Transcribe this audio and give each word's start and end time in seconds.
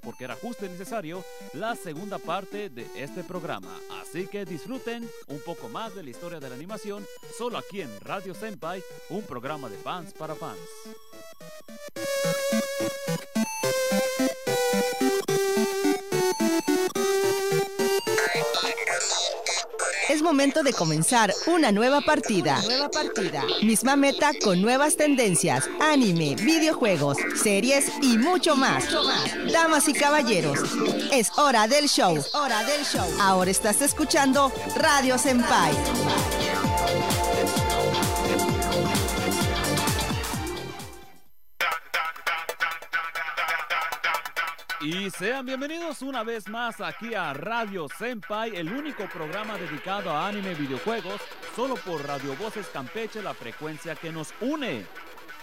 porque 0.00 0.22
era 0.24 0.36
justo 0.36 0.64
y 0.64 0.68
necesario 0.68 1.24
la 1.54 1.74
segunda 1.74 2.18
parte 2.18 2.70
de 2.70 2.86
este 2.94 3.24
programa. 3.24 3.76
Así 4.00 4.28
que 4.28 4.44
disfruten 4.44 5.08
un 5.26 5.40
poco 5.40 5.68
más 5.68 5.92
de 5.96 6.04
la 6.04 6.10
historia 6.10 6.38
de 6.38 6.48
la 6.48 6.54
animación 6.54 7.04
solo 7.36 7.58
aquí 7.58 7.80
en 7.80 7.90
Radio 8.00 8.32
Senpai, 8.32 8.80
un 9.10 9.22
programa 9.22 9.68
de 9.68 9.76
fans 9.78 10.12
para 10.12 10.36
fans. 10.36 10.60
Momento 20.32 20.62
de 20.62 20.72
comenzar 20.72 21.30
una 21.46 21.70
nueva 21.72 22.00
partida. 22.00 22.58
Nueva 22.62 22.90
partida. 22.90 23.44
Misma 23.62 23.96
meta 23.96 24.30
con 24.42 24.62
nuevas 24.62 24.96
tendencias, 24.96 25.68
anime, 25.78 26.36
videojuegos, 26.36 27.18
series 27.34 27.92
y 28.00 28.16
mucho 28.16 28.56
más. 28.56 28.86
Damas 29.52 29.88
y 29.88 29.92
caballeros, 29.92 30.58
es 31.12 31.30
hora 31.36 31.68
del 31.68 31.86
show. 31.86 32.18
hora 32.32 32.64
del 32.64 32.82
show. 32.82 33.06
Ahora 33.20 33.50
estás 33.50 33.82
escuchando 33.82 34.50
Radio 34.76 35.18
Senpai. 35.18 35.72
Y 44.82 45.10
sean 45.10 45.46
bienvenidos 45.46 46.02
una 46.02 46.24
vez 46.24 46.48
más 46.48 46.80
aquí 46.80 47.14
a 47.14 47.32
Radio 47.32 47.86
Senpai, 47.88 48.56
el 48.56 48.72
único 48.72 49.08
programa 49.08 49.56
dedicado 49.56 50.10
a 50.10 50.26
anime 50.26 50.52
y 50.52 50.54
videojuegos, 50.56 51.20
solo 51.54 51.76
por 51.76 52.04
Radio 52.04 52.34
Voces 52.34 52.66
Campeche, 52.66 53.22
la 53.22 53.32
frecuencia 53.32 53.94
que 53.94 54.10
nos 54.10 54.34
une. 54.40 54.84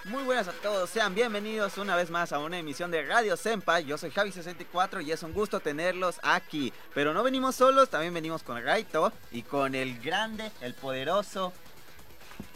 Muy 0.03 0.23
buenas 0.23 0.49
a 0.49 0.51
todos, 0.51 0.89
sean 0.89 1.15
bienvenidos 1.15 1.77
una 1.77 1.95
vez 1.95 2.09
más 2.09 2.33
a 2.33 2.39
una 2.39 2.59
emisión 2.59 2.91
de 2.91 3.03
Radio 3.03 3.37
Senpai. 3.37 3.85
Yo 3.85 3.97
soy 3.97 4.11
Javi64 4.11 5.05
y 5.05 5.13
es 5.13 5.23
un 5.23 5.31
gusto 5.31 5.61
tenerlos 5.61 6.19
aquí. 6.21 6.73
Pero 6.93 7.13
no 7.13 7.23
venimos 7.23 7.55
solos, 7.55 7.89
también 7.89 8.13
venimos 8.13 8.43
con 8.43 8.61
Raito 8.61 9.13
y 9.31 9.43
con 9.43 9.73
el 9.73 9.99
grande, 9.99 10.51
el 10.59 10.73
poderoso, 10.73 11.53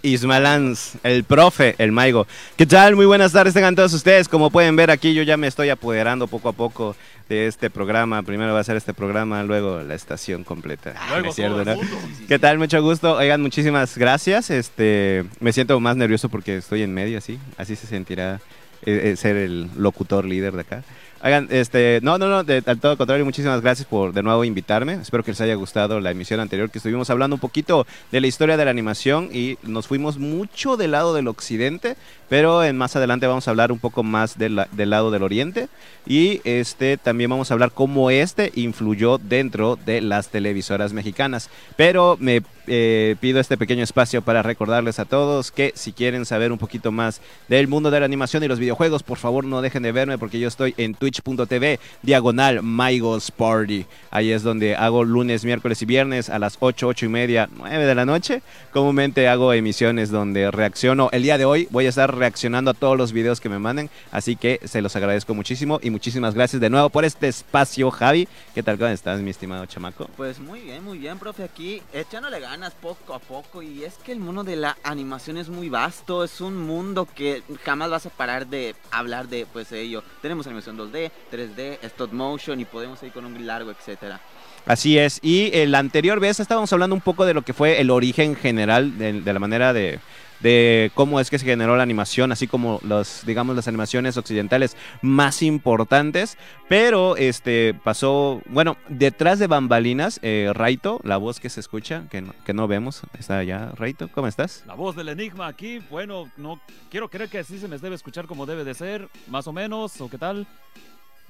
Ismalans, 0.04 0.98
el 1.04 1.23
profe, 1.23 1.76
el 1.78 1.94
Maigo. 1.94 2.28
¿Qué 2.58 2.66
tal? 2.66 2.96
Muy 2.96 3.06
buenas 3.06 3.32
tardes 3.32 3.54
tengan 3.54 3.73
todos 3.76 3.94
ustedes. 3.94 4.28
Como 4.28 4.52
pueden 4.52 4.76
ver 4.76 4.92
aquí, 4.92 5.14
yo 5.14 5.23
ya 5.23 5.38
me 5.38 5.48
estoy 5.48 5.70
apoderando 5.70 6.28
poco 6.28 6.50
a 6.50 6.54
poco 6.54 6.95
de 7.30 7.48
este 7.48 7.70
programa. 7.70 8.22
Primero 8.22 8.54
va 8.54 8.60
a 8.60 8.64
ser 8.66 8.76
este 8.76 8.94
programa, 8.94 9.44
luego 9.44 9.82
la 9.82 9.95
estación 9.95 10.44
completa. 10.44 10.94
Luego 11.10 11.30
¿Es 11.30 11.36
cierto, 11.36 11.64
todo 11.64 11.72
el 11.72 11.78
no? 11.78 11.84
mundo. 11.84 11.98
¿Qué 12.28 12.38
tal? 12.38 12.58
Mucho 12.60 12.82
gusto. 12.82 13.16
Oigan, 13.16 13.42
muchísimas 13.42 13.98
gracias. 13.98 14.50
Este, 14.50 15.23
me 15.40 15.54
siento 15.54 15.80
más 15.80 15.95
nervioso 15.95 16.28
porque 16.28 16.58
estoy 16.58 16.84
en 16.84 16.94
medio, 16.94 17.17
así. 17.17 17.40
Así 17.58 17.78
se 17.78 17.88
sentirá 17.88 18.42
eh, 18.86 19.12
eh, 19.12 19.16
ser 19.16 19.38
el 19.38 19.70
locutor 19.78 20.26
líder 20.26 20.54
de 20.54 20.62
acá. 20.62 20.84
Oigan, 21.26 21.48
este, 21.52 22.00
no, 22.04 22.18
no, 22.18 22.28
no, 22.28 22.44
de, 22.44 22.62
al 22.66 22.82
todo 22.82 22.98
contrario, 22.98 23.24
muchísimas 23.24 23.62
gracias 23.62 23.88
por 23.88 24.12
de 24.12 24.22
nuevo 24.22 24.44
invitarme. 24.44 24.96
Espero 24.96 25.24
que 25.24 25.32
les 25.32 25.40
haya 25.40 25.56
gustado 25.56 26.02
la 26.02 26.12
emisión 26.12 26.42
anterior 26.42 26.70
que 26.70 26.80
estuvimos 26.80 27.10
hablando 27.10 27.38
un 27.38 27.40
poquito 27.40 27.88
de 28.12 28.20
la 28.20 28.28
historia 28.28 28.58
de 28.58 28.66
la 28.66 28.72
animación 28.72 29.30
y 29.32 29.58
nos 29.64 29.88
fuimos 29.88 30.18
mucho 30.18 30.76
del 30.76 30.92
lado 30.92 31.14
del 31.14 31.30
occidente, 31.30 31.96
pero 32.28 32.62
en 32.66 32.76
más 32.78 32.98
adelante 32.98 33.26
vamos 33.26 33.48
a 33.48 33.52
hablar 33.52 33.72
un 33.72 33.80
poco 33.80 34.04
más 34.04 34.38
de 34.38 34.50
la- 34.50 34.68
del 34.74 34.90
lado 34.90 35.12
del 35.12 35.24
oriente 35.24 35.70
y 36.06 36.42
este 36.44 36.98
también 36.98 37.30
vamos 37.30 37.50
a 37.50 37.54
hablar 37.54 37.72
cómo 37.72 38.10
este 38.10 38.52
influyó 38.56 39.18
dentro 39.18 39.78
de 39.86 40.02
las 40.02 40.28
televisoras 40.28 40.92
mexicanas. 40.92 41.50
Pero 41.78 42.18
me 42.20 42.42
eh, 42.68 43.16
pido 43.20 43.40
este 43.42 43.58
pequeño 43.58 43.84
espacio 43.84 44.22
para 44.22 44.42
recordarles 44.42 44.98
a 45.00 45.06
todos 45.06 45.52
que 45.52 45.74
si 45.76 45.92
quieren 45.92 46.26
saber 46.26 46.52
un 46.52 46.58
poquito 46.58 46.92
más 46.94 47.20
del 47.50 47.68
mundo 47.68 47.92
de 47.92 48.00
la 48.00 48.06
animación 48.06 48.42
y 48.44 48.48
los 48.48 48.60
videojuegos, 48.60 49.04
por 49.04 49.18
favor 49.18 49.44
no 49.46 49.62
dejen 49.62 49.84
de 49.84 49.92
verme 49.92 50.18
porque 50.18 50.40
yo 50.40 50.48
estoy 50.48 50.74
en 50.78 50.96
twitch.tv 51.22 51.80
diagonal 52.02 52.61
Mygos 52.64 53.31
Party. 53.31 53.86
Ahí 54.11 54.31
es 54.31 54.44
donde 54.44 54.75
hago 54.75 55.03
lunes, 55.03 55.45
miércoles 55.45 55.81
y 55.81 55.86
viernes 55.86 56.30
a 56.30 56.39
las 56.39 56.58
8, 56.59 56.88
8 56.88 57.05
y 57.05 57.09
media, 57.09 57.50
9 57.55 57.86
de 57.86 57.95
la 57.95 58.05
noche. 58.05 58.42
Comúnmente 58.72 59.28
hago 59.28 59.53
emisiones 59.53 60.10
donde 60.10 60.52
reacciono. 60.52 61.10
El 61.11 61.23
día 61.23 61.38
de 61.38 61.45
hoy 61.45 61.67
voy 61.71 61.86
a 61.86 61.89
estar 61.89 62.15
reaccionando 62.15 62.71
a 62.71 62.73
todos 62.73 62.98
los 62.98 63.11
videos 63.11 63.39
que 63.39 63.49
me 63.49 63.60
manden, 63.60 63.89
así 64.11 64.36
que 64.36 64.60
se 64.64 64.82
los 64.82 64.95
agradezco 64.95 65.33
muchísimo 65.33 65.80
y 65.82 65.89
muchísimas 65.89 66.33
gracias 66.33 66.61
de 66.61 66.70
nuevo 66.70 66.89
por 66.89 67.05
este 67.05 67.27
espacio, 67.27 67.92
Javi. 67.92 68.27
¿Qué 68.54 68.64
tal? 68.64 68.77
¿Cómo 68.77 68.89
estás, 68.89 69.21
mi 69.21 69.30
estimado 69.30 69.65
chamaco? 69.65 70.09
Pues 70.17 70.39
muy 70.39 70.61
bien, 70.61 70.83
muy 70.83 70.98
bien, 70.98 71.20
profe, 71.20 71.43
aquí 71.43 71.82
echándole 71.93 72.39
ganas 72.39 72.73
poco 72.73 73.14
a 73.14 73.20
poco 73.20 73.61
y 73.61 73.83
es 73.83 73.95
que 73.95 74.11
el 74.11 74.20
mundo 74.20 74.43
de 74.43 74.55
la 74.55 74.77
animación 74.83 75.38
es 75.38 75.49
muy 75.49 75.70
vasto, 75.70 76.23
es 76.23 76.42
un 76.42 76.58
mundo 76.58 77.08
que 77.15 77.43
jamás 77.64 77.89
vas 77.89 78.05
a 78.05 78.09
parar 78.09 78.48
de 78.48 78.76
hablar 78.92 79.27
de 79.27 79.45
pues 79.52 79.71
ello. 79.71 80.04
Tenemos 80.21 80.48
animación 80.48 80.77
2D, 80.77 81.02
3D, 81.31 81.80
stop 81.83 82.11
motion 82.11 82.59
y 82.59 82.65
podemos 82.65 83.02
ir 83.03 83.11
con 83.11 83.25
un 83.25 83.45
largo, 83.45 83.71
etcétera. 83.71 84.19
Así 84.65 84.97
es. 84.97 85.19
Y 85.21 85.49
eh, 85.53 85.67
la 85.67 85.80
anterior 85.80 86.19
vez 86.19 86.39
estábamos 86.39 86.71
hablando 86.71 86.95
un 86.95 87.02
poco 87.02 87.25
de 87.25 87.33
lo 87.33 87.41
que 87.41 87.53
fue 87.53 87.81
el 87.81 87.89
origen 87.89 88.36
general 88.36 88.97
de, 88.97 89.21
de 89.21 89.33
la 89.33 89.39
manera 89.39 89.73
de, 89.73 89.99
de 90.43 90.91
cómo 90.93 91.19
es 91.19 91.30
que 91.30 91.39
se 91.39 91.45
generó 91.45 91.75
la 91.77 91.83
animación, 91.83 92.31
así 92.31 92.47
como 92.47 92.80
los, 92.83 93.25
digamos, 93.25 93.55
las 93.55 93.67
animaciones 93.67 94.17
occidentales 94.17 94.75
más 95.02 95.41
importantes. 95.41 96.37
Pero 96.67 97.15
este 97.17 97.73
pasó, 97.73 98.41
bueno, 98.47 98.77
detrás 98.89 99.39
de 99.39 99.47
bambalinas, 99.47 100.20
eh, 100.21 100.52
Raito, 100.53 100.99
la 101.03 101.17
voz 101.17 101.39
que 101.39 101.49
se 101.49 101.61
escucha, 101.61 102.03
que 102.11 102.21
no, 102.21 102.33
que 102.45 102.53
no 102.53 102.67
vemos, 102.67 103.02
está 103.17 103.37
allá. 103.37 103.71
Raito, 103.75 104.09
¿cómo 104.09 104.27
estás? 104.27 104.64
La 104.67 104.75
voz 104.75 104.95
del 104.95 105.09
enigma 105.09 105.47
aquí, 105.47 105.80
bueno, 105.89 106.30
no 106.35 106.59
quiero 106.91 107.09
creer 107.09 107.30
que 107.30 107.39
así 107.39 107.58
se 107.58 107.70
me 107.70 107.77
debe 107.77 107.95
escuchar 107.95 108.27
como 108.27 108.45
debe 108.45 108.65
de 108.65 108.73
ser, 108.73 109.08
más 109.27 109.47
o 109.47 109.53
menos, 109.53 109.99
o 110.02 110.09
qué 110.09 110.17
tal. 110.17 110.45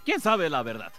¿Quién 0.06 0.20
sabe 0.20 0.50
la 0.50 0.64
verdad? 0.64 0.92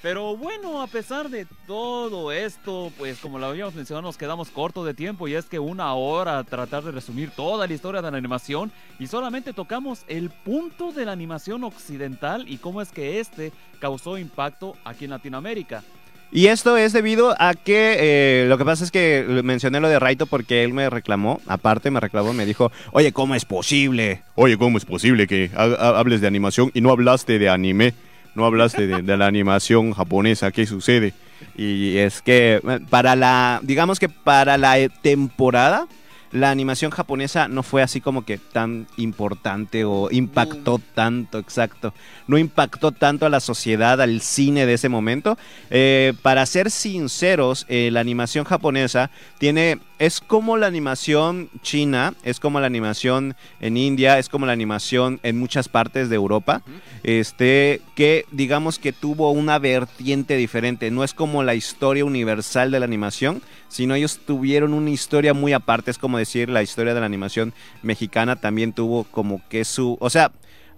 Pero 0.00 0.36
bueno, 0.36 0.80
a 0.80 0.86
pesar 0.86 1.28
de 1.28 1.44
todo 1.66 2.30
esto, 2.30 2.92
pues 2.98 3.18
como 3.18 3.40
lo 3.40 3.46
habíamos 3.46 3.74
mencionado, 3.74 4.02
nos 4.06 4.16
quedamos 4.16 4.48
cortos 4.50 4.86
de 4.86 4.94
tiempo 4.94 5.26
y 5.26 5.34
es 5.34 5.46
que 5.46 5.58
una 5.58 5.92
hora 5.94 6.44
tratar 6.44 6.84
de 6.84 6.92
resumir 6.92 7.30
toda 7.30 7.66
la 7.66 7.74
historia 7.74 8.00
de 8.00 8.08
la 8.12 8.16
animación 8.18 8.70
y 9.00 9.08
solamente 9.08 9.52
tocamos 9.52 10.04
el 10.06 10.30
punto 10.30 10.92
de 10.92 11.04
la 11.04 11.10
animación 11.12 11.64
occidental 11.64 12.44
y 12.48 12.58
cómo 12.58 12.80
es 12.80 12.90
que 12.92 13.18
este 13.18 13.52
causó 13.80 14.18
impacto 14.18 14.76
aquí 14.84 15.06
en 15.06 15.10
Latinoamérica. 15.10 15.82
Y 16.30 16.46
esto 16.46 16.76
es 16.76 16.92
debido 16.92 17.34
a 17.40 17.54
que 17.54 17.96
eh, 17.98 18.46
lo 18.48 18.56
que 18.56 18.64
pasa 18.64 18.84
es 18.84 18.92
que 18.92 19.24
mencioné 19.42 19.80
lo 19.80 19.88
de 19.88 19.98
Raito 19.98 20.26
porque 20.26 20.62
él 20.62 20.74
me 20.74 20.90
reclamó, 20.90 21.40
aparte 21.48 21.90
me 21.90 21.98
reclamó, 21.98 22.32
me 22.34 22.44
dijo, 22.46 22.70
oye, 22.92 23.12
¿cómo 23.12 23.34
es 23.34 23.44
posible? 23.46 24.22
Oye, 24.36 24.56
¿cómo 24.58 24.78
es 24.78 24.84
posible 24.84 25.26
que 25.26 25.50
ha- 25.56 25.64
ha- 25.64 25.98
hables 25.98 26.20
de 26.20 26.26
animación 26.28 26.70
y 26.74 26.82
no 26.82 26.90
hablaste 26.90 27.38
de 27.40 27.48
anime? 27.48 27.94
No 28.34 28.44
hablaste 28.44 28.86
de, 28.86 29.02
de 29.02 29.16
la 29.16 29.26
animación 29.26 29.92
japonesa, 29.92 30.50
¿qué 30.50 30.66
sucede? 30.66 31.14
Y 31.56 31.96
es 31.96 32.22
que 32.22 32.60
eh, 32.66 32.80
para 32.90 33.16
la, 33.16 33.60
digamos 33.62 33.98
que 33.98 34.08
para 34.08 34.58
la 34.58 34.78
eh, 34.78 34.90
temporada, 35.02 35.86
la 36.32 36.50
animación 36.50 36.90
japonesa 36.90 37.48
no 37.48 37.62
fue 37.62 37.82
así 37.82 38.00
como 38.00 38.24
que 38.24 38.38
tan 38.38 38.86
importante 38.96 39.84
o 39.84 40.10
impactó 40.10 40.80
tanto, 40.94 41.38
exacto. 41.38 41.94
No 42.26 42.36
impactó 42.36 42.92
tanto 42.92 43.24
a 43.24 43.30
la 43.30 43.40
sociedad, 43.40 44.00
al 44.00 44.20
cine 44.20 44.66
de 44.66 44.74
ese 44.74 44.88
momento. 44.88 45.38
Eh, 45.70 46.12
para 46.22 46.44
ser 46.46 46.70
sinceros, 46.70 47.64
eh, 47.68 47.90
la 47.92 48.00
animación 48.00 48.44
japonesa 48.44 49.10
tiene. 49.38 49.78
Es 49.98 50.20
como 50.20 50.56
la 50.56 50.68
animación 50.68 51.50
china, 51.62 52.14
es 52.22 52.38
como 52.38 52.60
la 52.60 52.66
animación 52.66 53.34
en 53.60 53.76
India, 53.76 54.20
es 54.20 54.28
como 54.28 54.46
la 54.46 54.52
animación 54.52 55.18
en 55.24 55.38
muchas 55.38 55.68
partes 55.68 56.08
de 56.08 56.14
Europa. 56.14 56.62
Este, 57.02 57.80
que 57.96 58.24
digamos 58.30 58.78
que 58.78 58.92
tuvo 58.92 59.32
una 59.32 59.58
vertiente 59.58 60.36
diferente. 60.36 60.92
No 60.92 61.02
es 61.02 61.14
como 61.14 61.42
la 61.42 61.56
historia 61.56 62.04
universal 62.04 62.70
de 62.70 62.78
la 62.78 62.86
animación, 62.86 63.42
sino 63.68 63.96
ellos 63.96 64.20
tuvieron 64.24 64.72
una 64.72 64.90
historia 64.90 65.34
muy 65.34 65.52
aparte. 65.52 65.90
Es 65.90 65.98
como 65.98 66.18
decir, 66.18 66.48
la 66.48 66.62
historia 66.62 66.94
de 66.94 67.00
la 67.00 67.06
animación 67.06 67.52
mexicana 67.82 68.36
también 68.36 68.72
tuvo 68.72 69.02
como 69.02 69.42
que 69.48 69.64
su. 69.64 69.96
O 70.00 70.10
sea, 70.10 70.30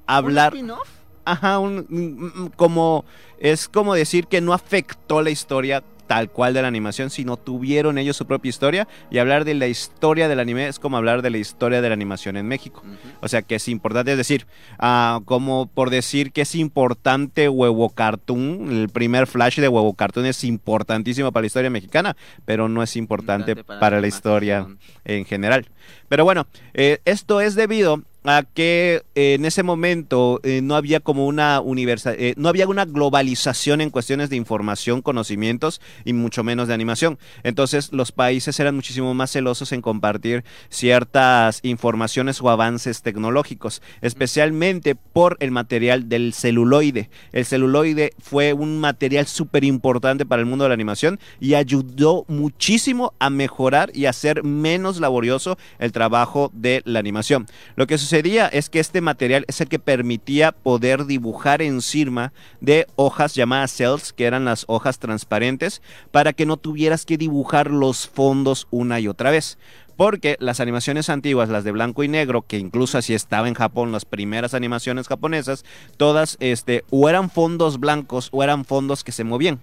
hablar. 0.06 0.52
¿Un 0.54 0.58
spin-off? 0.58 0.88
Ajá, 1.26 1.58
un, 1.58 2.50
como 2.56 3.04
es 3.38 3.68
como 3.68 3.94
decir 3.94 4.26
que 4.26 4.40
no 4.40 4.54
afectó 4.54 5.22
la 5.22 5.30
historia 5.30 5.84
tal 6.10 6.28
cual 6.28 6.54
de 6.54 6.60
la 6.60 6.66
animación, 6.66 7.08
sino 7.08 7.36
tuvieron 7.36 7.96
ellos 7.96 8.16
su 8.16 8.26
propia 8.26 8.48
historia 8.48 8.88
y 9.12 9.18
hablar 9.18 9.44
de 9.44 9.54
la 9.54 9.68
historia 9.68 10.26
del 10.26 10.40
anime 10.40 10.66
es 10.66 10.80
como 10.80 10.96
hablar 10.96 11.22
de 11.22 11.30
la 11.30 11.38
historia 11.38 11.80
de 11.80 11.88
la 11.88 11.94
animación 11.94 12.36
en 12.36 12.48
México. 12.48 12.82
O 13.20 13.28
sea 13.28 13.42
que 13.42 13.54
es 13.54 13.68
importante, 13.68 14.10
es 14.10 14.18
decir, 14.18 14.48
ah, 14.80 15.20
como 15.24 15.66
por 15.66 15.88
decir 15.88 16.32
que 16.32 16.40
es 16.40 16.56
importante 16.56 17.48
Huevo 17.48 17.90
Cartoon, 17.90 18.72
el 18.72 18.88
primer 18.88 19.28
flash 19.28 19.60
de 19.60 19.68
Huevo 19.68 19.94
Cartoon 19.94 20.26
es 20.26 20.42
importantísimo 20.42 21.30
para 21.30 21.42
la 21.42 21.46
historia 21.46 21.70
mexicana, 21.70 22.16
pero 22.44 22.68
no 22.68 22.82
es 22.82 22.96
importante 22.96 23.52
Importante 23.52 23.64
para, 23.64 23.96
la 23.96 24.02
la 24.02 24.08
historia 24.08 24.66
en 25.04 25.24
general. 25.24 25.68
Pero 26.08 26.24
bueno, 26.24 26.48
eh, 26.74 26.98
esto 27.04 27.40
es 27.40 27.54
debido 27.54 28.02
a 28.24 28.42
que 28.42 29.02
eh, 29.14 29.34
en 29.34 29.44
ese 29.44 29.62
momento 29.62 30.40
eh, 30.42 30.60
no 30.62 30.76
había 30.76 31.00
como 31.00 31.26
una 31.26 31.60
universal, 31.60 32.16
eh, 32.18 32.34
no 32.36 32.48
había 32.48 32.68
una 32.68 32.84
globalización 32.84 33.80
en 33.80 33.90
cuestiones 33.90 34.30
de 34.30 34.36
información, 34.36 35.02
conocimientos 35.02 35.80
y 36.04 36.12
mucho 36.12 36.44
menos 36.44 36.68
de 36.68 36.74
animación. 36.74 37.18
Entonces 37.42 37.92
los 37.92 38.12
países 38.12 38.58
eran 38.60 38.74
muchísimo 38.74 39.14
más 39.14 39.32
celosos 39.32 39.72
en 39.72 39.80
compartir 39.80 40.44
ciertas 40.68 41.60
informaciones 41.62 42.40
o 42.42 42.50
avances 42.50 43.02
tecnológicos, 43.02 43.82
especialmente 44.02 44.94
por 44.94 45.36
el 45.40 45.50
material 45.50 46.08
del 46.08 46.34
celuloide. 46.34 47.08
El 47.32 47.46
celuloide 47.46 48.12
fue 48.18 48.52
un 48.52 48.80
material 48.80 49.26
súper 49.26 49.64
importante 49.64 50.26
para 50.26 50.40
el 50.40 50.46
mundo 50.46 50.64
de 50.64 50.68
la 50.68 50.74
animación 50.74 51.18
y 51.40 51.54
ayudó 51.54 52.24
muchísimo 52.28 53.14
a 53.18 53.30
mejorar 53.30 53.90
y 53.94 54.06
hacer 54.06 54.44
menos 54.44 55.00
laborioso 55.00 55.56
el 55.78 55.92
trabajo 55.92 56.50
de 56.52 56.82
la 56.84 56.98
animación. 56.98 57.46
Lo 57.76 57.86
que 57.86 57.98
sucedía 58.10 58.48
es 58.48 58.70
que 58.70 58.80
este 58.80 59.00
material 59.00 59.44
es 59.46 59.60
el 59.60 59.68
que 59.68 59.78
permitía 59.78 60.50
poder 60.50 61.06
dibujar 61.06 61.62
encima 61.62 62.32
de 62.60 62.88
hojas 62.96 63.36
llamadas 63.36 63.70
cells, 63.70 64.12
que 64.12 64.24
eran 64.24 64.44
las 64.44 64.64
hojas 64.66 64.98
transparentes, 64.98 65.80
para 66.10 66.32
que 66.32 66.44
no 66.44 66.56
tuvieras 66.56 67.06
que 67.06 67.16
dibujar 67.16 67.70
los 67.70 68.08
fondos 68.08 68.66
una 68.72 68.98
y 68.98 69.06
otra 69.06 69.30
vez. 69.30 69.58
Porque 69.96 70.36
las 70.40 70.58
animaciones 70.58 71.08
antiguas, 71.08 71.50
las 71.50 71.62
de 71.62 71.70
blanco 71.70 72.02
y 72.02 72.08
negro, 72.08 72.42
que 72.42 72.58
incluso 72.58 72.98
así 72.98 73.14
estaba 73.14 73.46
en 73.46 73.54
Japón, 73.54 73.92
las 73.92 74.04
primeras 74.04 74.54
animaciones 74.54 75.06
japonesas, 75.06 75.64
todas 75.96 76.36
este, 76.40 76.82
o 76.90 77.08
eran 77.08 77.30
fondos 77.30 77.78
blancos 77.78 78.28
o 78.32 78.42
eran 78.42 78.64
fondos 78.64 79.04
que 79.04 79.12
se 79.12 79.22
movían 79.22 79.60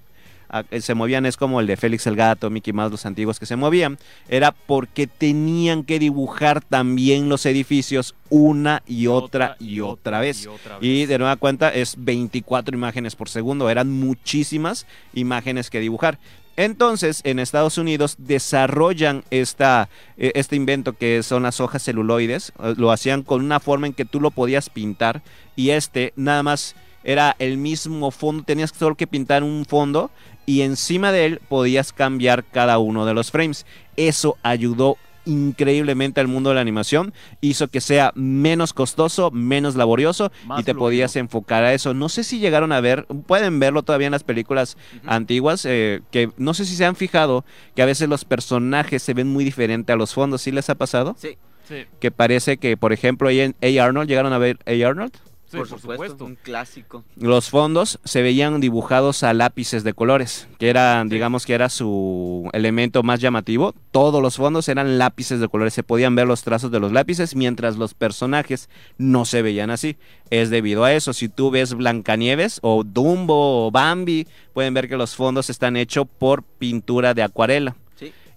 se 0.79 0.93
movían 0.93 1.25
es 1.25 1.37
como 1.37 1.59
el 1.59 1.67
de 1.67 1.77
Félix 1.77 2.07
el 2.07 2.15
Gato, 2.15 2.49
Mickey 2.49 2.73
Mouse, 2.73 2.91
los 2.91 3.05
antiguos 3.05 3.39
que 3.39 3.45
se 3.45 3.55
movían, 3.55 3.97
era 4.29 4.51
porque 4.51 5.07
tenían 5.07 5.83
que 5.83 5.99
dibujar 5.99 6.61
también 6.61 7.29
los 7.29 7.45
edificios 7.45 8.15
una 8.29 8.83
y 8.85 9.07
otra 9.07 9.55
y 9.59 9.79
otra 9.79 10.19
vez. 10.19 10.47
Y, 10.81 11.05
de 11.05 11.17
nueva 11.17 11.35
cuenta 11.35 11.69
es 11.69 11.95
24 11.97 12.75
imágenes 12.75 13.15
por 13.15 13.29
segundo, 13.29 13.69
eran 13.69 13.91
muchísimas 13.91 14.85
imágenes 15.13 15.69
que 15.69 15.79
dibujar. 15.79 16.19
Entonces, 16.55 17.21
en 17.23 17.37
Estados 17.37 17.77
Unidos 17.77 18.15
desarrollan 18.17 19.23
esta, 19.29 19.89
e, 20.17 20.31
este 20.33 20.55
invento 20.55 20.93
que 20.93 21.21
son 21.21 21.43
las 21.43 21.61
hojas 21.61 21.83
celuloides. 21.83 22.51
Lo 22.77 22.91
hacían 22.91 23.21
con 23.21 23.45
una 23.45 23.59
forma 23.59 23.85
en 23.85 23.93
que 23.93 24.05
tú 24.05 24.19
lo 24.19 24.31
podías 24.31 24.71
pintar 24.71 25.21
y 25.55 25.69
este 25.69 26.13
nada 26.15 26.41
más 26.41 26.75
era 27.03 27.35
el 27.39 27.57
mismo 27.57 28.11
fondo, 28.11 28.43
tenías 28.43 28.73
solo 28.77 28.95
que 28.95 29.07
pintar 29.07 29.43
un 29.43 29.65
fondo 29.65 30.11
y 30.47 30.61
encima 30.61 31.11
de 31.11 31.25
él 31.25 31.41
podías 31.47 31.93
cambiar 31.93 32.43
cada 32.43 32.79
uno 32.79 33.05
de 33.05 33.13
los 33.13 33.29
frames. 33.29 33.67
Eso 33.97 34.37
ayudó 34.41 34.97
increíblemente 35.25 36.21
al 36.21 36.29
mundo 36.29 36.49
de 36.49 36.55
la 36.55 36.61
animación, 36.61 37.13
hizo 37.41 37.67
que 37.67 37.81
sea 37.81 38.13
menos 38.15 38.71
costoso, 38.71 39.29
menos 39.29 39.75
laborioso 39.75 40.31
y 40.57 40.63
te 40.63 40.73
podías 40.73 41.17
enfocar 41.17 41.65
a 41.65 41.73
eso. 41.73 41.93
No 41.93 42.07
sé 42.07 42.23
si 42.23 42.39
llegaron 42.39 42.71
a 42.71 42.79
ver, 42.79 43.05
pueden 43.27 43.59
verlo 43.59 43.83
todavía 43.83 44.07
en 44.07 44.13
las 44.13 44.23
películas 44.23 44.77
antiguas, 45.05 45.65
eh, 45.65 45.99
que 46.11 46.31
no 46.37 46.53
sé 46.53 46.65
si 46.65 46.77
se 46.77 46.85
han 46.85 46.95
fijado 46.95 47.43
que 47.75 47.81
a 47.81 47.85
veces 47.85 48.07
los 48.07 48.23
personajes 48.23 49.03
se 49.03 49.13
ven 49.13 49.27
muy 49.27 49.43
diferentes 49.43 49.93
a 49.93 49.97
los 49.97 50.13
fondos. 50.13 50.41
¿Sí 50.41 50.51
les 50.51 50.69
ha 50.69 50.75
pasado? 50.75 51.15
Sí. 51.19 51.37
Sí. 51.67 51.83
Que 51.99 52.11
parece 52.11 52.55
que, 52.55 52.77
por 52.77 52.93
ejemplo, 52.93 53.27
ahí 53.27 53.41
en 53.41 53.53
A. 53.61 53.83
Arnold, 53.83 54.07
¿llegaron 54.07 54.31
a 54.31 54.37
ver 54.37 54.57
A. 54.65 54.87
Arnold? 54.87 55.11
Sí, 55.49 55.55
por, 55.55 55.67
supuesto, 55.67 56.25
un 56.25 56.35
clásico. 56.35 57.05
Los 57.15 57.49
fondos 57.49 57.99
se 58.03 58.21
veían 58.21 58.59
dibujados 58.59 59.23
a 59.23 59.33
lápices 59.33 59.85
de 59.85 59.93
colores, 59.93 60.47
que 60.59 60.69
era, 60.69 61.01
digamos 61.05 61.45
que 61.45 61.53
era 61.53 61.69
su 61.69 62.49
elemento 62.51 63.01
más 63.01 63.21
llamativo. 63.21 63.73
Todos 63.91 64.21
los 64.21 64.35
fondos 64.35 64.67
eran 64.67 64.97
lápices 64.97 65.39
de 65.39 65.47
colores, 65.47 65.73
se 65.73 65.83
podían 65.83 66.15
ver 66.15 66.27
los 66.27 66.43
trazos 66.43 66.69
de 66.69 66.81
los 66.81 66.91
lápices, 66.91 67.33
mientras 67.33 67.77
los 67.77 67.93
personajes 67.93 68.69
no 68.97 69.23
se 69.23 69.41
veían 69.41 69.69
así. 69.69 69.95
Es 70.29 70.49
debido 70.49 70.83
a 70.83 70.91
eso. 70.91 71.13
Si 71.13 71.29
tú 71.29 71.49
ves 71.49 71.73
Blancanieves 71.73 72.59
o 72.61 72.83
Dumbo 72.83 73.67
o 73.67 73.71
Bambi, 73.71 74.27
pueden 74.53 74.73
ver 74.73 74.89
que 74.89 74.97
los 74.97 75.15
fondos 75.15 75.49
están 75.49 75.77
hechos 75.77 76.07
por 76.19 76.43
pintura 76.43 77.13
de 77.13 77.23
acuarela 77.23 77.77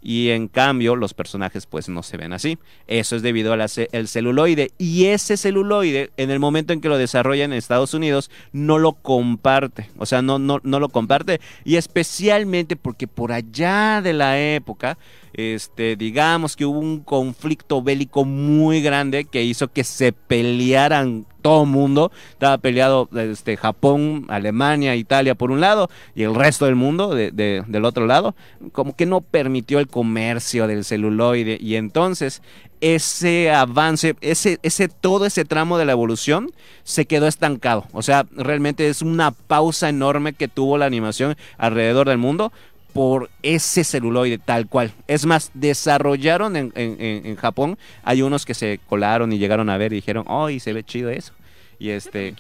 y 0.03 0.31
en 0.31 0.49
cambio 0.49 0.97
los 0.97 1.15
personajes 1.15 1.67
pues 1.67 1.89
no 1.89 2.03
se 2.03 2.17
ven 2.17 2.33
así. 2.33 2.59
Eso 2.87 3.17
es 3.17 3.23
debido 3.23 3.53
al 3.53 4.09
celuloide. 4.09 4.71
Y 4.79 5.07
ese 5.07 5.37
celuloide 5.37 6.11
en 6.17 6.31
el 6.31 6.39
momento 6.39 6.73
en 6.73 6.81
que 6.81 6.89
lo 6.89 6.99
desarrollan 6.99 7.53
en 7.53 7.59
Estados 7.59 7.95
Unidos 7.95 8.31
no 8.53 8.79
lo 8.79 8.95
comparte, 8.95 9.91
o 9.99 10.07
sea, 10.07 10.23
no, 10.23 10.39
no, 10.39 10.61
no 10.63 10.81
lo 10.81 10.89
comparte. 10.89 11.41
Y 11.65 11.77
especialmente 11.77 12.77
porque 12.77 13.07
por 13.07 13.33
allá 13.33 14.01
de 14.03 14.13
la 14.13 14.41
época 14.41 14.99
este, 15.33 15.97
digamos 15.97 16.57
que 16.57 16.65
hubo 16.65 16.79
un 16.79 17.01
conflicto 17.01 17.83
bélico 17.83 18.25
muy 18.25 18.83
grande 18.83 19.25
que 19.25 19.45
hizo 19.45 19.69
que 19.69 19.85
se 19.85 20.13
pelearan 20.13 21.27
todo 21.41 21.65
el 21.65 21.71
mundo. 21.71 22.13
Estaba 22.31 22.59
peleado 22.59 23.09
este, 23.15 23.57
Japón, 23.57 24.27
Alemania, 24.29 24.97
Italia 24.97 25.35
por 25.35 25.51
un 25.51 25.61
lado 25.61 25.91
y 26.15 26.23
el 26.23 26.35
resto 26.35 26.67
del 26.67 26.77
mundo 26.77 27.15
del 27.15 27.85
otro 27.85 28.07
lado. 28.07 28.35
Como 28.73 28.95
que 28.95 29.07
no 29.07 29.21
permitió 29.21 29.79
el 29.79 29.89
comercio 29.89 30.67
del 30.67 30.85
celuloide 30.85 31.59
y 31.61 31.77
entonces 31.77 32.43
ese 32.81 33.51
avance, 33.51 34.17
ese, 34.21 34.59
ese, 34.63 34.89
todo 34.89 35.27
ese 35.27 35.45
tramo 35.45 35.77
de 35.79 35.85
la 35.85 35.93
evolución 35.93 36.51
se 36.83 37.07
quedó 37.07 37.27
estancado. 37.27 37.87
O 37.93 38.03
sea, 38.03 38.27
realmente 38.33 38.89
es 38.89 39.03
una 39.03 39.33
pausa 39.33 39.89
enorme 39.89 40.33
que 40.33 40.49
tuvo 40.49 40.79
la 40.79 40.87
animación 40.87 41.37
alrededor 41.59 42.09
del 42.09 42.19
mundo 42.19 42.53
por 42.93 43.31
ese 43.43 43.85
celuloide 43.85 44.39
tal 44.39 44.67
cual. 44.67 44.93
Es 45.07 45.27
más, 45.27 45.51
desarrollaron 45.55 46.57
en, 46.57 46.73
en, 46.75 47.37
Japón, 47.37 47.79
hay 48.03 48.23
unos 48.23 48.45
que 48.45 48.55
se 48.55 48.81
colaron 48.89 49.33
y 49.33 49.39
llegaron 49.39 49.71
a 49.71 49.79
ver 49.79 49.93
y 49.93 49.97
dijeron, 49.97 50.25
¡ay, 50.29 50.61
se 50.61 50.73
ve 50.73 50.85
chido 50.85 51.11
eso! 51.11 51.33
Y 51.79 51.91
este, 51.91 52.35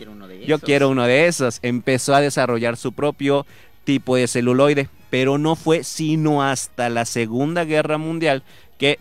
yo 0.46 0.58
quiero 0.58 0.90
uno 0.90 1.06
de 1.06 1.26
esos. 1.26 1.60
Empezó 1.62 2.14
a 2.14 2.20
desarrollar 2.20 2.76
su 2.76 2.92
propio 2.92 3.46
tipo 3.84 4.16
de 4.16 4.28
celuloide, 4.28 4.90
pero 5.08 5.38
no 5.38 5.56
fue 5.56 5.82
sino 5.82 6.42
hasta 6.42 6.90
la 6.90 7.06
Segunda 7.06 7.64
Guerra 7.64 7.96
Mundial 7.96 8.42
que 8.76 8.98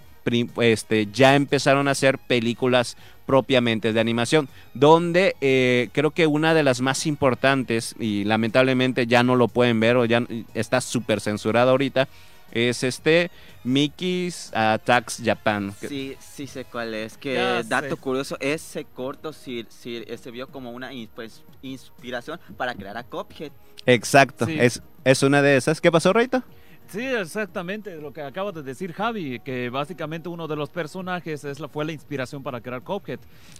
este, 0.61 1.07
ya 1.11 1.35
empezaron 1.35 1.87
a 1.87 1.91
hacer 1.91 2.19
películas 2.19 2.95
propiamente 3.29 3.93
de 3.93 3.99
animación, 3.99 4.49
donde 4.73 5.35
eh, 5.39 5.89
creo 5.91 6.09
que 6.09 6.25
una 6.25 6.55
de 6.55 6.63
las 6.63 6.81
más 6.81 7.05
importantes, 7.05 7.93
y 7.99 8.23
lamentablemente 8.23 9.05
ya 9.05 9.21
no 9.21 9.35
lo 9.35 9.47
pueden 9.47 9.79
ver 9.79 9.97
o 9.97 10.05
ya 10.05 10.25
está 10.55 10.81
súper 10.81 11.21
censurado 11.21 11.69
ahorita, 11.69 12.07
es 12.51 12.81
este 12.81 13.29
Mickey's 13.63 14.49
Attacks 14.55 15.21
Japan. 15.23 15.75
Sí, 15.79 16.15
sí 16.19 16.47
sé 16.47 16.65
cuál 16.65 16.95
es. 16.95 17.19
Que 17.19 17.35
dato 17.67 17.97
curioso, 17.97 18.35
ese 18.39 18.85
corto 18.85 19.31
sí, 19.31 19.63
sí, 19.69 20.03
se 20.19 20.31
vio 20.31 20.47
como 20.47 20.71
una 20.71 20.89
pues, 21.13 21.43
inspiración 21.61 22.39
para 22.57 22.73
crear 22.73 22.97
a 22.97 23.03
Cuphead. 23.03 23.51
Exacto, 23.85 24.47
es, 24.47 24.81
es 25.03 25.21
una 25.21 25.43
de 25.43 25.55
esas. 25.55 25.81
¿Qué 25.81 25.91
pasó, 25.91 26.13
Reito? 26.13 26.43
Sí, 26.91 27.05
exactamente 27.05 27.95
lo 27.97 28.11
que 28.11 28.23
acaba 28.23 28.51
de 28.51 28.63
decir 28.63 28.93
Javi, 28.93 29.39
que 29.41 29.69
básicamente 29.69 30.27
uno 30.27 30.47
de 30.47 30.55
los 30.55 30.71
personajes 30.71 31.43
es 31.43 31.59
la, 31.59 31.67
fue 31.67 31.85
la 31.85 31.91
inspiración 31.91 32.41
para 32.41 32.61
crear 32.61 32.81
Cuphead. 32.81 33.19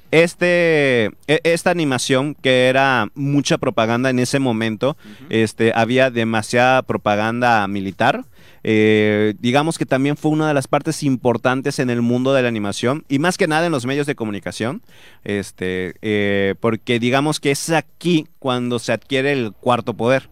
Este, 0.10 1.12
e, 1.28 1.40
esta 1.44 1.70
animación 1.70 2.34
que 2.34 2.70
era 2.70 3.08
mucha 3.14 3.60
propaganda 3.60 4.10
en 4.10 4.18
ese 4.18 4.40
momento, 4.40 4.98
este, 5.30 5.72
había 5.76 6.10
demasiada 6.10 6.82
propaganda 6.82 7.68
militar. 7.68 8.26
Eh, 8.64 9.36
digamos 9.40 9.78
que 9.78 9.86
también 9.86 10.18
fue 10.18 10.32
una 10.32 10.48
de 10.48 10.56
las 10.56 10.68
partes 10.68 11.04
importantes 11.04 11.78
en 11.78 11.92
el 11.92 12.02
mundo 12.02 12.34
de 12.34 12.42
la 12.42 12.48
animación 12.48 13.06
y 13.08 13.20
más 13.20 13.38
que 13.38 13.48
nada 13.48 13.68
en 13.68 13.72
los 13.72 13.86
medios 13.86 14.08
de 14.08 14.16
comunicación, 14.16 14.82
este, 15.24 15.94
eh, 16.02 16.56
porque 16.60 17.00
digamos 17.00 17.40
que 17.40 17.52
es 17.52 17.70
aquí 17.70 18.28
cuando 18.40 18.80
se 18.80 18.92
adquiere 18.92 19.34
el 19.34 19.54
cuarto 19.54 19.94
poder 19.94 20.30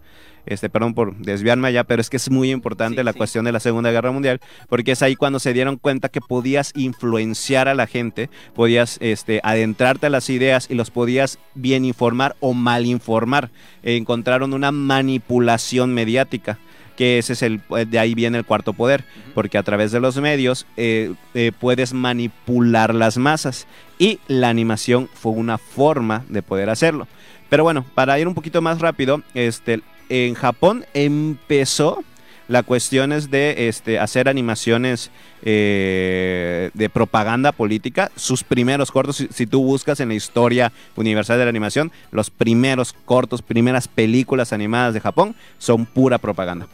este, 0.48 0.70
perdón 0.70 0.94
por 0.94 1.16
desviarme 1.18 1.68
allá, 1.68 1.84
pero 1.84 2.02
es 2.02 2.10
que 2.10 2.18
es 2.18 2.30
muy 2.30 2.52
importante 2.52 3.04
la 3.04 3.14
cuestión 3.14 3.46
de 3.46 3.52
la 3.52 3.60
Segunda 3.60 3.92
Guerra 3.92 4.12
Mundial, 4.12 4.40
porque 4.70 4.94
es 4.94 5.02
ahí 5.02 5.16
cuando 5.16 5.40
se 5.40 5.54
dieron 5.54 5.78
cuenta 5.78 6.10
que 6.10 6.22
podías 6.22 6.72
influenciar 6.76 7.68
a 7.68 7.76
la 7.76 7.88
gente, 7.88 8.30
podías 8.56 8.98
este, 9.02 9.40
adentrarte 9.44 10.08
a 10.08 10.10
las 10.10 10.30
ideas 10.30 10.68
y 10.70 10.76
los 10.76 10.92
podías 10.92 11.40
bien 11.56 11.86
informar 11.86 12.36
o 12.40 12.54
mal 12.54 12.86
informar. 12.86 13.50
encontraron 13.84 14.54
una 14.54 14.72
manipulación 14.72 15.94
mediática 15.94 16.58
que 16.98 17.20
ese 17.20 17.34
es 17.34 17.44
el, 17.44 17.62
de 17.88 18.00
ahí 18.00 18.16
viene 18.16 18.40
el 18.40 18.44
cuarto 18.44 18.74
poder, 18.74 19.06
porque 19.36 19.58
a 19.60 19.64
través 19.64 19.92
de 19.92 20.00
los 20.00 20.18
medios 20.18 20.66
eh, 20.76 21.14
eh, 21.36 21.52
puedes 21.58 21.94
manipular 21.94 22.94
las 22.94 23.18
masas 23.18 23.68
y 24.00 24.20
la 24.28 24.50
animación 24.50 25.08
fue 25.14 25.32
una 25.32 25.60
forma 25.60 26.26
de 26.28 26.42
poder 26.42 26.70
hacerlo. 26.70 27.08
Pero 27.50 27.64
bueno, 27.64 27.86
para 27.94 28.20
ir 28.20 28.28
un 28.28 28.34
poquito 28.34 28.62
más 28.62 28.80
rápido, 28.80 29.22
este, 29.36 29.82
en 30.10 30.34
Japón 30.34 30.86
empezó 30.94 32.04
la 32.48 32.64
cuestión 32.64 33.12
es 33.12 33.30
de 33.30 33.68
este, 33.68 34.00
hacer 34.00 34.30
animaciones 34.30 35.12
eh, 35.44 36.72
de 36.74 36.90
propaganda 36.90 37.52
política. 37.52 38.10
Sus 38.16 38.44
primeros 38.44 38.92
cortos, 38.92 39.26
si, 39.30 39.48
tú 39.48 39.64
buscas 39.64 40.00
en 40.00 40.10
la 40.10 40.16
historia 40.16 40.72
universal 40.96 41.38
de 41.38 41.44
la 41.44 41.50
animación, 41.50 41.92
los 42.12 42.30
primeros 42.30 42.94
cortos, 42.94 43.42
primeras 43.42 43.88
películas 43.90 44.54
animadas 44.54 44.94
de 44.94 45.02
Japón 45.02 45.36
son 45.58 45.86
pura 45.86 46.20
propaganda. 46.20 46.68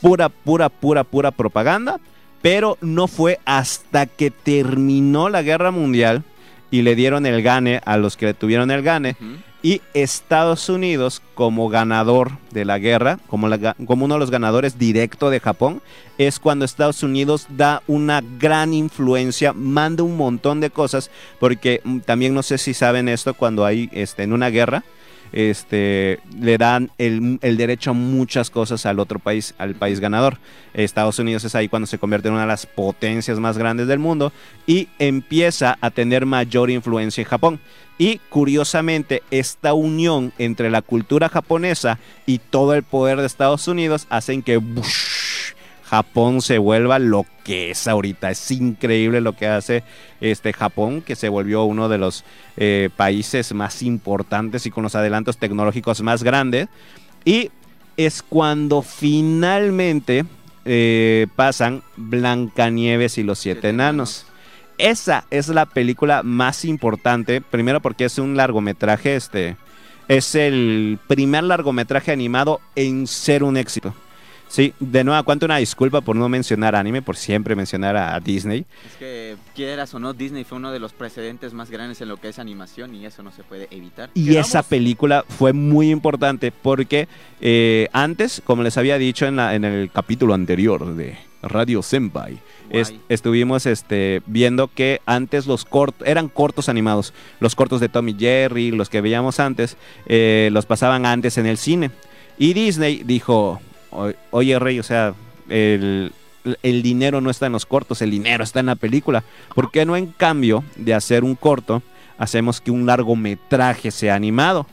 Pura, 0.00 0.28
pura, 0.28 0.68
pura, 0.68 1.04
pura 1.04 1.30
propaganda. 1.30 2.00
Pero 2.42 2.78
no 2.80 3.06
fue 3.06 3.38
hasta 3.44 4.06
que 4.06 4.30
terminó 4.30 5.28
la 5.28 5.42
guerra 5.42 5.70
mundial 5.70 6.24
y 6.70 6.82
le 6.82 6.94
dieron 6.94 7.26
el 7.26 7.42
gane 7.42 7.82
a 7.84 7.98
los 7.98 8.16
que 8.16 8.26
le 8.26 8.34
tuvieron 8.34 8.70
el 8.70 8.82
gane. 8.82 9.16
Y 9.62 9.82
Estados 9.92 10.70
Unidos, 10.70 11.20
como 11.34 11.68
ganador 11.68 12.32
de 12.50 12.64
la 12.64 12.78
guerra, 12.78 13.18
como, 13.26 13.46
uno 13.46 14.14
de 14.14 14.18
los 14.18 14.30
ganadores 14.30 14.78
directo 14.78 15.28
de 15.28 15.38
Japón, 15.38 15.82
es 16.16 16.38
cuando 16.40 16.64
Estados 16.64 17.02
Unidos 17.02 17.46
da 17.50 17.82
una 17.86 18.22
gran 18.38 18.72
influencia, 18.72 19.52
manda 19.52 20.02
un 20.02 20.16
montón 20.16 20.60
de 20.60 20.70
cosas, 20.70 21.10
porque 21.38 21.82
mm, 21.84 21.98
también 22.00 22.32
no 22.32 22.42
sé 22.42 22.56
si 22.56 22.72
saben 22.72 23.08
esto, 23.08 23.34
cuando 23.34 23.66
hay 23.66 23.90
este, 23.92 24.22
en 24.22 24.32
una 24.32 24.48
guerra, 24.48 24.82
este, 25.32 26.20
le 26.40 26.58
dan 26.58 26.90
el 26.98 27.38
derecho 27.40 27.90
a 27.90 27.94
muchas 27.94 28.50
cosas 28.50 28.86
al 28.86 28.98
otro 28.98 29.18
país, 29.18 29.54
al 29.58 29.74
país 29.74 30.00
ganador. 30.00 30.38
Estados 30.74 31.18
Unidos 31.18 31.44
es 31.44 31.54
ahí 31.54 31.68
cuando 31.68 31.86
se 31.86 31.98
convierte 31.98 32.28
en 32.28 32.34
una 32.34 32.42
de 32.42 32.48
las 32.48 32.66
potencias 32.66 33.38
más 33.38 33.58
grandes 33.58 33.86
del 33.86 33.98
mundo 33.98 34.32
y 34.66 34.88
empieza 34.98 35.78
a 35.80 35.90
tener 35.90 36.26
mayor 36.26 36.70
influencia 36.70 37.22
en 37.22 37.28
Japón. 37.28 37.60
Y 38.00 38.18
curiosamente, 38.30 39.22
esta 39.30 39.74
unión 39.74 40.32
entre 40.38 40.70
la 40.70 40.80
cultura 40.80 41.28
japonesa 41.28 41.98
y 42.24 42.38
todo 42.38 42.72
el 42.72 42.82
poder 42.82 43.20
de 43.20 43.26
Estados 43.26 43.68
Unidos 43.68 44.06
hacen 44.08 44.42
que 44.42 44.56
¡bush! 44.56 45.52
Japón 45.84 46.40
se 46.40 46.56
vuelva 46.56 46.98
lo 46.98 47.26
que 47.44 47.72
es 47.72 47.86
ahorita. 47.86 48.30
Es 48.30 48.50
increíble 48.52 49.20
lo 49.20 49.36
que 49.36 49.48
hace 49.48 49.84
este 50.22 50.54
Japón, 50.54 51.02
que 51.02 51.14
se 51.14 51.28
volvió 51.28 51.64
uno 51.64 51.90
de 51.90 51.98
los 51.98 52.24
eh, 52.56 52.88
países 52.96 53.52
más 53.52 53.82
importantes 53.82 54.64
y 54.64 54.70
con 54.70 54.82
los 54.82 54.94
adelantos 54.94 55.36
tecnológicos 55.36 56.00
más 56.00 56.22
grandes. 56.22 56.68
Y 57.26 57.50
es 57.98 58.22
cuando 58.22 58.80
finalmente 58.80 60.24
eh, 60.64 61.26
pasan 61.36 61.82
Blancanieves 61.98 63.18
y 63.18 63.24
los 63.24 63.40
siete 63.40 63.60
Siete 63.60 63.68
enanos. 63.68 64.24
Esa 64.88 65.24
es 65.30 65.48
la 65.48 65.66
película 65.66 66.22
más 66.22 66.64
importante, 66.64 67.40
primero 67.40 67.80
porque 67.80 68.04
es 68.06 68.18
un 68.18 68.36
largometraje, 68.36 69.16
este, 69.16 69.56
es 70.08 70.34
el 70.34 70.98
primer 71.06 71.44
largometraje 71.44 72.12
animado 72.12 72.60
en 72.76 73.06
ser 73.06 73.44
un 73.44 73.56
éxito. 73.56 73.94
Sí, 74.48 74.74
de 74.80 75.04
nuevo, 75.04 75.22
cuento 75.22 75.46
una 75.46 75.58
disculpa 75.58 76.00
por 76.00 76.16
no 76.16 76.28
mencionar 76.28 76.74
anime, 76.74 77.02
por 77.02 77.16
siempre 77.16 77.54
mencionar 77.54 77.96
a, 77.96 78.16
a 78.16 78.18
Disney. 78.18 78.66
Es 78.84 78.96
que 78.98 79.36
quieras 79.54 79.94
o 79.94 80.00
no, 80.00 80.12
Disney 80.12 80.42
fue 80.42 80.58
uno 80.58 80.72
de 80.72 80.80
los 80.80 80.92
precedentes 80.92 81.52
más 81.54 81.70
grandes 81.70 82.00
en 82.00 82.08
lo 82.08 82.16
que 82.16 82.30
es 82.30 82.40
animación 82.40 82.92
y 82.96 83.06
eso 83.06 83.22
no 83.22 83.30
se 83.30 83.44
puede 83.44 83.68
evitar. 83.70 84.10
Y 84.14 84.24
Quedamos- 84.30 84.48
esa 84.48 84.64
película 84.64 85.24
fue 85.28 85.52
muy 85.52 85.90
importante 85.92 86.50
porque 86.50 87.06
eh, 87.40 87.86
antes, 87.92 88.42
como 88.44 88.64
les 88.64 88.76
había 88.76 88.98
dicho 88.98 89.24
en, 89.26 89.36
la- 89.36 89.54
en 89.54 89.64
el 89.64 89.88
capítulo 89.92 90.34
anterior 90.34 90.96
de 90.96 91.16
Radio 91.42 91.82
Senpai, 91.82 92.38
estuvimos 93.08 93.66
este, 93.66 94.22
viendo 94.26 94.68
que 94.68 95.00
antes 95.06 95.46
los 95.46 95.64
cortos, 95.64 96.06
eran 96.06 96.28
cortos 96.28 96.68
animados, 96.68 97.12
los 97.40 97.54
cortos 97.54 97.80
de 97.80 97.88
Tommy 97.88 98.14
Jerry, 98.18 98.70
los 98.70 98.88
que 98.88 99.00
veíamos 99.00 99.40
antes, 99.40 99.76
eh, 100.06 100.50
los 100.52 100.66
pasaban 100.66 101.06
antes 101.06 101.38
en 101.38 101.46
el 101.46 101.56
cine. 101.56 101.90
Y 102.38 102.52
Disney 102.52 103.02
dijo, 103.04 103.60
"O- 103.90 104.12
oye 104.30 104.58
Rey, 104.58 104.78
o 104.78 104.82
sea, 104.82 105.14
el, 105.48 106.12
el 106.62 106.82
dinero 106.82 107.20
no 107.20 107.30
está 107.30 107.46
en 107.46 107.52
los 107.52 107.66
cortos, 107.66 108.02
el 108.02 108.10
dinero 108.10 108.44
está 108.44 108.60
en 108.60 108.66
la 108.66 108.76
película. 108.76 109.24
¿Por 109.54 109.70
qué 109.70 109.84
no 109.84 109.96
en 109.96 110.06
cambio 110.06 110.62
de 110.76 110.94
hacer 110.94 111.24
un 111.24 111.34
corto, 111.34 111.82
hacemos 112.18 112.60
que 112.60 112.70
un 112.70 112.86
largometraje 112.86 113.90
sea 113.90 114.14
animado? 114.14 114.66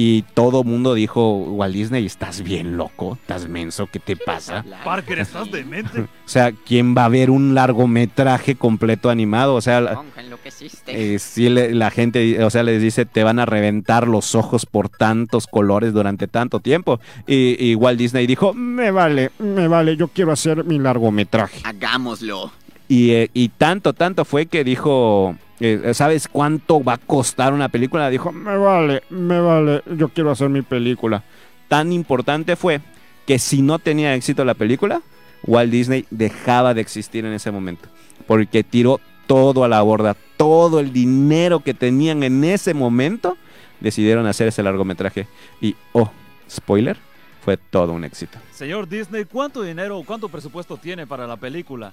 Y 0.00 0.22
todo 0.34 0.62
mundo 0.62 0.94
dijo, 0.94 1.38
Walt 1.38 1.74
Disney, 1.74 2.06
estás 2.06 2.42
bien 2.44 2.76
loco, 2.76 3.18
estás 3.20 3.48
menso, 3.48 3.88
¿qué 3.90 3.98
te 3.98 4.14
pasa? 4.16 4.64
Parker, 4.84 5.18
¿estás 5.18 5.50
demente? 5.50 6.02
O 6.28 6.30
sea, 6.30 6.52
¿quién 6.52 6.94
va 6.94 7.06
a 7.06 7.08
ver 7.08 7.30
un 7.30 7.54
largometraje 7.54 8.54
completo 8.54 9.10
animado? 9.10 9.56
O 9.56 9.60
sea, 9.60 9.80
la, 9.80 10.00
enloqueciste. 10.16 11.14
eh, 11.14 11.18
sí 11.18 11.48
le- 11.48 11.74
la 11.74 11.90
gente, 11.90 12.44
o 12.44 12.50
sea, 12.50 12.62
les 12.62 12.80
dice, 12.80 13.06
te 13.06 13.24
van 13.24 13.40
a 13.40 13.46
reventar 13.46 14.06
los 14.06 14.36
ojos 14.36 14.66
por 14.66 14.88
tantos 14.88 15.46
colores 15.48 15.92
durante 15.92 16.28
tanto 16.28 16.60
tiempo. 16.60 17.00
Y, 17.26 17.56
y 17.58 17.74
Walt 17.74 17.98
Disney 17.98 18.26
dijo, 18.28 18.54
me 18.54 18.92
vale, 18.92 19.32
me 19.40 19.66
vale, 19.66 19.96
yo 19.96 20.06
quiero 20.08 20.30
hacer 20.30 20.62
mi 20.64 20.78
largometraje. 20.78 21.60
Hagámoslo. 21.64 22.52
Y, 22.86 23.10
eh, 23.12 23.30
y 23.34 23.48
tanto, 23.48 23.94
tanto 23.94 24.24
fue 24.24 24.46
que 24.46 24.62
dijo, 24.64 25.34
eh, 25.60 25.92
¿sabes 25.94 26.28
cuánto 26.28 26.82
va 26.82 26.94
a 26.94 26.98
costar 26.98 27.52
una 27.52 27.68
película? 27.68 28.10
Dijo, 28.10 28.32
me 28.32 28.56
vale, 28.56 29.02
me 29.10 29.40
vale, 29.40 29.82
yo 29.96 30.08
quiero 30.08 30.30
hacer 30.30 30.48
mi 30.48 30.62
película. 30.62 31.24
Tan 31.68 31.92
importante 31.92 32.56
fue 32.56 32.80
que 33.26 33.38
si 33.38 33.62
no 33.62 33.78
tenía 33.78 34.14
éxito 34.14 34.44
la 34.44 34.54
película, 34.54 35.02
Walt 35.44 35.70
Disney 35.70 36.06
dejaba 36.10 36.74
de 36.74 36.80
existir 36.80 37.24
en 37.24 37.32
ese 37.32 37.50
momento. 37.50 37.88
Porque 38.26 38.62
tiró 38.62 39.00
todo 39.26 39.64
a 39.64 39.68
la 39.68 39.82
borda, 39.82 40.16
todo 40.36 40.80
el 40.80 40.92
dinero 40.92 41.60
que 41.60 41.74
tenían 41.74 42.22
en 42.22 42.44
ese 42.44 42.72
momento, 42.74 43.36
decidieron 43.80 44.26
hacer 44.26 44.48
ese 44.48 44.62
largometraje. 44.62 45.26
Y, 45.60 45.76
oh, 45.92 46.10
spoiler, 46.48 46.96
fue 47.44 47.56
todo 47.56 47.92
un 47.92 48.04
éxito. 48.04 48.38
Señor 48.52 48.88
Disney, 48.88 49.24
¿cuánto 49.24 49.62
dinero, 49.62 50.02
cuánto 50.06 50.28
presupuesto 50.28 50.76
tiene 50.76 51.06
para 51.06 51.26
la 51.26 51.36
película? 51.36 51.92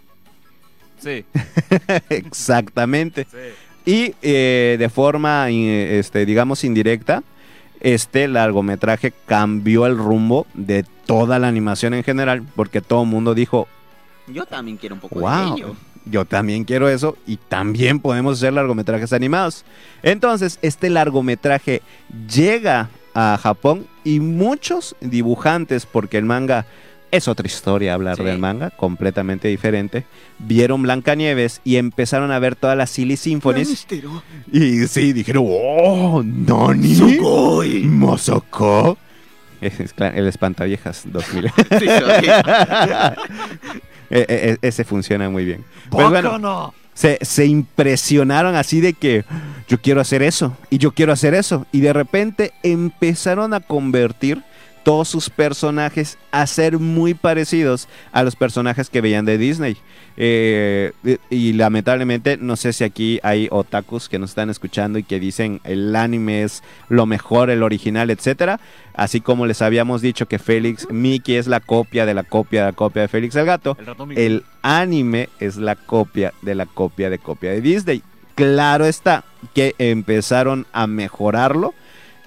Sí, 1.05 1.23
Exactamente. 2.09 3.27
sí. 3.29 3.37
Y 3.85 4.15
eh, 4.23 4.77
de 4.79 4.89
forma, 4.89 5.51
eh, 5.51 5.99
este, 5.99 6.25
digamos, 6.25 6.63
indirecta, 6.63 7.21
este 7.79 8.27
largometraje 8.27 9.13
cambió 9.27 9.85
el 9.85 9.95
rumbo 9.95 10.47
de 10.55 10.83
toda 11.05 11.37
la 11.37 11.47
animación 11.47 11.93
en 11.93 12.03
general, 12.03 12.43
porque 12.55 12.81
todo 12.81 13.03
el 13.03 13.09
mundo 13.09 13.35
dijo, 13.35 13.67
Yo 14.27 14.47
también 14.47 14.77
quiero 14.77 14.95
un 14.95 15.01
poco 15.01 15.19
wow, 15.19 15.55
de 15.55 15.61
ello. 15.61 15.75
yo 16.05 16.25
también 16.25 16.63
quiero 16.63 16.89
eso 16.89 17.15
y 17.27 17.37
también 17.37 17.99
podemos 17.99 18.39
hacer 18.39 18.53
largometrajes 18.53 19.13
animados. 19.13 19.63
Entonces, 20.01 20.57
este 20.63 20.89
largometraje 20.89 21.83
llega 22.27 22.89
a 23.13 23.37
Japón 23.39 23.85
y 24.03 24.19
muchos 24.19 24.95
dibujantes, 24.99 25.85
porque 25.85 26.17
el 26.17 26.25
manga 26.25 26.65
es 27.15 27.27
otra 27.27 27.47
historia 27.47 27.93
hablar 27.93 28.17
Sí. 28.17 28.23
del 28.23 28.37
manga, 28.39 28.69
completamente 28.71 29.47
diferente, 29.47 30.05
vieron 30.39 30.81
Blancanieves 30.83 31.61
y 31.63 31.77
empezaron 31.77 32.31
a 32.31 32.39
ver 32.39 32.55
todas 32.55 32.77
las 32.77 32.89
Silly 32.89 33.17
Symphonies. 33.17 33.85
Y 34.51 34.87
sí, 34.87 35.13
dijeron, 35.13 35.45
¡Oh! 35.47 36.21
¡Nani! 36.23 36.95
Sugoi. 36.95 37.83
¿Masako? 37.85 38.97
Es, 39.61 39.73
el 39.79 40.27
espantaviejas 40.27 41.03
2000. 41.05 41.45
Sí, 41.79 41.85
soy. 41.85 42.29
E- 44.11 44.25
e- 44.29 44.57
ese 44.67 44.83
funciona 44.83 45.29
muy 45.31 45.45
bien. 45.45 45.63
Pues 45.89 46.07
bueno, 46.09 46.29
¡Bácano! 46.33 46.73
se, 46.93 47.17
se 47.21 47.47
impresionaron 47.47 48.55
así 48.55 48.79
de 48.79 48.93
que 48.93 49.25
yo 49.67 49.81
quiero 49.81 49.99
hacer 49.99 50.21
eso 50.21 50.55
y 50.69 50.77
yo 50.77 50.91
quiero 50.91 51.11
hacer 51.11 51.33
eso. 51.33 51.65
Y 51.71 51.79
de 51.81 51.91
repente 51.91 52.53
empezaron 52.61 53.53
a 53.55 53.61
convertir 53.61 54.43
todos 54.85 55.07
sus 55.07 55.31
personajes 55.31 56.19
a 56.29 56.45
ser 56.45 56.77
muy 56.77 57.15
parecidos 57.15 57.89
a 58.11 58.21
los 58.21 58.35
personajes 58.35 58.91
que 58.91 59.01
veían 59.01 59.25
de 59.25 59.39
Disney. 59.39 59.77
Eh, 60.15 60.93
y, 61.31 61.53
lamentablemente, 61.53 62.37
no 62.37 62.55
sé 62.55 62.71
si 62.71 62.83
aquí 62.83 63.19
hay 63.23 63.47
otakus 63.49 64.07
que 64.07 64.19
nos 64.19 64.29
están 64.29 64.51
escuchando 64.51 64.99
y 64.99 65.03
que 65.03 65.19
dicen 65.19 65.59
el 65.63 65.95
anime 65.95 66.43
es 66.43 66.61
lo 66.87 67.07
mejor, 67.07 67.49
el 67.49 67.63
original, 67.63 68.11
etcétera. 68.11 68.59
Así 68.93 69.21
como 69.21 69.47
les 69.47 69.63
habíamos 69.63 70.03
dicho 70.03 70.27
que 70.27 70.37
Félix, 70.37 70.87
Mickey 70.91 71.35
es 71.35 71.47
la 71.47 71.61
copia 71.61 72.05
de 72.05 72.13
la 72.13 72.23
copia 72.23 72.61
de 72.61 72.67
la 72.67 72.73
copia 72.73 73.01
de 73.01 73.07
Félix 73.07 73.35
el 73.37 73.45
gato. 73.47 73.75
El. 74.11 74.17
El 74.17 74.43
anime 74.61 75.29
es 75.39 75.57
la 75.57 75.75
copia 75.75 76.31
de 76.43 76.53
la 76.53 76.67
copia 76.67 77.09
de 77.09 77.17
copia 77.17 77.49
de 77.49 77.61
Disney. 77.61 78.03
Claro 78.35 78.85
está 78.85 79.23
que 79.55 79.73
empezaron 79.79 80.67
a 80.73 80.85
mejorarlo 80.85 81.73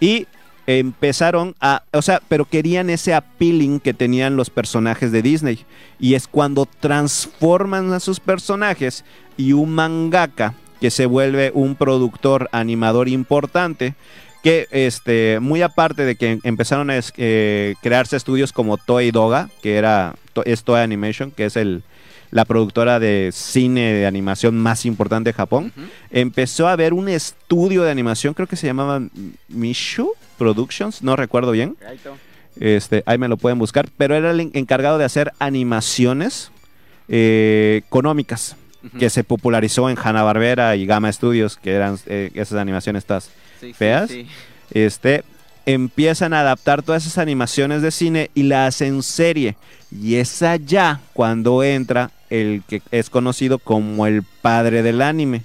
y 0.00 0.26
empezaron 0.68 1.54
a, 1.60 1.82
o 1.94 2.02
sea, 2.02 2.20
pero 2.28 2.44
querían 2.44 2.90
ese 2.90 3.14
appealing 3.14 3.80
que 3.80 3.94
tenían 3.94 4.36
los 4.36 4.50
personajes 4.50 5.10
de 5.10 5.22
Disney. 5.22 5.64
Y 5.98 6.12
es 6.12 6.28
cuando 6.28 6.66
transforman 6.66 7.94
a 7.94 8.00
sus 8.00 8.20
personajes 8.20 9.02
y 9.38 9.54
un 9.54 9.70
mangaka 9.70 10.54
que 10.78 10.90
se 10.90 11.06
vuelve 11.06 11.52
un 11.54 11.74
productor 11.74 12.50
animador 12.52 13.08
importante 13.08 13.94
que 14.42 14.68
este 14.70 15.40
muy 15.40 15.62
aparte 15.62 16.04
de 16.04 16.16
que 16.16 16.38
empezaron 16.44 16.90
a 16.90 17.00
eh, 17.16 17.74
crearse 17.82 18.16
estudios 18.16 18.52
como 18.52 18.76
Toei 18.76 19.10
Doga 19.10 19.48
que 19.62 19.76
era 19.76 20.14
es 20.44 20.62
Toei 20.62 20.84
Animation 20.84 21.32
que 21.32 21.46
es 21.46 21.56
el 21.56 21.82
la 22.30 22.44
productora 22.44 22.98
de 23.00 23.30
cine 23.32 23.92
de 23.94 24.06
animación 24.06 24.58
más 24.58 24.84
importante 24.86 25.30
de 25.30 25.34
Japón 25.34 25.72
empezó 26.10 26.68
a 26.68 26.72
haber 26.72 26.92
un 26.92 27.08
estudio 27.08 27.82
de 27.84 27.90
animación 27.90 28.34
creo 28.34 28.46
que 28.46 28.56
se 28.56 28.66
llamaba 28.66 29.00
Mishu 29.48 30.12
Productions 30.36 31.02
no 31.02 31.16
recuerdo 31.16 31.52
bien 31.52 31.76
este, 32.60 33.02
ahí 33.06 33.18
me 33.18 33.28
lo 33.28 33.36
pueden 33.36 33.58
buscar, 33.58 33.88
pero 33.96 34.16
era 34.16 34.32
el 34.32 34.40
en- 34.40 34.50
encargado 34.54 34.98
de 34.98 35.04
hacer 35.04 35.32
animaciones 35.38 36.50
eh, 37.08 37.82
económicas, 37.86 38.56
que 38.98 39.10
se 39.10 39.22
popularizó 39.24 39.88
en 39.90 39.96
Hanna-Barbera 39.98 40.74
y 40.76 40.84
Gamma 40.86 41.12
Studios, 41.12 41.56
que 41.56 41.72
eran 41.72 41.98
eh, 42.06 42.30
esas 42.34 42.58
animaciones 42.58 43.02
estas, 43.04 43.30
Sí, 43.60 43.72
feas. 43.72 44.10
sí. 44.10 44.26
este, 44.72 45.24
empiezan 45.66 46.32
a 46.32 46.40
adaptar 46.40 46.82
todas 46.82 47.04
esas 47.04 47.18
animaciones 47.18 47.82
de 47.82 47.90
cine 47.90 48.30
y 48.34 48.44
la 48.44 48.66
hacen 48.66 49.02
serie. 49.02 49.56
Y 49.90 50.14
es 50.16 50.42
allá 50.42 51.00
cuando 51.12 51.62
entra 51.62 52.10
el 52.30 52.62
que 52.66 52.82
es 52.90 53.10
conocido 53.10 53.58
como 53.58 54.06
el 54.06 54.22
padre 54.22 54.82
del 54.82 55.02
anime, 55.02 55.42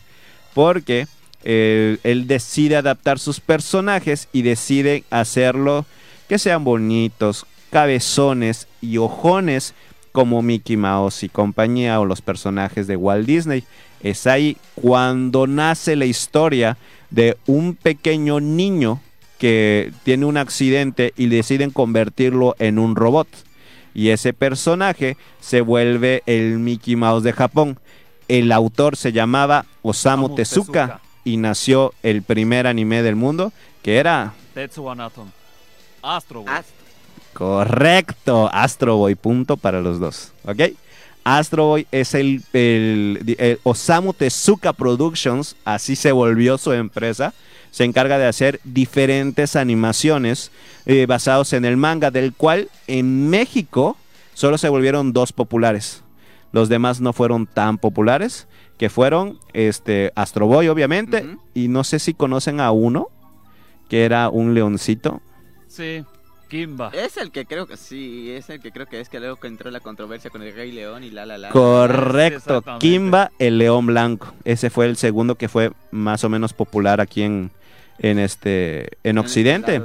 porque 0.54 1.08
eh, 1.44 1.98
él 2.04 2.28
decide 2.28 2.76
adaptar 2.78 3.20
sus 3.20 3.40
personajes 3.40 4.30
y 4.32 4.44
decide 4.44 5.04
hacerlo 5.10 5.86
que 6.30 6.40
sean 6.40 6.64
bonitos, 6.64 7.46
cabezones 7.70 8.68
y 8.82 8.98
ojones 8.98 9.74
como 10.12 10.42
Mickey 10.42 10.78
Mouse 10.78 11.24
y 11.24 11.30
compañía 11.30 12.00
o 12.00 12.06
los 12.06 12.22
personajes 12.22 12.88
de 12.88 12.96
Walt 12.96 13.26
Disney. 13.26 13.64
Es 14.02 14.28
ahí 14.28 14.58
cuando 14.76 15.48
nace 15.48 15.96
la 15.96 16.06
historia 16.06 16.78
de 17.10 17.38
un 17.46 17.76
pequeño 17.76 18.40
niño 18.40 19.02
que 19.40 19.92
tiene 20.04 20.26
un 20.26 20.38
accidente 20.38 21.14
y 21.18 21.28
deciden 21.28 21.72
convertirlo 21.72 22.56
en 22.60 22.80
un 22.80 22.96
robot. 22.96 23.28
Y 23.94 24.10
ese 24.10 24.34
personaje 24.34 25.18
se 25.40 25.62
vuelve 25.62 26.24
el 26.26 26.60
Mickey 26.60 26.96
Mouse 26.96 27.24
de 27.24 27.34
Japón. 27.34 27.80
El 28.28 28.52
autor 28.52 28.96
se 28.98 29.12
llamaba 29.12 29.66
Osamu 29.82 30.26
Osamu 30.26 30.36
Tezuka, 30.36 30.72
Tezuka. 30.88 31.02
y 31.24 31.38
nació 31.38 31.94
el 32.04 32.24
primer 32.24 32.68
anime 32.68 33.04
del 33.04 33.16
mundo 33.16 33.52
que 33.84 33.98
era 33.98 34.34
Tetsuo. 34.54 34.94
Astro 36.02 36.42
Boy. 36.42 36.50
Ast- 36.54 36.70
Correcto, 37.34 38.50
Astro 38.54 38.98
Boy, 38.98 39.16
punto 39.16 39.58
para 39.58 39.82
los 39.82 40.00
dos, 40.00 40.32
¿ok? 40.46 40.74
Astro 41.24 41.66
Boy 41.68 41.88
es 41.92 42.14
el, 42.14 42.42
el- 42.54 43.36
el 43.38 43.60
Osamu 43.64 44.14
Tezuka 44.14 44.74
Productions, 44.74 45.56
así 45.66 45.96
se 45.96 46.12
volvió 46.12 46.58
su 46.58 46.72
empresa. 46.74 47.34
Se 47.74 47.86
encarga 47.86 48.20
de 48.20 48.28
hacer 48.28 48.60
diferentes 48.64 49.56
animaciones 49.56 50.52
eh, 50.86 51.08
basados 51.08 51.54
en 51.54 51.66
el 51.66 51.76
manga, 51.76 52.12
del 52.12 52.32
cual 52.32 52.70
en 52.86 53.32
México 53.32 53.98
solo 54.36 54.60
se 54.60 54.70
volvieron 54.70 55.12
dos 55.12 55.34
populares. 55.34 56.04
Los 56.52 56.70
demás 56.70 57.02
no 57.02 57.14
fueron 57.14 57.48
tan 57.48 57.80
populares, 57.80 58.48
que 58.78 58.92
fueron 58.92 59.40
este 59.54 60.12
Astro 60.14 60.46
Boy, 60.46 60.68
obviamente, 60.68 61.26
y 61.56 61.68
no 61.68 61.84
sé 61.84 61.98
si 61.98 62.14
conocen 62.14 62.60
a 62.60 62.70
uno, 62.70 63.08
que 63.90 64.06
era 64.06 64.30
un 64.30 64.54
leoncito. 64.54 65.24
Sí. 65.68 66.06
Kimba. 66.54 66.92
Es 66.94 67.18
el 67.18 67.32
que 67.32 67.46
creo 67.48 67.66
que 67.66 67.78
sí, 67.78 68.30
es 68.30 68.48
el 68.52 68.60
que 68.60 68.72
creo 68.72 68.86
que 68.86 69.00
es 69.00 69.10
que 69.10 69.20
luego 69.20 69.38
que 69.38 69.48
entró 69.48 69.72
la 69.72 69.80
controversia 69.80 70.30
con 70.30 70.44
el 70.44 70.54
Rey 70.54 70.72
León 70.72 71.04
y 71.04 71.10
la 71.10 71.26
la 71.26 71.40
la. 71.40 71.50
Correcto, 71.50 72.38
exactamente. 72.38 72.88
Kimba 72.88 73.32
el 73.40 73.58
león 73.58 73.88
blanco. 73.88 74.34
Ese 74.46 74.70
fue 74.70 74.86
el 74.86 74.96
segundo 74.96 75.34
que 75.36 75.50
fue 75.50 75.72
más 75.90 76.24
o 76.24 76.30
menos 76.30 76.54
popular 76.54 77.02
aquí 77.02 77.24
en, 77.24 77.50
en 77.98 78.20
este 78.20 78.84
en 79.04 79.12
En 79.12 79.18
Occidente. 79.18 79.82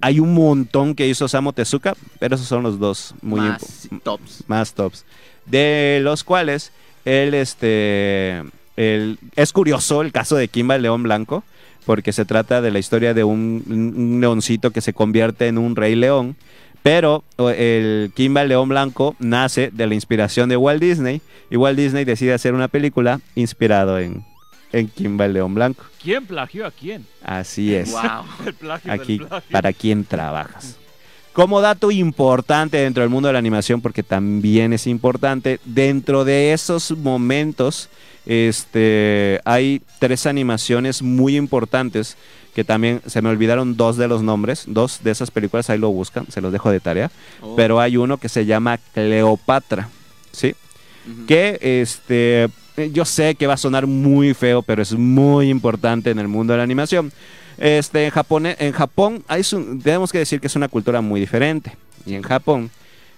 Hay 0.00 0.18
un 0.18 0.34
montón 0.34 0.96
que 0.96 1.06
hizo 1.06 1.28
Samu 1.28 1.52
Tezuka, 1.52 1.94
pero 2.18 2.34
esos 2.34 2.48
son 2.48 2.64
los 2.64 2.80
dos 2.80 3.14
muy 3.22 3.40
Más 3.40 3.88
tops. 4.02 4.44
más 4.48 4.74
tops. 4.74 5.04
De 5.46 6.00
los 6.02 6.24
cuales 6.24 6.72
él 7.04 7.34
este 7.34 8.42
el- 8.76 9.16
es 9.36 9.52
curioso 9.52 10.02
el 10.02 10.10
caso 10.10 10.34
de 10.34 10.48
Kimba 10.48 10.74
el 10.74 10.82
león 10.82 11.04
blanco 11.04 11.44
porque 11.84 12.12
se 12.12 12.24
trata 12.24 12.60
de 12.60 12.70
la 12.70 12.78
historia 12.78 13.14
de 13.14 13.24
un, 13.24 13.64
un 13.66 14.20
leoncito 14.20 14.70
que 14.70 14.80
se 14.80 14.92
convierte 14.92 15.48
en 15.48 15.58
un 15.58 15.76
rey 15.76 15.94
león. 15.94 16.36
Pero 16.82 17.24
el 17.38 18.10
Kimba 18.14 18.42
el 18.42 18.48
León 18.48 18.68
Blanco 18.70 19.14
nace 19.18 19.70
de 19.70 19.86
la 19.86 19.94
inspiración 19.94 20.48
de 20.48 20.56
Walt 20.56 20.80
Disney 20.80 21.20
y 21.50 21.56
Walt 21.56 21.78
Disney 21.78 22.04
decide 22.04 22.32
hacer 22.32 22.54
una 22.54 22.68
película 22.68 23.20
inspirado 23.34 23.98
en, 23.98 24.24
en 24.72 24.88
Kimba 24.88 25.26
el 25.26 25.34
León 25.34 25.54
Blanco. 25.54 25.84
¿Quién 26.02 26.24
plagió 26.24 26.66
a 26.66 26.70
quién? 26.70 27.06
Así 27.22 27.74
es. 27.74 27.90
Wow. 27.92 28.24
El 28.46 28.54
plagio 28.54 28.92
Aquí, 28.92 29.18
del 29.18 29.26
plagio. 29.26 29.50
¿para 29.50 29.72
quién 29.74 30.04
trabajas? 30.04 30.78
Como 31.34 31.60
dato 31.60 31.90
importante 31.90 32.78
dentro 32.78 33.02
del 33.02 33.10
mundo 33.10 33.28
de 33.28 33.34
la 33.34 33.38
animación, 33.38 33.80
porque 33.80 34.02
también 34.02 34.72
es 34.72 34.86
importante, 34.86 35.60
dentro 35.64 36.24
de 36.24 36.52
esos 36.52 36.90
momentos 36.96 37.88
este, 38.26 39.40
hay 39.44 39.82
tres 39.98 40.26
animaciones 40.26 41.02
muy 41.02 41.36
importantes 41.36 42.16
que 42.54 42.64
también 42.64 43.00
se 43.06 43.22
me 43.22 43.28
olvidaron 43.28 43.76
dos 43.76 43.96
de 43.96 44.08
los 44.08 44.22
nombres, 44.22 44.64
dos 44.66 45.00
de 45.04 45.12
esas 45.12 45.30
películas, 45.30 45.70
ahí 45.70 45.78
lo 45.78 45.90
buscan, 45.90 46.26
se 46.30 46.40
los 46.40 46.52
dejo 46.52 46.70
de 46.70 46.80
tarea, 46.80 47.10
Oh. 47.40 47.54
pero 47.56 47.78
hay 47.80 47.96
uno 47.96 48.16
que 48.18 48.28
se 48.28 48.44
llama 48.44 48.78
Cleopatra, 48.92 49.88
¿sí? 50.32 50.54
Que 51.26 51.58
este 51.62 52.48
yo 52.92 53.04
sé 53.04 53.34
que 53.34 53.46
va 53.46 53.54
a 53.54 53.56
sonar 53.56 53.86
muy 53.86 54.32
feo, 54.34 54.62
pero 54.62 54.82
es 54.82 54.92
muy 54.94 55.48
importante 55.48 56.10
en 56.10 56.18
el 56.18 56.28
mundo 56.28 56.52
de 56.52 56.58
la 56.58 56.62
animación. 56.62 57.12
Este 57.58 58.04
en 58.04 58.10
Japón 58.10 58.46
en 58.46 58.72
Japón 58.72 59.22
hay 59.28 59.42
su- 59.44 59.78
tenemos 59.82 60.10
que 60.12 60.18
decir 60.18 60.40
que 60.40 60.46
es 60.46 60.56
una 60.56 60.68
cultura 60.68 61.00
muy 61.00 61.20
diferente 61.20 61.76
y 62.06 62.14
en 62.14 62.22
Japón 62.22 62.70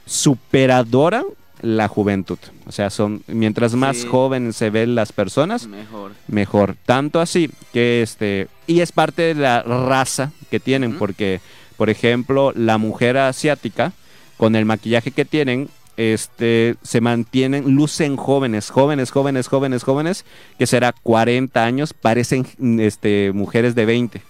superadoran 0.04 1.24
la 1.62 1.88
juventud. 1.88 2.38
O 2.66 2.72
sea, 2.72 2.90
son 2.90 3.22
mientras 3.26 3.74
más 3.74 3.98
Sí. 3.98 4.06
joven 4.08 4.52
se 4.52 4.70
ven 4.70 4.94
las 4.94 5.12
personas, 5.12 5.66
Mejor. 5.66 6.12
mejor. 6.28 6.76
Tanto 6.84 7.20
así 7.20 7.50
que 7.72 8.02
este 8.02 8.48
y 8.66 8.80
es 8.80 8.92
parte 8.92 9.22
de 9.22 9.34
la 9.34 9.62
raza 9.62 10.32
que 10.50 10.60
tienen 10.60 10.98
porque 10.98 11.40
por 11.76 11.88
ejemplo, 11.90 12.52
la 12.54 12.78
mujer 12.78 13.16
asiática 13.16 13.92
con 14.36 14.54
el 14.54 14.64
maquillaje 14.64 15.10
que 15.10 15.24
tienen 15.24 15.68
este 15.96 16.76
se 16.82 17.00
mantienen 17.00 17.74
lucen 17.74 18.16
jóvenes, 18.16 18.70
jóvenes, 18.70 19.10
jóvenes, 19.10 19.48
jóvenes, 19.48 19.82
jóvenes, 19.82 20.24
que 20.58 20.66
será 20.66 20.92
40 21.02 21.64
años, 21.64 21.92
parecen 21.92 22.46
este 22.80 23.32
mujeres 23.34 23.74
de 23.74 23.84
20. 23.84 24.22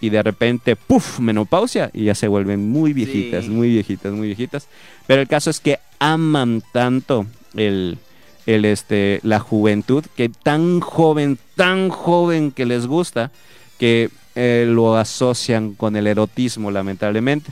Y 0.00 0.08
de 0.10 0.22
repente, 0.22 0.76
¡puf! 0.76 1.18
menopausia 1.20 1.90
y 1.92 2.04
ya 2.04 2.14
se 2.14 2.26
vuelven 2.28 2.68
muy 2.70 2.92
viejitas, 2.92 3.44
Sí. 3.44 3.50
muy 3.50 3.68
viejitas, 3.68 4.12
muy 4.12 4.28
viejitas. 4.28 4.66
Pero 5.06 5.20
el 5.22 5.28
caso 5.28 5.50
es 5.50 5.60
que 5.60 5.78
aman 5.98 6.62
tanto 6.72 7.26
el, 7.54 7.98
el 8.46 8.64
este 8.64 9.20
la 9.22 9.38
juventud 9.40 10.04
que 10.16 10.28
tan 10.30 10.80
joven, 10.80 11.38
tan 11.56 11.90
joven 11.90 12.50
que 12.52 12.64
les 12.64 12.86
gusta 12.86 13.30
que 13.78 14.08
eh, 14.36 14.64
lo 14.68 14.96
asocian 14.96 15.74
con 15.74 15.96
el 15.96 16.06
erotismo 16.06 16.70
lamentablemente 16.70 17.50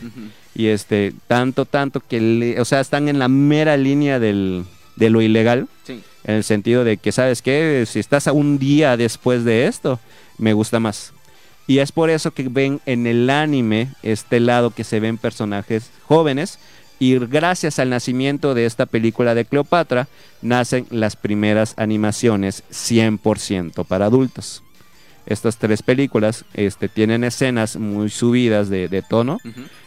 y 0.54 0.66
este 0.68 1.12
tanto 1.26 1.64
tanto 1.66 2.00
que 2.00 2.20
le- 2.20 2.61
o 2.61 2.64
sea 2.64 2.80
están 2.80 3.08
en 3.08 3.18
la 3.18 3.28
mera 3.28 3.76
línea 3.76 4.18
del, 4.20 4.64
de 4.96 5.11
lo 5.11 5.20
ilegal 5.20 5.68
Sí. 5.84 6.00
en 6.24 6.34
el 6.37 6.44
sentido 6.44 6.84
de 6.84 6.96
que 6.96 7.11
sabes 7.12 7.42
qué 7.42 7.84
si 7.87 7.98
estás 7.98 8.28
a 8.28 8.32
un 8.32 8.58
día 8.58 8.96
después 8.96 9.44
de 9.44 9.66
esto 9.66 9.98
me 10.38 10.52
gusta 10.52 10.78
más 10.80 11.12
y 11.68 11.81
es 11.81 11.92
por 11.92 12.09
eso 12.09 12.33
que 12.33 12.48
ven 12.48 12.81
en 12.87 13.07
el 13.07 13.28
anime 13.28 13.88
este 14.02 14.40
lado 14.40 14.70
que 14.70 14.85
se 14.85 15.00
ven 15.00 15.18
personajes 15.18 15.90
jóvenes. 16.07 16.59
Y 16.98 17.18
gracias 17.18 17.78
al 17.78 17.90
nacimiento 17.90 18.54
de 18.54 18.64
esta 18.64 18.87
película 18.87 19.35
de 19.35 19.44
Cleopatra 19.44 20.09
nacen 20.40 20.87
las 20.90 21.14
primeras 21.14 21.74
animaciones 21.76 22.64
100% 22.72 23.85
para 23.85 24.07
adultos. 24.07 24.64
Estas 25.26 25.59
tres 25.59 25.83
películas 25.83 26.46
este, 26.54 26.88
tienen 26.88 27.22
escenas 27.22 27.76
muy 27.76 28.09
subidas 28.09 28.70
de, 28.70 28.88
de 28.88 29.02
tono, 29.02 29.38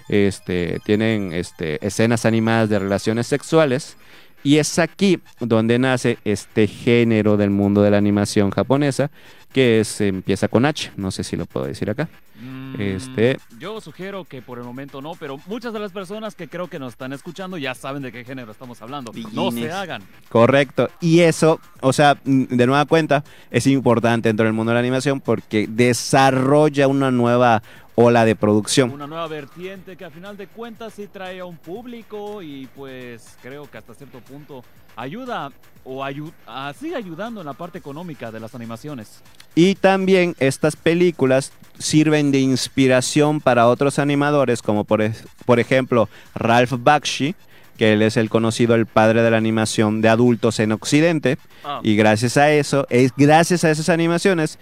este, 0.08 0.80
tienen 0.86 1.34
este, 1.34 1.86
escenas 1.86 2.28
animadas 2.28 2.70
de 2.70 2.78
relaciones 2.78 3.26
sexuales 3.26 3.98
y 4.44 4.58
es 4.58 4.80
aquí 4.80 5.20
donde 5.40 5.78
nace 5.80 6.18
este 6.26 6.68
género 6.68 7.38
del 7.38 7.50
mundo 7.50 7.82
de 7.82 7.92
la 7.92 7.98
animación 7.98 8.50
japonesa 8.52 9.12
que 9.54 9.82
es, 9.82 10.00
empieza 10.00 10.48
con 10.48 10.66
H, 10.66 10.92
no 10.96 11.12
sé 11.12 11.26
si 11.26 11.36
lo 11.36 11.46
puedo 11.46 11.66
decir 11.66 11.90
acá. 11.90 12.08
Mm, 12.42 12.80
Este- 12.80 13.38
Yo 13.60 13.82
sugiero 13.82 14.24
que 14.24 14.42
por 14.42 14.58
el 14.58 14.64
momento 14.64 15.02
no, 15.02 15.12
pero 15.20 15.38
muchas 15.46 15.74
de 15.74 15.80
las 15.80 15.92
personas 15.92 16.36
que 16.36 16.48
creo 16.48 16.70
que 16.70 16.80
nos 16.80 16.94
están 16.94 17.12
escuchando 17.12 17.58
ya 17.58 17.76
saben 17.76 18.02
de 18.02 18.14
qué 18.14 18.24
género 18.24 18.54
estamos 18.54 18.82
hablando. 18.82 19.12
No 19.34 19.52
se 19.52 19.70
hagan. 19.70 20.02
Correcto. 20.30 20.90
Y 21.02 21.20
eso, 21.20 21.60
o 21.82 21.92
sea, 21.92 22.18
mm, 22.24 22.44
de 22.46 22.66
nueva 22.66 22.86
cuenta, 22.86 23.26
es 23.52 23.68
importante 23.68 24.30
dentro 24.30 24.46
del 24.46 24.54
mundo 24.54 24.70
de 24.72 24.76
la 24.76 24.80
animación 24.80 25.20
porque 25.20 25.68
desarrolla 25.70 26.88
una 26.88 27.12
nueva 27.12 27.62
ola 28.04 28.26
de 28.26 28.36
producción. 28.36 28.92
Una 28.92 29.08
nueva 29.08 29.28
vertiente 29.28 29.96
que 29.96 30.06
a 30.06 30.10
final 30.10 30.38
de 30.38 30.48
cuentas 30.48 30.94
sí 30.94 31.08
trae 31.12 31.40
a 31.40 31.46
un 31.46 31.58
público 31.58 32.42
y 32.42 32.68
pues 32.76 33.38
creo 33.42 33.70
que 33.70 33.78
hasta 33.78 33.94
cierto 33.94 34.20
punto 34.20 34.64
ayuda 34.96 35.52
o 35.84 36.04
ayu- 36.04 36.34
ah, 36.48 36.74
sigue 36.80 36.96
ayudando 36.96 37.42
en 37.42 37.48
la 37.48 37.54
parte 37.54 37.78
económica 37.78 38.32
de 38.32 38.40
las 38.40 38.54
animaciones. 38.56 39.22
Y 39.56 39.76
también 39.76 40.36
estas 40.40 40.76
películas 40.76 41.52
sirven 41.80 42.32
de 42.32 42.40
inspiración 42.40 43.42
para 43.42 43.68
otros 43.68 44.00
animadores, 44.00 44.62
como 44.62 44.84
por, 44.84 45.02
por 45.46 45.60
ejemplo 45.60 46.08
Ralph 46.36 46.74
Bakshi, 46.78 47.36
que 47.78 47.94
él 47.94 48.02
es 48.04 48.16
el 48.18 48.30
conocido 48.30 48.76
el 48.76 48.86
padre 48.86 49.24
de 49.24 49.32
la 49.32 49.38
animación 49.38 50.02
de 50.02 50.10
adultos 50.10 50.60
en 50.60 50.72
Occidente. 50.72 51.38
Ah, 51.64 51.80
Y 51.84 51.96
gracias 51.96 52.38
a 52.38 52.52
eso, 52.52 52.86
es 52.90 53.12
gracias 53.16 53.64
a 53.64 53.70
esas 53.72 53.90
animaciones, 53.90 54.58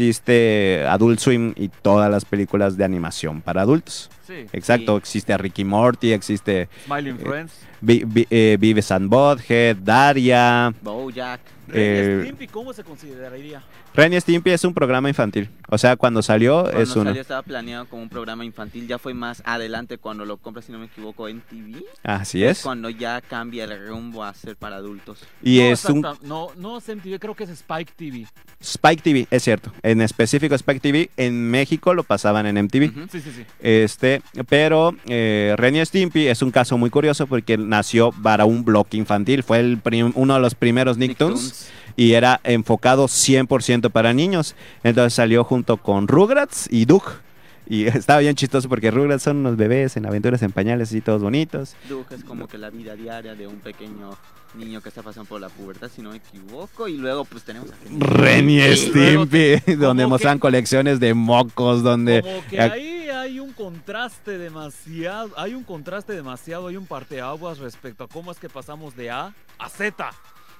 existe 0.00 0.84
Adult 0.88 1.18
Swim 1.18 1.52
y 1.56 1.68
todas 1.68 2.10
las 2.10 2.24
películas 2.24 2.76
de 2.76 2.84
animación 2.84 3.40
para 3.40 3.62
adultos. 3.62 4.10
sí. 4.26 4.46
Exacto, 4.52 4.96
existe 4.96 5.36
Ricky 5.38 5.64
Morty, 5.64 6.12
existe 6.12 6.68
Smiling 6.84 7.18
Friends. 7.18 7.52
Vi- 7.80 8.04
Vi- 8.06 8.26
eh, 8.30 8.56
Vives 8.58 8.90
and 8.90 9.08
Butthead, 9.08 9.76
Daria, 9.76 10.72
Bojack. 10.82 11.40
Eh, 11.72 12.20
Stimpy, 12.22 12.46
¿cómo 12.46 12.72
se 12.72 12.84
consideraría? 12.84 13.60
Ren 13.92 14.12
y 14.12 14.20
Stimpy 14.20 14.50
es 14.50 14.62
un 14.64 14.72
programa 14.74 15.08
infantil. 15.08 15.48
O 15.68 15.78
sea, 15.78 15.96
cuando 15.96 16.22
salió 16.22 16.62
Cuando 16.62 16.80
es 16.80 16.94
uno. 16.94 17.04
salió 17.06 17.20
estaba 17.22 17.42
planeado 17.42 17.86
como 17.86 18.02
un 18.02 18.08
programa 18.08 18.44
infantil, 18.44 18.86
ya 18.86 18.98
fue 18.98 19.14
más 19.14 19.42
adelante 19.44 19.98
cuando 19.98 20.24
lo 20.24 20.36
compras, 20.36 20.66
si 20.66 20.72
no 20.72 20.78
me 20.78 20.86
equivoco, 20.86 21.28
en 21.28 21.40
TV. 21.40 21.82
Así 22.04 22.44
es. 22.44 22.60
Cuando 22.62 22.88
ya 22.90 23.20
cambia 23.20 23.64
el 23.64 23.88
rumbo 23.88 24.22
a 24.22 24.32
ser 24.34 24.54
para 24.56 24.76
adultos. 24.76 25.18
Y 25.42 25.58
no, 25.58 25.64
es 25.64 25.84
un 25.86 26.02
No, 26.36 26.50
no 26.56 26.76
es 26.76 26.86
MTV, 26.86 27.18
creo 27.18 27.34
que 27.34 27.44
es 27.44 27.50
Spike 27.50 27.92
TV. 27.96 28.26
Spike 28.60 29.02
TV, 29.02 29.26
es 29.30 29.42
cierto. 29.42 29.72
En 29.82 30.02
específico 30.02 30.54
Spike 30.54 30.80
TV, 30.80 31.10
en 31.16 31.50
México 31.50 31.94
lo 31.94 32.02
pasaban 32.04 32.44
en 32.44 32.62
MTV. 32.62 33.08
Sí, 33.10 33.20
sí, 33.20 33.32
sí. 33.34 33.46
Este, 33.58 34.20
pero 34.46 34.94
eh, 35.06 35.54
Ren 35.56 35.76
y 35.76 35.86
Stimpy 35.86 36.26
es 36.26 36.42
un 36.42 36.50
caso 36.50 36.76
muy 36.76 36.90
curioso 36.90 37.26
porque 37.26 37.56
nació 37.56 38.12
para 38.12 38.44
un 38.44 38.66
bloque 38.66 38.98
infantil. 38.98 39.42
Fue 39.42 39.60
el 39.60 39.80
uno 40.14 40.34
de 40.34 40.40
los 40.40 40.54
primeros 40.54 40.98
Nicktoons 40.98 41.40
Nicktoons. 41.40 41.70
y 41.96 42.12
era 42.12 42.38
enfocado 42.44 43.06
100% 43.06 43.90
para 43.90 44.12
niños. 44.12 44.56
Entonces 44.84 45.14
salió 45.14 45.42
junto 45.42 45.78
con 45.78 46.06
Rugrats 46.06 46.68
y 46.70 46.84
Doug. 46.84 47.04
Y 47.66 47.86
estaba 47.86 48.20
bien 48.20 48.34
chistoso 48.34 48.68
porque 48.68 48.90
Rugrats 48.90 49.22
son 49.22 49.38
unos 49.38 49.56
bebés 49.56 49.96
en 49.96 50.04
aventuras 50.04 50.42
en 50.42 50.52
pañales 50.52 50.92
y 50.92 51.00
todos 51.00 51.22
bonitos. 51.22 51.76
Doug 51.88 52.06
es 52.10 52.24
como 52.24 52.46
que 52.46 52.58
la 52.58 52.68
vida 52.68 52.94
diaria 52.94 53.34
de 53.34 53.46
un 53.46 53.56
pequeño 53.60 54.10
niño 54.56 54.80
que 54.80 54.88
está 54.88 55.02
pasando 55.02 55.28
por 55.28 55.40
la 55.40 55.48
pubertad, 55.48 55.90
si 55.94 56.02
no 56.02 56.10
me 56.10 56.16
equivoco. 56.16 56.88
Y 56.88 56.96
luego 56.96 57.24
pues 57.24 57.42
tenemos 57.44 57.70
a 57.70 57.74
Ren 57.98 58.48
y 58.50 58.60
Stimpy, 58.76 59.74
donde 59.76 60.06
muestran 60.06 60.38
que- 60.38 60.40
colecciones 60.42 61.00
de 61.00 61.14
mocos, 61.14 61.82
donde... 61.82 62.22
Como 62.22 62.44
que 62.48 62.60
ahí 62.60 63.08
hay 63.10 63.40
un 63.40 63.52
contraste 63.52 64.38
demasiado, 64.38 65.30
hay 65.36 65.54
un 65.54 65.64
contraste 65.64 66.12
demasiado, 66.14 66.68
hay 66.68 66.76
un 66.76 66.86
parteaguas 66.86 67.58
respecto 67.58 68.04
a 68.04 68.08
cómo 68.08 68.32
es 68.32 68.38
que 68.38 68.48
pasamos 68.48 68.96
de 68.96 69.10
A 69.10 69.34
a 69.58 69.68
Z. 69.68 70.10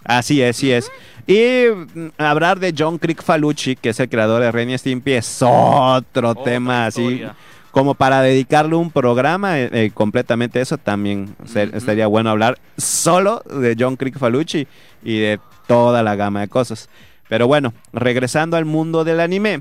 Así 0.05 0.41
es, 0.43 0.57
sí 0.57 0.71
es. 0.71 0.91
Y 1.27 1.65
mm, 1.75 2.09
hablar 2.19 2.61
de 2.61 2.73
John 2.77 2.99
Crick 2.99 3.23
Falucci, 3.23 3.75
que 3.77 3.89
es 3.89 3.99
el 4.01 4.09
creador 4.09 4.43
de 4.43 4.53
Ren 4.53 4.71
y 4.71 4.79
Stimpy, 4.79 5.13
es 5.15 5.39
otro 5.43 6.31
Otra 6.31 6.45
tema 6.45 6.87
así. 6.87 7.03
historia. 7.03 7.35
Como 7.77 7.93
para 7.93 8.23
dedicarle 8.23 8.75
un 8.75 8.91
programa 8.91 9.61
eh, 9.61 9.69
eh, 9.71 9.91
completamente 9.93 10.63
eso, 10.63 10.79
también 10.79 11.37
ser- 11.45 11.75
estaría 11.75 12.07
bueno 12.07 12.31
hablar 12.31 12.57
solo 12.79 13.43
de 13.51 13.77
John 13.79 13.97
Crick 13.97 14.19
Falucci 14.19 14.67
y 15.05 15.19
de 15.19 15.39
toda 15.67 16.03
la 16.03 16.17
gama 16.17 16.41
de 16.41 16.49
cosas. 16.49 16.89
Pero 17.29 17.47
bueno, 17.47 17.75
regresando 17.93 18.57
al 18.57 18.65
mundo 18.65 19.05
del 19.05 19.21
anime, 19.21 19.61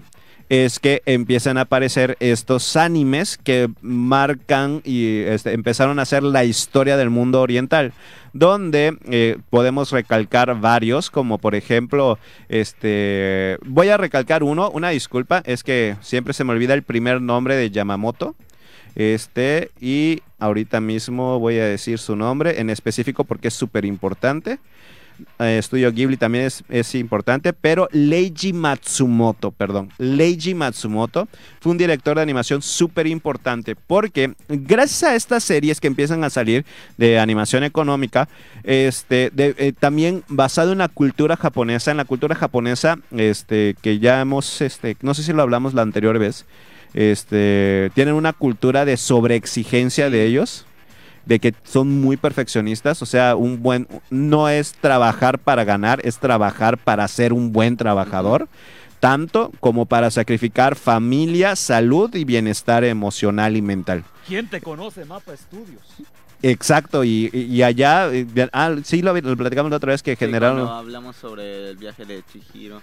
es 0.50 0.80
que 0.80 1.02
empiezan 1.06 1.58
a 1.58 1.62
aparecer 1.62 2.18
estos 2.20 2.76
animes 2.76 3.38
que 3.38 3.70
marcan 3.82 4.82
y 4.84 5.22
este, 5.22 5.54
empezaron 5.54 5.98
a 6.00 6.04
hacer 6.04 6.24
la 6.24 6.44
historia 6.46 6.98
del 6.98 7.10
mundo 7.10 7.42
oriental, 7.42 7.94
donde 8.34 8.98
eh, 9.10 9.38
podemos 9.50 9.92
recalcar 9.92 10.60
varios, 10.60 11.10
como 11.10 11.38
por 11.38 11.56
ejemplo, 11.56 12.20
este, 12.48 13.58
voy 13.66 13.90
a 13.90 13.98
recalcar 13.98 14.44
uno, 14.44 14.70
una 14.70 14.90
disculpa, 14.90 15.42
es 15.46 15.64
que 15.64 15.96
siempre 16.02 16.34
se 16.34 16.44
me 16.44 16.52
olvida 16.52 16.74
el 16.74 16.84
primer 16.84 17.22
nombre 17.22 17.56
de 17.56 17.72
Yamamoto. 17.72 18.36
Este, 18.96 19.72
y 19.82 20.22
ahorita 20.40 20.80
mismo 20.80 21.38
voy 21.38 21.60
a 21.60 21.66
decir 21.66 22.00
su 22.00 22.16
nombre 22.16 22.62
en 22.62 22.70
específico 22.70 23.26
porque 23.26 23.50
es 23.50 23.54
súper 23.54 23.84
importante. 23.84 24.60
Eh, 25.40 25.58
Estudio 25.60 25.92
Ghibli 25.92 26.18
también 26.18 26.50
es, 26.70 26.96
importante, 26.96 27.54
pero 27.54 27.88
Leiji 27.92 28.54
Matsumoto, 28.54 29.52
perdón, 29.52 29.90
Leiji 29.98 30.54
Matsumoto 30.54 31.28
fue 31.60 31.72
un 31.72 31.78
director 31.78 32.16
de 32.16 32.22
animación 32.22 32.62
súper 32.62 33.08
importante 33.08 33.76
porque 33.76 34.34
gracias 34.48 35.04
a 35.04 35.16
estas 35.16 35.44
series 35.44 35.80
que 35.82 35.88
empiezan 35.88 36.24
a 36.24 36.30
salir 36.30 36.66
de 36.98 37.20
animación 37.20 37.64
económica, 37.64 38.30
este, 38.64 39.32
eh, 39.38 39.74
también 39.78 40.24
basado 40.28 40.72
en 40.72 40.80
la 40.80 40.88
cultura 40.88 41.36
japonesa, 41.36 41.92
en 41.92 41.98
la 41.98 42.06
cultura 42.06 42.36
japonesa, 42.36 42.98
este, 43.12 43.76
que 43.82 44.00
ya 44.00 44.22
hemos, 44.22 44.62
este, 44.62 44.96
no 45.02 45.14
sé 45.14 45.24
si 45.24 45.34
lo 45.34 45.42
hablamos 45.42 45.74
la 45.74 45.82
anterior 45.82 46.18
vez, 46.20 46.46
este, 46.94 47.92
tienen 47.94 48.14
una 48.14 48.32
cultura 48.34 48.86
de 48.86 48.96
sobreexigencia 48.98 50.10
de 50.10 50.26
ellos 50.26 50.66
de 51.26 51.40
que 51.40 51.54
son 51.64 52.02
muy 52.02 52.18
perfeccionistas, 52.18 53.02
o 53.02 53.06
sea, 53.06 53.36
un 53.36 53.62
buen 53.64 53.88
no 54.10 54.48
es 54.50 54.74
trabajar 54.74 55.40
para 55.40 55.64
ganar, 55.64 56.00
es 56.04 56.18
trabajar 56.18 56.78
para 56.78 57.08
ser 57.08 57.34
un 57.34 57.52
buen 57.52 57.78
trabajador, 57.78 58.48
tanto 59.00 59.52
como 59.60 59.86
para 59.86 60.12
sacrificar 60.12 60.76
familia, 60.76 61.56
salud 61.56 62.14
y 62.16 62.26
bienestar 62.26 62.84
emocional 62.84 63.58
y 63.58 63.62
mental. 63.62 64.04
¿Quién 64.28 64.48
te 64.50 64.62
conoce, 64.62 65.06
Mapa 65.06 65.34
Estudios? 65.34 65.82
Exacto, 66.42 67.04
y, 67.04 67.30
y- 67.34 67.64
allá, 67.64 68.14
eh, 68.14 68.28
ah, 68.54 68.76
sí 68.84 69.02
lo, 69.02 69.14
lo 69.20 69.38
platicamos 69.38 69.72
la 69.72 69.78
otra 69.78 69.94
vez 69.94 70.04
que 70.04 70.12
Sí, 70.12 70.18
generaron, 70.18 70.68
hablamos 70.68 71.16
sobre 71.16 71.72
el 71.72 71.78
viaje 71.78 72.06
de 72.06 72.22
Chihiro. 72.32 72.82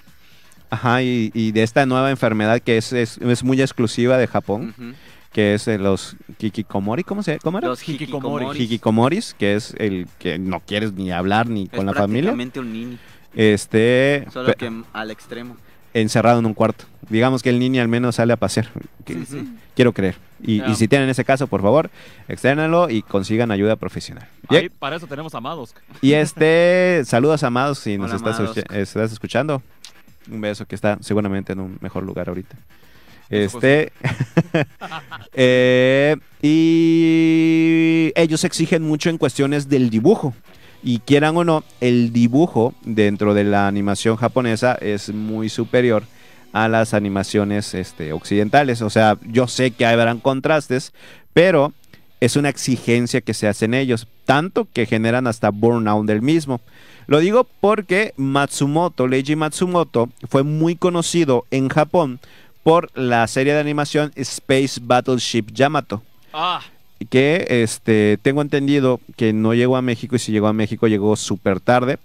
ajá, 0.70 1.02
y, 1.02 1.30
y 1.34 1.52
de 1.52 1.62
esta 1.62 1.86
nueva 1.86 2.10
enfermedad 2.10 2.60
que 2.60 2.76
es, 2.78 2.92
es, 2.92 3.18
es 3.18 3.44
muy 3.44 3.60
exclusiva 3.60 4.16
de 4.18 4.26
Japón, 4.26 4.74
Ujú. 4.76 4.92
Que 5.32 5.54
es 5.54 5.64
de 5.64 5.78
los 5.78 6.16
kikikomori, 6.38 7.04
¿cómo 7.04 7.22
se 7.22 7.38
cómo 7.38 7.58
era? 7.58 7.68
Los 7.68 7.80
Hikikomori. 7.88 8.44
hikikomoris. 8.44 8.60
Hikikomoris, 8.62 9.34
que 9.38 9.54
es 9.54 9.74
el 9.78 10.06
que 10.18 10.38
no 10.38 10.60
quieres 10.60 10.92
ni 10.92 11.10
hablar 11.10 11.48
ni 11.48 11.64
Es 11.64 11.70
con 11.70 11.86
la 11.86 11.94
familia. 11.94 12.30
prácticamente 12.32 12.60
un 12.60 12.72
nini, 12.72 12.98
Este, 13.34 14.26
solo 14.32 14.52
que 14.54 14.70
al 14.92 15.10
extremo. 15.10 15.56
encerrado 15.94 16.38
en 16.38 16.46
un 16.46 16.54
cuarto. 16.54 16.84
Digamos 17.08 17.42
que 17.42 17.50
el 17.50 17.58
niño 17.58 17.82
al 17.82 17.88
menos 17.88 18.16
sale 18.16 18.32
a 18.32 18.36
pasear. 18.36 18.68
Que- 19.04 19.14
Sí, 19.14 19.26
sí. 19.26 19.48
Quiero 19.74 19.92
creer. 19.92 20.16
Y, 20.42 20.60
si 20.74 20.86
tienen 20.88 21.08
ese 21.08 21.24
caso, 21.24 21.46
por 21.46 21.62
favor, 21.62 21.90
externalo 22.28 22.90
y 22.90 23.02
consigan 23.02 23.50
ayuda 23.50 23.76
profesional. 23.76 24.28
Ahí, 24.48 24.68
para 24.68 24.96
eso 24.96 25.06
tenemos 25.06 25.34
amados. 25.34 25.74
Y 26.00 26.12
este, 26.12 27.02
saludos 27.06 27.42
amados 27.42 27.78
si 27.78 27.96
nos 27.96 28.12
estás 28.12 29.12
escuchando. 29.12 29.62
Un 30.30 30.40
beso 30.40 30.66
que 30.66 30.74
está 30.74 30.98
seguramente 31.00 31.52
en 31.52 31.60
un 31.60 31.78
mejor 31.80 32.02
lugar 32.04 32.28
ahorita. 32.28 32.56
Este, 33.32 33.92
eh, 35.32 36.16
y 36.42 38.12
ellos 38.14 38.44
exigen 38.44 38.82
mucho 38.82 39.08
en 39.08 39.16
cuestiones 39.16 39.70
del 39.70 39.88
dibujo. 39.88 40.34
Y 40.84 40.98
quieran 40.98 41.36
o 41.36 41.44
no, 41.44 41.64
el 41.80 42.12
dibujo 42.12 42.74
dentro 42.84 43.32
de 43.32 43.44
la 43.44 43.68
animación 43.68 44.16
japonesa 44.16 44.74
es 44.74 45.14
muy 45.14 45.48
superior 45.48 46.04
a 46.52 46.68
las 46.68 46.92
animaciones 46.92 47.72
este, 47.72 48.12
occidentales. 48.12 48.82
O 48.82 48.90
sea, 48.90 49.16
yo 49.26 49.46
sé 49.46 49.70
que 49.70 49.86
habrán 49.86 50.20
contrastes, 50.20 50.92
pero 51.32 51.72
es 52.20 52.36
una 52.36 52.50
exigencia 52.50 53.22
que 53.22 53.32
se 53.32 53.48
hace 53.48 53.64
en 53.64 53.74
ellos, 53.74 54.06
tanto 54.26 54.68
que 54.70 54.84
generan 54.84 55.26
hasta 55.26 55.50
burnout 55.50 56.06
del 56.06 56.20
mismo. 56.20 56.60
Lo 57.06 57.18
digo 57.20 57.48
porque 57.60 58.12
Matsumoto, 58.16 59.06
Leiji 59.06 59.36
Matsumoto, 59.36 60.10
fue 60.28 60.42
muy 60.42 60.76
conocido 60.76 61.46
en 61.50 61.68
Japón 61.68 62.20
por 62.62 62.90
la 62.96 63.26
serie 63.26 63.54
de 63.54 63.60
animación 63.60 64.12
Space 64.16 64.80
Battleship 64.82 65.46
Yamato 65.52 66.02
Ah, 66.32 66.60
que 67.10 67.46
este 67.48 68.18
tengo 68.22 68.42
entendido 68.42 69.00
que 69.16 69.32
no 69.32 69.54
llegó 69.54 69.76
a 69.76 69.82
México 69.82 70.16
y 70.16 70.18
si 70.18 70.32
llegó 70.32 70.46
a 70.46 70.52
México 70.52 70.86
llegó 70.86 71.16
súper 71.16 71.60
tarde. 71.60 71.98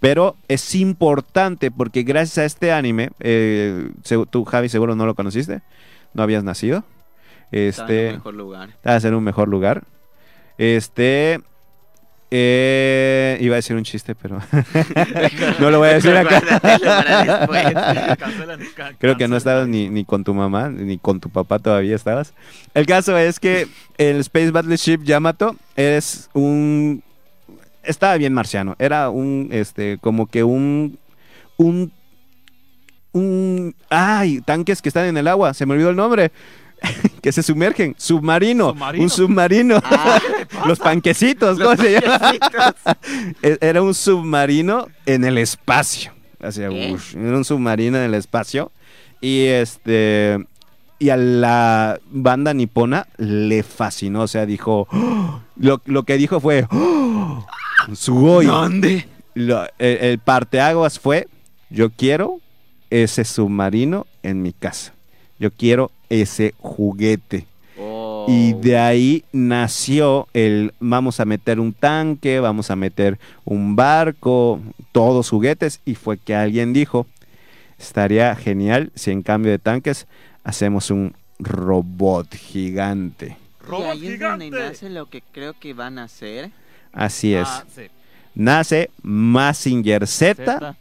Pero 0.00 0.36
es 0.46 0.74
importante 0.76 1.70
porque 1.70 2.02
gracias 2.04 2.38
a 2.38 2.44
este 2.44 2.72
anime, 2.72 3.10
eh, 3.20 3.90
tú 4.30 4.44
Javi 4.44 4.68
seguro 4.68 4.94
no 4.94 5.06
lo 5.06 5.14
conociste, 5.14 5.60
no 6.14 6.22
habías 6.22 6.44
nacido. 6.44 6.84
Está 7.50 7.82
en 7.82 7.90
Este, 7.90 8.08
un 8.10 8.14
mejor 8.14 8.34
lugar. 8.34 8.70
en 8.84 9.14
un 9.14 9.24
mejor 9.24 9.48
lugar. 9.48 9.82
Este, 10.56 11.40
eh, 12.30 13.38
iba 13.40 13.54
a 13.54 13.56
decir 13.56 13.74
un 13.74 13.84
chiste, 13.84 14.14
pero 14.14 14.38
no 15.60 15.70
lo 15.70 15.78
voy 15.78 15.88
a 15.88 15.94
decir 15.94 16.14
acá. 16.14 16.42
Creo 18.98 19.16
que 19.16 19.28
no 19.28 19.36
estabas 19.36 19.66
ni, 19.66 19.88
ni 19.88 20.04
con 20.04 20.24
tu 20.24 20.34
mamá, 20.34 20.68
ni 20.68 20.98
con 20.98 21.20
tu 21.20 21.30
papá 21.30 21.58
todavía 21.58 21.96
estabas. 21.96 22.34
El 22.74 22.86
caso 22.86 23.16
es 23.16 23.40
que 23.40 23.66
el 23.96 24.18
Space 24.20 24.50
Battleship 24.50 25.02
Yamato 25.04 25.56
es 25.76 26.28
un... 26.34 27.02
Estaba 27.82 28.16
bien 28.18 28.34
marciano. 28.34 28.76
Era 28.78 29.08
un, 29.08 29.48
este, 29.50 29.98
como 29.98 30.26
que 30.26 30.44
un... 30.44 30.98
Un... 31.56 31.90
Un... 33.12 33.74
¡Ay! 33.88 34.42
Tanques 34.42 34.82
que 34.82 34.90
están 34.90 35.06
en 35.06 35.16
el 35.16 35.28
agua. 35.28 35.54
Se 35.54 35.64
me 35.64 35.72
olvidó 35.72 35.90
el 35.90 35.96
nombre. 35.96 36.30
que 37.22 37.32
se 37.32 37.42
sumergen. 37.42 37.94
Submarino. 37.98 38.70
Submarino. 38.70 39.04
Un 39.04 39.10
submarino. 39.10 39.80
Ah, 39.84 40.18
Los 40.66 40.78
panquecitos. 40.78 41.58
¿Cómo 41.58 41.70
los 41.70 41.80
se 41.80 42.00
llama? 42.00 42.18
payasitos. 42.18 42.74
E- 43.42 43.58
Era 43.60 43.82
un 43.82 43.94
submarino 43.94 44.86
en 45.06 45.24
el 45.24 45.38
espacio. 45.38 46.12
Ush, 46.40 47.16
era 47.16 47.36
un 47.36 47.44
submarino 47.44 47.98
en 47.98 48.04
el 48.04 48.14
espacio. 48.14 48.70
Y 49.20 49.46
este. 49.46 50.38
Y 51.00 51.10
a 51.10 51.16
la 51.16 51.98
banda 52.10 52.54
nipona 52.54 53.06
le 53.16 53.62
fascinó. 53.62 54.22
O 54.22 54.28
sea, 54.28 54.46
dijo. 54.46 54.86
"Oh". 54.92 55.40
Lo, 55.56 55.82
lo 55.86 56.04
que 56.04 56.16
dijo 56.16 56.38
fue. 56.40 56.66
"Oh, 56.70 57.44
Sugoi. 57.94 58.46
¿Dónde? 58.46 59.08
Lo- 59.34 59.64
el, 59.78 59.96
el 59.98 60.18
parteaguas 60.20 60.98
fue. 61.00 61.26
Yo 61.70 61.90
quiero 61.90 62.40
ese 62.90 63.24
submarino 63.24 64.06
en 64.22 64.40
mi 64.42 64.52
casa. 64.52 64.94
Yo 65.38 65.50
quiero 65.50 65.90
ese 66.08 66.54
juguete. 66.58 67.46
Oh, 67.78 68.26
Y 68.28 68.54
de 68.54 68.76
ahí 68.78 69.24
nació 69.32 70.26
el 70.34 70.74
vamos 70.80 71.20
a 71.20 71.24
meter 71.24 71.60
un 71.60 71.72
tanque, 71.72 72.40
vamos 72.40 72.70
a 72.70 72.76
meter 72.76 73.18
un 73.44 73.76
barco, 73.76 74.60
todos 74.92 75.30
juguetes. 75.30 75.80
Y 75.84 75.94
fue 75.94 76.18
que 76.18 76.34
alguien 76.34 76.72
dijo, 76.72 77.06
estaría 77.78 78.34
genial 78.34 78.90
si 78.94 79.10
en 79.12 79.22
cambio 79.22 79.52
de 79.52 79.58
tanques 79.58 80.06
hacemos 80.44 80.90
un 80.90 81.14
robot 81.38 82.34
gigante. 82.34 83.36
Y 83.60 83.66
¡Robot 83.66 83.86
ahí 83.86 84.06
es 84.08 84.18
donde 84.18 84.50
nace 84.50 84.90
lo 84.90 85.08
que 85.08 85.22
creo 85.32 85.54
que 85.58 85.74
van 85.74 85.98
a 85.98 86.04
hacer. 86.04 86.50
Así 86.92 87.34
es. 87.34 87.46
Ah, 87.48 87.64
sí. 87.74 87.82
Nace 88.34 88.90
Massinger 89.02 90.06
Z 90.06 90.34
Zeta. 90.34 90.76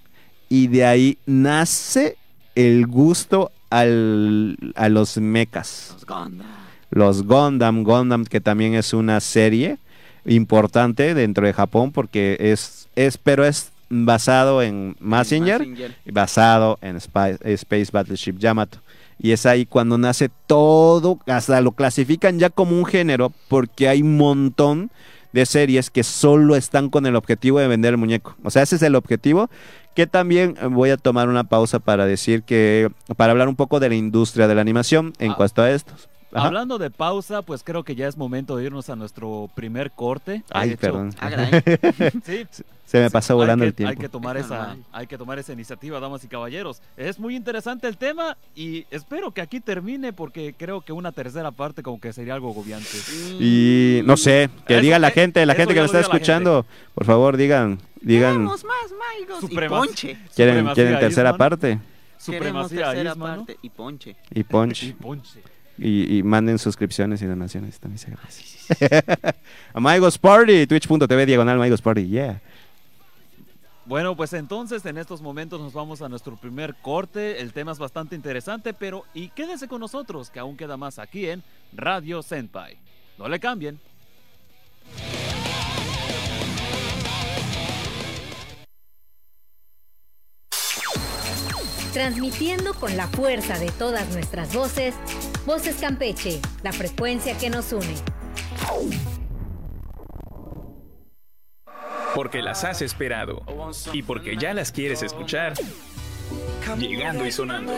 y 0.50 0.68
de 0.68 0.86
ahí 0.86 1.18
nace 1.26 2.18
el 2.56 2.88
gusto 2.88 3.52
al- 3.70 4.58
a 4.76 4.90
los 4.90 5.18
mechas. 5.18 5.92
Los 5.94 6.06
Gundam. 6.06 6.48
Los 6.90 7.24
Gundam, 7.24 7.84
Gundam 7.84 8.26
que 8.26 8.40
también 8.42 8.74
es 8.74 8.94
una 8.94 9.20
serie 9.20 9.78
importante 10.26 11.14
dentro 11.14 11.46
de 11.46 11.54
Japón 11.54 11.92
porque 11.92 12.38
es, 12.40 12.88
es 12.96 13.18
pero 13.18 13.46
es 13.46 13.72
basado 13.90 14.62
en 14.62 14.96
Massinger, 15.00 15.62
basado 16.12 16.78
en 16.82 16.98
Spy- 16.98 17.38
Space 17.44 17.88
Battleship 17.92 18.38
Yamato. 18.38 18.80
Y 19.20 19.32
es 19.32 19.46
ahí 19.46 19.66
cuando 19.66 19.98
nace 19.98 20.30
todo, 20.46 21.20
hasta 21.26 21.60
lo 21.62 21.72
clasifican 21.72 22.38
ya 22.38 22.50
como 22.50 22.78
un 22.78 22.86
género 22.86 23.32
porque 23.48 23.88
hay 23.90 24.02
un 24.02 24.16
montón 24.18 24.92
de 25.34 25.46
series 25.46 25.90
que 25.90 26.04
solo 26.04 26.56
están 26.56 26.90
con 26.90 27.06
el 27.06 27.16
objetivo 27.16 27.60
de 27.60 27.68
vender 27.68 27.94
el 27.94 27.98
muñeco. 27.98 28.36
O 28.44 28.50
sea, 28.52 28.64
ese 28.64 28.76
es 28.78 28.82
el 28.82 28.96
objetivo. 28.96 29.50
Que 29.96 30.06
también 30.08 30.56
eh, 30.62 30.68
voy 30.68 30.92
a 30.92 30.98
tomar 30.98 31.28
una 31.28 31.44
pausa 31.46 31.80
para 31.80 32.06
decir 32.06 32.44
que, 32.44 32.90
para 33.16 33.32
hablar 33.32 33.48
un 33.48 33.56
poco 33.56 33.80
de 33.80 33.90
la 33.90 33.96
industria 33.96 34.48
de 34.48 34.54
la 34.56 34.62
animación 34.62 35.14
en 35.20 35.32
Ah. 35.32 35.36
cuanto 35.36 35.62
a 35.64 35.72
estos. 35.72 36.08
Ajá. 36.34 36.48
Hablando 36.48 36.78
de 36.78 36.92
pausa, 36.92 37.42
pues 37.42 37.64
creo 37.64 37.84
que 37.84 37.96
ya 37.96 38.08
es 38.08 38.18
momento 38.18 38.58
de 38.58 38.66
irnos 38.66 38.90
a 38.90 38.96
nuestro 38.96 39.50
primer 39.56 39.92
corte. 39.92 40.44
Ay, 40.52 40.72
hecho, 40.72 40.82
perdón. 40.82 41.16
Ah. 41.20 41.30
Sí, 42.26 42.46
Se 42.86 43.00
me 43.02 43.10
pasó 43.10 43.36
volando 43.36 43.64
el 43.66 43.74
tiempo. 43.74 43.92
Hay 43.92 43.98
que 43.98 44.10
tomar 44.10 44.36
Es 44.38 44.46
esa, 44.46 44.76
hay 44.92 45.08
que 45.08 45.18
tomar 45.18 45.40
esa 45.40 45.54
iniciativa, 45.54 46.00
damas 46.00 46.24
y 46.24 46.28
caballeros. 46.28 46.82
Es 46.98 47.20
muy 47.20 47.36
interesante 47.36 47.88
el 47.88 47.98
tema 47.98 48.38
y 48.56 48.86
espero 48.92 49.32
que 49.32 49.42
aquí 49.42 49.60
termine 49.60 50.14
porque 50.14 50.54
creo 50.58 50.82
que 50.82 50.92
una 50.94 51.12
tercera 51.12 51.52
parte 51.52 51.82
como 51.84 52.00
que 52.00 52.12
sería 52.14 52.34
algo 52.34 52.50
agobiante. 52.52 52.98
Y 53.40 54.02
no 54.06 54.18
sé, 54.18 54.50
que 54.68 54.76
Eso- 54.76 54.82
diga 54.84 55.00
la 55.00 55.12
gente, 55.12 55.46
la 55.46 55.56
gente 55.56 55.74
que 55.74 55.80
nos 55.82 55.88
está 55.94 56.00
escuchando, 56.02 56.66
por 56.94 57.06
favor, 57.06 57.38
digan, 57.38 57.80
digan, 58.02 58.34
Queremos 58.34 58.64
más 58.64 58.76
y 59.50 59.68
ponche. 59.68 60.18
quieren, 60.36 60.68
quieren 60.74 61.00
tercera 61.00 61.30
Isman. 61.30 61.38
parte 61.38 61.80
Queremos 62.26 62.70
Supremacía 62.70 62.92
tercera 62.92 63.16
parte 63.16 63.58
y 63.62 63.70
ponche. 63.70 64.16
y 64.34 64.40
Y 64.40 64.44
punch 64.44 64.96
ponche. 64.96 65.42
Y, 65.78 66.18
y 66.18 66.24
manden 66.24 66.60
suscripciones 66.60 67.22
y 67.22 67.26
donaciones 67.26 67.80
también 67.80 68.00
se 68.00 68.08
agradece. 68.08 69.04
Amigos 69.74 70.18
Party, 70.18 70.68
twitch.tv 70.68 71.26
diagonal 71.26 71.60
Amigos 71.60 71.82
Party, 71.82 72.08
yeah. 72.08 72.42
Bueno, 73.86 74.18
pues 74.18 74.34
entonces 74.34 74.86
en 74.86 74.98
estos 74.98 75.22
momentos 75.22 75.62
nos 75.62 75.72
vamos 75.72 76.02
a 76.02 76.10
nuestro 76.10 76.36
primer 76.36 76.76
corte. 76.76 77.40
El 77.40 77.54
tema 77.54 77.72
es 77.72 77.80
bastante 77.80 78.16
interesante, 78.16 78.74
pero 78.74 79.06
y 79.14 79.30
quédense 79.30 79.70
con 79.70 79.80
nosotros 79.80 80.30
que 80.30 80.40
aún 80.40 80.58
queda 80.58 80.76
más 80.76 81.00
aquí 81.00 81.30
en 81.30 81.42
Radio 81.72 82.22
Senpai. 82.22 82.78
No 83.18 83.30
le 83.30 83.40
cambien. 83.40 83.80
Transmitiendo 91.94 92.74
con 92.74 92.96
la 92.98 93.08
fuerza 93.08 93.58
de 93.58 93.72
todas 93.72 94.14
nuestras 94.14 94.54
voces, 94.54 94.94
Voces 95.48 95.78
Campeche, 95.80 96.42
la 96.62 96.74
frecuencia 96.74 97.38
que 97.38 97.50
nos 97.50 97.72
une. 97.72 97.96
Porque 102.14 102.42
las 102.42 102.66
has 102.66 102.82
esperado 102.82 103.44
y 103.94 104.04
porque 104.04 104.36
ya 104.36 104.54
las 104.54 104.74
quieres 104.74 105.04
escuchar. 105.04 105.54
Llegando 106.78 107.26
y 107.26 107.32
sonando. 107.32 107.72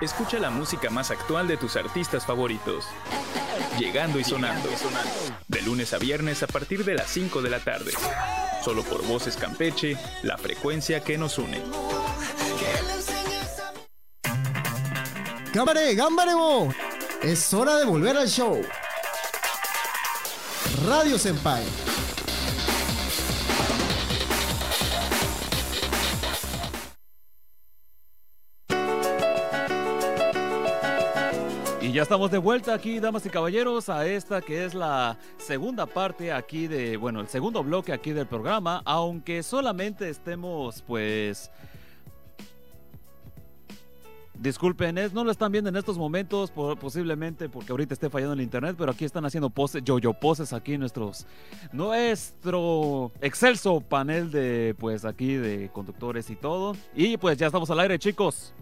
Escucha 0.00 0.38
la 0.38 0.50
música 0.50 0.88
más 0.88 1.10
actual 1.10 1.48
de 1.48 1.56
tus 1.56 1.74
artistas 1.74 2.24
favoritos. 2.24 2.84
Llegando 3.76 4.20
y 4.20 4.24
sonando. 4.24 4.68
De 5.48 5.62
lunes 5.62 5.92
a 5.94 5.98
viernes 5.98 6.44
a 6.44 6.46
partir 6.46 6.84
de 6.84 6.94
las 6.94 7.08
5 7.08 7.42
de 7.42 7.50
la 7.50 7.58
tarde. 7.58 7.90
Solo 8.64 8.84
por 8.84 9.04
Voces 9.04 9.36
Campeche, 9.36 9.96
la 10.22 10.38
frecuencia 10.38 11.00
que 11.00 11.18
nos 11.18 11.38
une. 11.38 11.60
¡Cámare, 15.54 15.94
gámbaremo! 15.94 16.74
Es 17.22 17.54
hora 17.54 17.76
de 17.76 17.84
volver 17.84 18.16
al 18.16 18.26
show. 18.26 18.60
Radio 20.84 21.16
Senpai. 21.16 21.62
Y 31.80 31.92
ya 31.92 32.02
estamos 32.02 32.32
de 32.32 32.38
vuelta 32.38 32.74
aquí, 32.74 32.98
damas 32.98 33.24
y 33.24 33.30
caballeros, 33.30 33.88
a 33.88 34.08
esta 34.08 34.40
que 34.40 34.64
es 34.64 34.74
la 34.74 35.16
segunda 35.38 35.86
parte 35.86 36.32
aquí 36.32 36.66
de, 36.66 36.96
bueno, 36.96 37.20
el 37.20 37.28
segundo 37.28 37.62
bloque 37.62 37.92
aquí 37.92 38.10
del 38.10 38.26
programa, 38.26 38.82
aunque 38.84 39.44
solamente 39.44 40.10
estemos, 40.10 40.82
pues... 40.82 41.48
Disculpen, 44.38 44.98
es- 44.98 45.12
no 45.12 45.22
lo 45.24 45.30
están 45.30 45.52
viendo 45.52 45.70
en 45.70 45.76
estos 45.76 45.96
momentos, 45.96 46.50
por- 46.50 46.76
posiblemente 46.78 47.48
porque 47.48 47.70
ahorita 47.72 47.94
esté 47.94 48.10
fallando 48.10 48.34
el 48.34 48.40
internet, 48.40 48.74
pero 48.76 48.90
aquí 48.90 49.04
están 49.04 49.24
haciendo 49.24 49.48
poses, 49.48 49.82
yo-yo 49.84 50.12
poses 50.12 50.52
aquí 50.52 50.76
nuestros, 50.76 51.24
nuestro 51.72 53.12
excelso 53.20 53.80
panel 53.80 54.30
de, 54.30 54.74
pues 54.78 55.04
aquí 55.04 55.34
de 55.34 55.70
conductores 55.72 56.28
y 56.30 56.36
todo. 56.36 56.76
Y 56.94 57.16
pues 57.16 57.38
ya 57.38 57.46
estamos 57.46 57.70
al 57.70 57.80
aire, 57.80 57.98
chicos. 57.98 58.52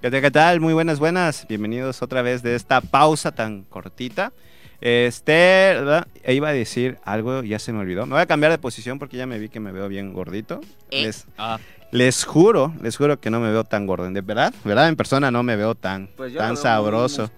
¿Qué 0.00 0.10
tal, 0.10 0.20
qué 0.20 0.30
tal? 0.30 0.60
Muy 0.60 0.72
buenas, 0.74 1.00
buenas. 1.00 1.46
Bienvenidos 1.48 2.00
otra 2.02 2.22
vez 2.22 2.42
de 2.42 2.54
esta 2.54 2.80
pausa 2.80 3.32
tan 3.32 3.64
cortita. 3.64 4.32
Este, 4.80 5.32
¿verdad? 5.74 6.06
Iba 6.26 6.50
a 6.50 6.52
decir 6.52 6.98
algo, 7.04 7.42
ya 7.42 7.58
se 7.58 7.72
me 7.72 7.80
olvidó. 7.80 8.06
Me 8.06 8.12
voy 8.12 8.20
a 8.22 8.26
cambiar 8.26 8.52
de 8.52 8.58
posición 8.58 9.00
porque 9.00 9.16
ya 9.16 9.26
me 9.26 9.40
vi 9.40 9.48
que 9.48 9.58
me 9.58 9.72
veo 9.72 9.88
bien 9.88 10.12
gordito. 10.12 10.60
Eh. 10.92 11.02
Les, 11.02 11.26
Ah, 11.36 11.58
les 11.90 12.24
juro, 12.24 12.74
les 12.82 12.96
juro 12.96 13.18
que 13.20 13.30
no 13.30 13.40
me 13.40 13.50
veo 13.50 13.64
tan 13.64 13.86
gordo. 13.86 14.10
De 14.10 14.20
verdad, 14.20 14.52
verdad, 14.64 14.88
en 14.88 14.96
persona 14.96 15.30
no 15.30 15.42
me 15.42 15.56
veo 15.56 15.74
tan, 15.74 16.08
Pues 16.16 16.32
yo 16.32 16.38
tan 16.38 16.54
lo 16.54 16.54
veo 16.54 16.62
muy 16.62 16.62
sabroso. 16.62 17.30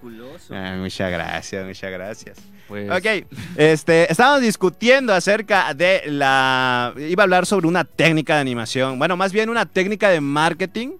Ay, 0.50 0.78
muchas 0.78 1.10
gracias, 1.10 1.66
muchas 1.66 1.90
gracias. 1.90 2.38
pues... 2.68 2.90
Ok, 2.90 3.26
este, 3.56 4.10
estábamos 4.10 4.42
discutiendo 4.42 5.14
acerca 5.14 5.72
de 5.74 6.02
la... 6.06 6.92
Iba 6.96 7.22
a 7.22 7.24
hablar 7.24 7.46
sobre 7.46 7.66
una 7.66 7.84
técnica 7.84 8.34
de 8.34 8.40
animación, 8.40 8.98
bueno, 8.98 9.16
más 9.16 9.32
bien 9.32 9.50
una 9.50 9.66
técnica 9.66 10.08
de 10.08 10.20
marketing 10.20 10.90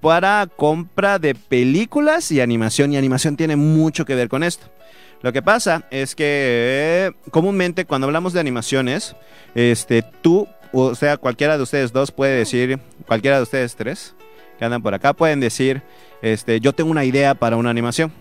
para 0.00 0.46
compra 0.54 1.18
de 1.18 1.34
películas 1.34 2.30
y 2.30 2.40
animación, 2.40 2.92
y 2.92 2.98
animación 2.98 3.36
tiene 3.36 3.56
mucho 3.56 4.04
que 4.04 4.14
ver 4.14 4.28
con 4.28 4.42
esto. 4.42 4.66
Lo 5.22 5.32
que 5.32 5.40
pasa 5.40 5.86
es 5.90 6.14
que 6.14 6.24
eh, 6.26 7.12
comúnmente 7.30 7.86
cuando 7.86 8.06
hablamos 8.06 8.34
de 8.34 8.40
animaciones, 8.40 9.16
este, 9.54 10.02
tú, 10.02 10.46
o 10.74 10.94
sea, 10.94 11.16
cualquiera 11.16 11.56
de 11.56 11.62
ustedes 11.62 11.92
dos 11.92 12.10
puede 12.10 12.36
decir, 12.36 12.78
cualquiera 13.06 13.36
de 13.36 13.44
ustedes 13.44 13.76
tres 13.76 14.14
que 14.58 14.64
andan 14.64 14.82
por 14.82 14.94
acá, 14.94 15.12
pueden 15.12 15.40
decir, 15.40 15.82
este, 16.22 16.60
yo 16.60 16.72
tengo 16.72 16.90
una 16.90 17.04
idea 17.04 17.34
para 17.34 17.56
una 17.56 17.70
animación. 17.70 18.12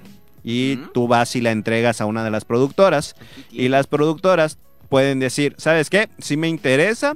Y 0.46 0.76
tú 0.94 1.08
vas 1.08 1.36
y 1.38 1.42
la 1.42 1.52
entregas 1.52 2.02
a 2.02 2.06
una 2.06 2.24
de 2.24 2.30
las 2.30 2.44
productoras. 2.44 3.16
Y 3.50 3.70
las 3.70 3.88
productoras 3.88 4.58
pueden 4.90 5.20
decir, 5.20 5.56
¿sabes 5.58 5.90
qué? 5.90 6.10
Si 6.20 6.36
me 6.36 6.50
interesa 6.50 7.16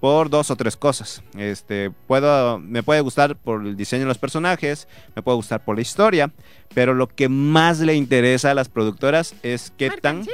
por 0.00 0.28
dos 0.28 0.50
o 0.50 0.56
tres 0.56 0.76
cosas. 0.76 1.22
Este, 1.38 1.90
puedo, 2.06 2.58
me 2.58 2.82
puede 2.82 3.00
gustar 3.00 3.36
por 3.36 3.64
el 3.64 3.76
diseño 3.76 4.02
de 4.02 4.08
los 4.08 4.18
personajes, 4.18 4.88
me 5.14 5.22
puede 5.22 5.36
gustar 5.36 5.64
por 5.64 5.76
la 5.76 5.82
historia, 5.82 6.30
pero 6.74 6.92
lo 6.92 7.06
que 7.06 7.30
más 7.30 7.80
le 7.80 7.94
interesa 7.94 8.50
a 8.50 8.54
las 8.54 8.68
productoras 8.68 9.34
es 9.42 9.72
qué 9.78 9.90
tan 9.90 10.26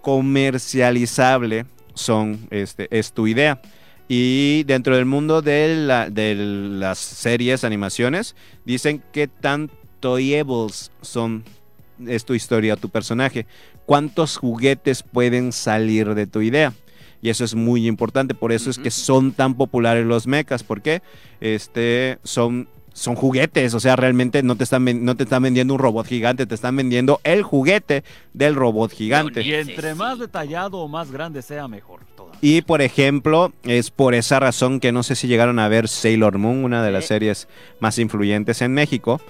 comercializable 0.00 1.66
son, 1.94 2.48
este, 2.50 2.88
es 2.90 3.12
tu 3.12 3.26
idea. 3.28 3.60
Y 4.08 4.64
dentro 4.64 4.96
del 4.96 5.06
mundo 5.06 5.40
de, 5.42 5.76
la- 5.76 6.10
de 6.10 6.34
las 6.34 6.98
series, 6.98 7.64
animaciones, 7.64 8.36
dicen 8.64 9.02
qué 9.12 9.28
tan 9.28 9.70
toyables 10.00 10.90
son 11.00 11.44
es 12.06 12.24
tu 12.24 12.34
historia 12.34 12.76
tu 12.76 12.88
personaje. 12.90 13.46
¿Cuántos 13.86 14.36
juguetes 14.36 15.02
pueden 15.02 15.52
salir 15.52 16.14
de 16.14 16.26
tu 16.26 16.40
idea? 16.42 16.72
Y 17.22 17.30
eso 17.30 17.44
es 17.44 17.54
muy 17.54 17.86
importante, 17.86 18.34
por 18.34 18.52
eso 18.52 18.68
es 18.68 18.78
que 18.78 18.90
son 18.90 19.32
tan 19.32 19.54
populares 19.54 20.04
los 20.04 20.26
mechas, 20.26 20.62
porque 20.62 21.00
este, 21.40 22.18
son, 22.22 22.68
son 22.94 23.16
juguetes, 23.16 23.74
o 23.74 23.80
sea, 23.80 23.96
realmente 23.96 24.42
no 24.42 24.56
te, 24.56 24.64
están, 24.64 25.04
no 25.04 25.16
te 25.16 25.24
están 25.24 25.42
vendiendo 25.42 25.74
un 25.74 25.80
robot 25.80 26.06
gigante, 26.06 26.46
te 26.46 26.54
están 26.54 26.76
vendiendo 26.76 27.20
el 27.24 27.42
juguete 27.42 28.04
del 28.32 28.54
robot 28.54 28.92
gigante. 28.92 29.42
Y 29.42 29.52
entre 29.52 29.94
más 29.96 30.20
detallado 30.20 30.78
o 30.78 30.88
más 30.88 31.10
grande 31.10 31.42
sea, 31.42 31.66
mejor. 31.66 32.00
todavía. 32.16 32.38
Y 32.40 32.62
por 32.62 32.82
ejemplo, 32.82 33.52
es 33.64 33.90
por 33.90 34.14
esa 34.14 34.38
razón 34.38 34.78
que 34.78 34.92
no 34.92 35.02
sé 35.02 35.16
si 35.16 35.26
llegaron 35.26 35.58
a 35.58 35.68
ver 35.68 35.88
Sailor 35.88 36.38
Moon, 36.38 36.64
una 36.64 36.84
de 36.84 36.92
las 36.92 37.06
series 37.06 37.48
más 37.80 37.98
influyentes 37.98 38.62
en 38.62 38.72
México. 38.72 39.20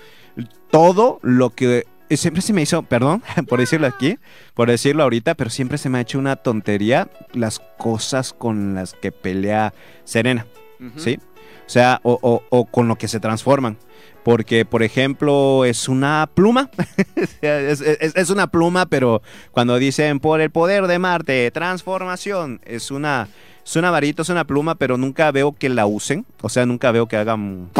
Todo 0.70 1.18
lo 1.22 1.50
que 1.50 1.84
y 2.10 2.18
siempre 2.18 2.42
se 2.42 2.52
me 2.52 2.60
hizo, 2.60 2.82
perdón 2.82 3.22
por 3.48 3.60
decirlo 3.60 3.86
aquí, 3.86 4.18
por 4.52 4.68
decirlo 4.68 5.04
ahorita, 5.04 5.34
pero 5.34 5.48
siempre 5.48 5.78
se 5.78 5.88
me 5.88 5.98
ha 5.98 6.00
hecho 6.02 6.18
una 6.18 6.36
tontería 6.36 7.08
las 7.32 7.60
cosas 7.78 8.34
con 8.34 8.74
las 8.74 8.92
que 8.92 9.10
pelea 9.10 9.72
Serena. 10.04 10.46
¿sí? 10.96 11.18
O 11.66 11.70
sea, 11.70 12.00
o, 12.02 12.18
o- 12.22 12.42
o 12.50 12.64
con 12.66 12.88
lo 12.88 12.96
que 12.96 13.08
se 13.08 13.20
transforman. 13.20 13.76
Porque, 14.22 14.64
por 14.64 14.82
ejemplo, 14.82 15.64
es 15.64 15.88
una 15.88 16.28
pluma. 16.32 16.70
Es- 17.42 17.80
es 17.82 18.30
una 18.30 18.46
pluma, 18.46 18.86
pero 18.86 19.22
cuando 19.52 19.76
dicen 19.78 20.18
por 20.20 20.40
el 20.40 20.50
poder 20.50 20.86
de 20.86 20.98
Marte, 20.98 21.50
transformación, 21.50 22.60
es 22.64 22.90
una, 22.90 23.28
es 23.64 23.76
una 23.76 23.90
varita, 23.90 24.22
es 24.22 24.28
una 24.30 24.44
pluma, 24.44 24.74
pero 24.76 24.96
nunca 24.96 25.30
veo 25.30 25.52
que 25.52 25.68
la 25.68 25.86
usen. 25.86 26.24
O 26.40 26.48
sea, 26.48 26.64
nunca 26.66 26.90
veo 26.90 27.06
que 27.06 27.16
hagan 27.16 27.70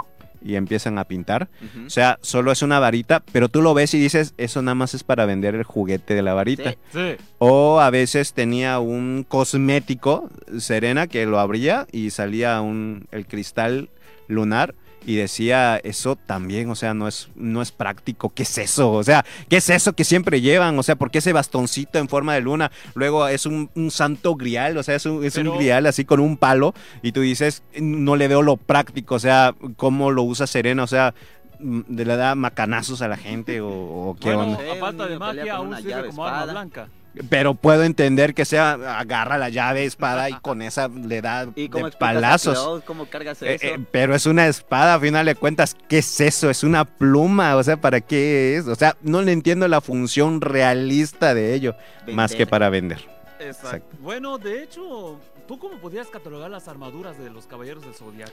y 0.44 0.56
empiezan 0.56 0.98
a 0.98 1.04
pintar. 1.04 1.48
O 1.86 1.90
sea, 1.90 2.18
solo 2.20 2.52
es 2.52 2.62
una 2.62 2.78
varita, 2.78 3.24
pero 3.32 3.48
tú 3.48 3.62
lo 3.62 3.74
ves 3.74 3.94
y 3.94 3.98
dices, 3.98 4.34
eso 4.36 4.62
nada 4.62 4.74
más 4.74 4.94
es 4.94 5.02
para 5.02 5.24
vender 5.24 5.54
el 5.54 5.64
juguete 5.64 6.14
de 6.14 6.22
la 6.22 6.34
varita. 6.34 6.72
Sí. 6.72 6.78
Sí. 6.92 7.16
O 7.38 7.80
a 7.80 7.90
veces 7.90 8.34
tenía 8.34 8.78
un 8.78 9.24
cosmético, 9.26 10.30
Serena, 10.58 11.06
que 11.06 11.26
lo 11.26 11.40
abría 11.40 11.86
y 11.90 12.10
salía 12.10 12.60
un, 12.60 13.06
el 13.10 13.26
cristal 13.26 13.88
lunar. 14.28 14.74
Y 15.06 15.16
decía, 15.16 15.76
eso 15.78 16.16
también, 16.16 16.70
o 16.70 16.74
sea, 16.74 16.94
no 16.94 17.08
es, 17.08 17.28
no 17.34 17.60
es 17.62 17.72
práctico. 17.72 18.32
¿Qué 18.32 18.44
es 18.44 18.58
eso? 18.58 18.92
O 18.92 19.04
sea, 19.04 19.24
¿qué 19.48 19.58
es 19.58 19.68
eso 19.70 19.92
que 19.92 20.04
siempre 20.04 20.40
llevan? 20.40 20.78
O 20.78 20.82
sea, 20.82 20.96
¿por 20.96 21.10
qué 21.10 21.18
ese 21.18 21.32
bastoncito 21.32 21.98
en 21.98 22.08
forma 22.08 22.34
de 22.34 22.40
luna? 22.40 22.70
Luego 22.94 23.28
es 23.28 23.46
un, 23.46 23.70
un 23.74 23.90
santo 23.90 24.34
grial, 24.34 24.76
o 24.76 24.82
sea, 24.82 24.94
es, 24.96 25.06
un, 25.06 25.24
es 25.24 25.36
un 25.36 25.56
grial 25.56 25.86
así 25.86 26.04
con 26.04 26.20
un 26.20 26.36
palo. 26.36 26.74
Y 27.02 27.12
tú 27.12 27.20
dices, 27.20 27.62
no 27.78 28.16
le 28.16 28.28
veo 28.28 28.42
lo 28.42 28.56
práctico, 28.56 29.16
o 29.16 29.20
sea, 29.20 29.54
¿cómo 29.76 30.10
lo 30.10 30.22
usa 30.22 30.46
Serena? 30.46 30.82
O 30.82 30.86
sea, 30.86 31.14
mm, 31.60 31.80
¿le 31.88 32.04
da 32.04 32.34
macanazos 32.34 33.02
a 33.02 33.08
la 33.08 33.16
gente 33.16 33.60
o, 33.60 33.68
o 33.68 34.16
qué 34.18 34.34
Bueno, 34.34 34.52
onda? 34.52 34.58
Sí, 34.62 34.68
a 34.68 34.72
un 34.72 34.80
falta 34.80 35.04
de 35.04 35.10
niño 35.10 35.26
pelea 35.26 35.44
magia, 35.44 35.56
con 35.58 35.66
aún 35.74 35.82
sirve 35.82 36.08
como 36.08 36.26
arma 36.26 36.52
blanca. 36.52 36.88
Pero 37.30 37.54
puedo 37.54 37.84
entender 37.84 38.34
que 38.34 38.44
sea, 38.44 38.72
agarra 38.98 39.38
la 39.38 39.48
llave, 39.48 39.84
espada 39.84 40.28
y 40.30 40.34
con 40.34 40.62
esa 40.62 40.88
le 40.88 41.20
da 41.22 41.46
¿Y 41.54 41.68
cómo 41.68 41.84
de 41.84 41.88
explicas 41.90 41.94
a 41.94 41.98
palazos. 42.14 42.58
Cloud? 42.58 42.82
¿Cómo 42.84 43.06
cargas 43.06 43.40
Eh, 43.42 43.54
eso? 43.54 43.66
eh, 43.66 43.86
pero 43.92 44.14
es 44.14 44.26
una 44.26 44.46
espada, 44.48 44.94
a 44.94 45.00
final 45.00 45.26
de 45.26 45.34
cuentas, 45.34 45.76
¿qué 45.88 45.98
es 45.98 46.20
eso? 46.20 46.50
Es 46.50 46.64
una 46.64 46.84
pluma, 46.84 47.56
o 47.56 47.62
sea, 47.62 47.76
¿para 47.76 48.00
qué 48.00 48.56
es? 48.56 48.66
O 48.66 48.74
sea, 48.74 48.96
no 49.02 49.22
le 49.22 49.32
entiendo 49.32 49.68
la 49.68 49.80
función 49.80 50.40
realista 50.40 51.34
de 51.34 51.54
ello, 51.54 51.76
más 52.12 52.34
que 52.34 52.46
para 52.46 52.68
vender. 52.70 53.08
Exacto. 53.38 53.96
Bueno, 54.00 54.38
de 54.38 54.62
hecho, 54.62 55.18
¿tú 55.46 55.58
cómo 55.58 55.78
podrías 55.78 56.08
catalogar 56.08 56.50
las 56.50 56.66
armaduras 56.68 57.18
de 57.18 57.30
los 57.30 57.46
caballeros 57.46 57.84
del 57.84 57.94
zodiaco? 57.94 58.32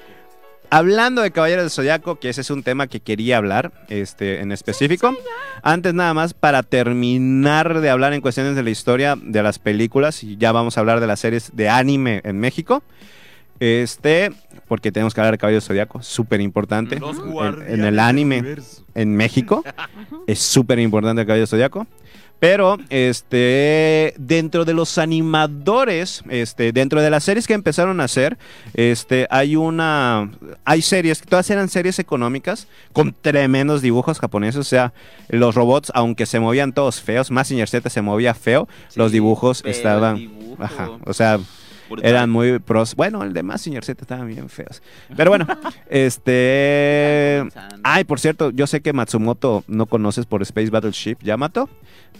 Hablando 0.71 1.21
de 1.21 1.31
Caballeros 1.31 1.63
del 1.65 1.69
Zodiaco, 1.71 2.17
que 2.17 2.29
ese 2.29 2.39
es 2.41 2.49
un 2.49 2.63
tema 2.63 2.87
que 2.87 3.01
quería 3.01 3.35
hablar 3.37 3.73
este, 3.89 4.39
en 4.39 4.53
específico. 4.53 5.13
Antes 5.63 5.93
nada 5.93 6.13
más, 6.13 6.33
para 6.33 6.63
terminar 6.63 7.81
de 7.81 7.89
hablar 7.89 8.13
en 8.13 8.21
cuestiones 8.21 8.55
de 8.55 8.63
la 8.63 8.69
historia 8.69 9.17
de 9.21 9.43
las 9.43 9.59
películas, 9.59 10.23
y 10.23 10.37
ya 10.37 10.53
vamos 10.53 10.77
a 10.77 10.79
hablar 10.79 11.01
de 11.01 11.07
las 11.07 11.19
series 11.19 11.51
de 11.55 11.67
anime 11.67 12.21
en 12.23 12.39
México. 12.39 12.83
Este, 13.59 14.31
porque 14.67 14.91
tenemos 14.91 15.13
que 15.13 15.19
hablar 15.21 15.33
de 15.33 15.37
Caballeros 15.39 15.65
del 15.65 15.67
Zodiaco, 15.67 16.01
súper 16.01 16.39
importante. 16.41 16.95
En- 16.95 17.03
en, 17.73 17.85
el 17.85 17.99
anime 17.99 18.55
en 18.95 19.15
México. 19.15 19.63
es 20.25 20.39
súper 20.39 20.79
importante 20.79 21.21
el 21.21 21.27
Caballero 21.27 21.47
Zodiaco. 21.47 21.85
Pero, 22.41 22.79
este, 22.89 24.15
dentro 24.17 24.65
de 24.65 24.73
los 24.73 24.97
animadores, 24.97 26.23
este, 26.27 26.71
dentro 26.71 26.99
de 26.99 27.11
las 27.11 27.23
series 27.23 27.45
que 27.45 27.53
empezaron 27.53 28.01
a 28.01 28.05
hacer, 28.05 28.39
este, 28.73 29.27
hay 29.29 29.55
una, 29.55 30.31
hay 30.65 30.81
series, 30.81 31.21
todas 31.21 31.47
eran 31.51 31.69
series 31.69 31.99
económicas, 31.99 32.67
con 32.93 33.13
tremendos 33.13 33.83
dibujos 33.83 34.17
japoneses, 34.17 34.59
o 34.59 34.63
sea, 34.63 34.91
los 35.29 35.53
robots, 35.53 35.91
aunque 35.93 36.25
se 36.25 36.39
movían 36.39 36.73
todos 36.73 36.99
feos, 36.99 37.29
Mazinger 37.29 37.69
Z 37.69 37.87
se 37.91 38.01
movía 38.01 38.33
feo, 38.33 38.67
los 38.95 39.11
dibujos 39.11 39.61
estaban, 39.63 40.15
dibujo, 40.15 40.63
ajá, 40.63 40.89
o 41.05 41.13
sea, 41.13 41.39
brutal. 41.91 42.09
eran 42.09 42.29
muy 42.29 42.59
pros. 42.59 42.95
Bueno, 42.95 43.23
el 43.23 43.33
de 43.33 43.43
Mazinger 43.43 43.83
Z 43.83 44.01
estaban 44.01 44.27
bien 44.27 44.49
feos. 44.49 44.81
Pero 45.15 45.31
bueno, 45.31 45.47
este. 45.89 47.43
Ay, 47.83 48.03
por 48.03 48.19
cierto, 48.19 48.51
yo 48.51 48.67
sé 48.67 48.81
que 48.81 48.93
Matsumoto 48.93 49.63
no 49.67 49.85
conoces 49.85 50.25
por 50.25 50.41
Space 50.41 50.69
Battleship 50.69 51.17
Yamato, 51.21 51.69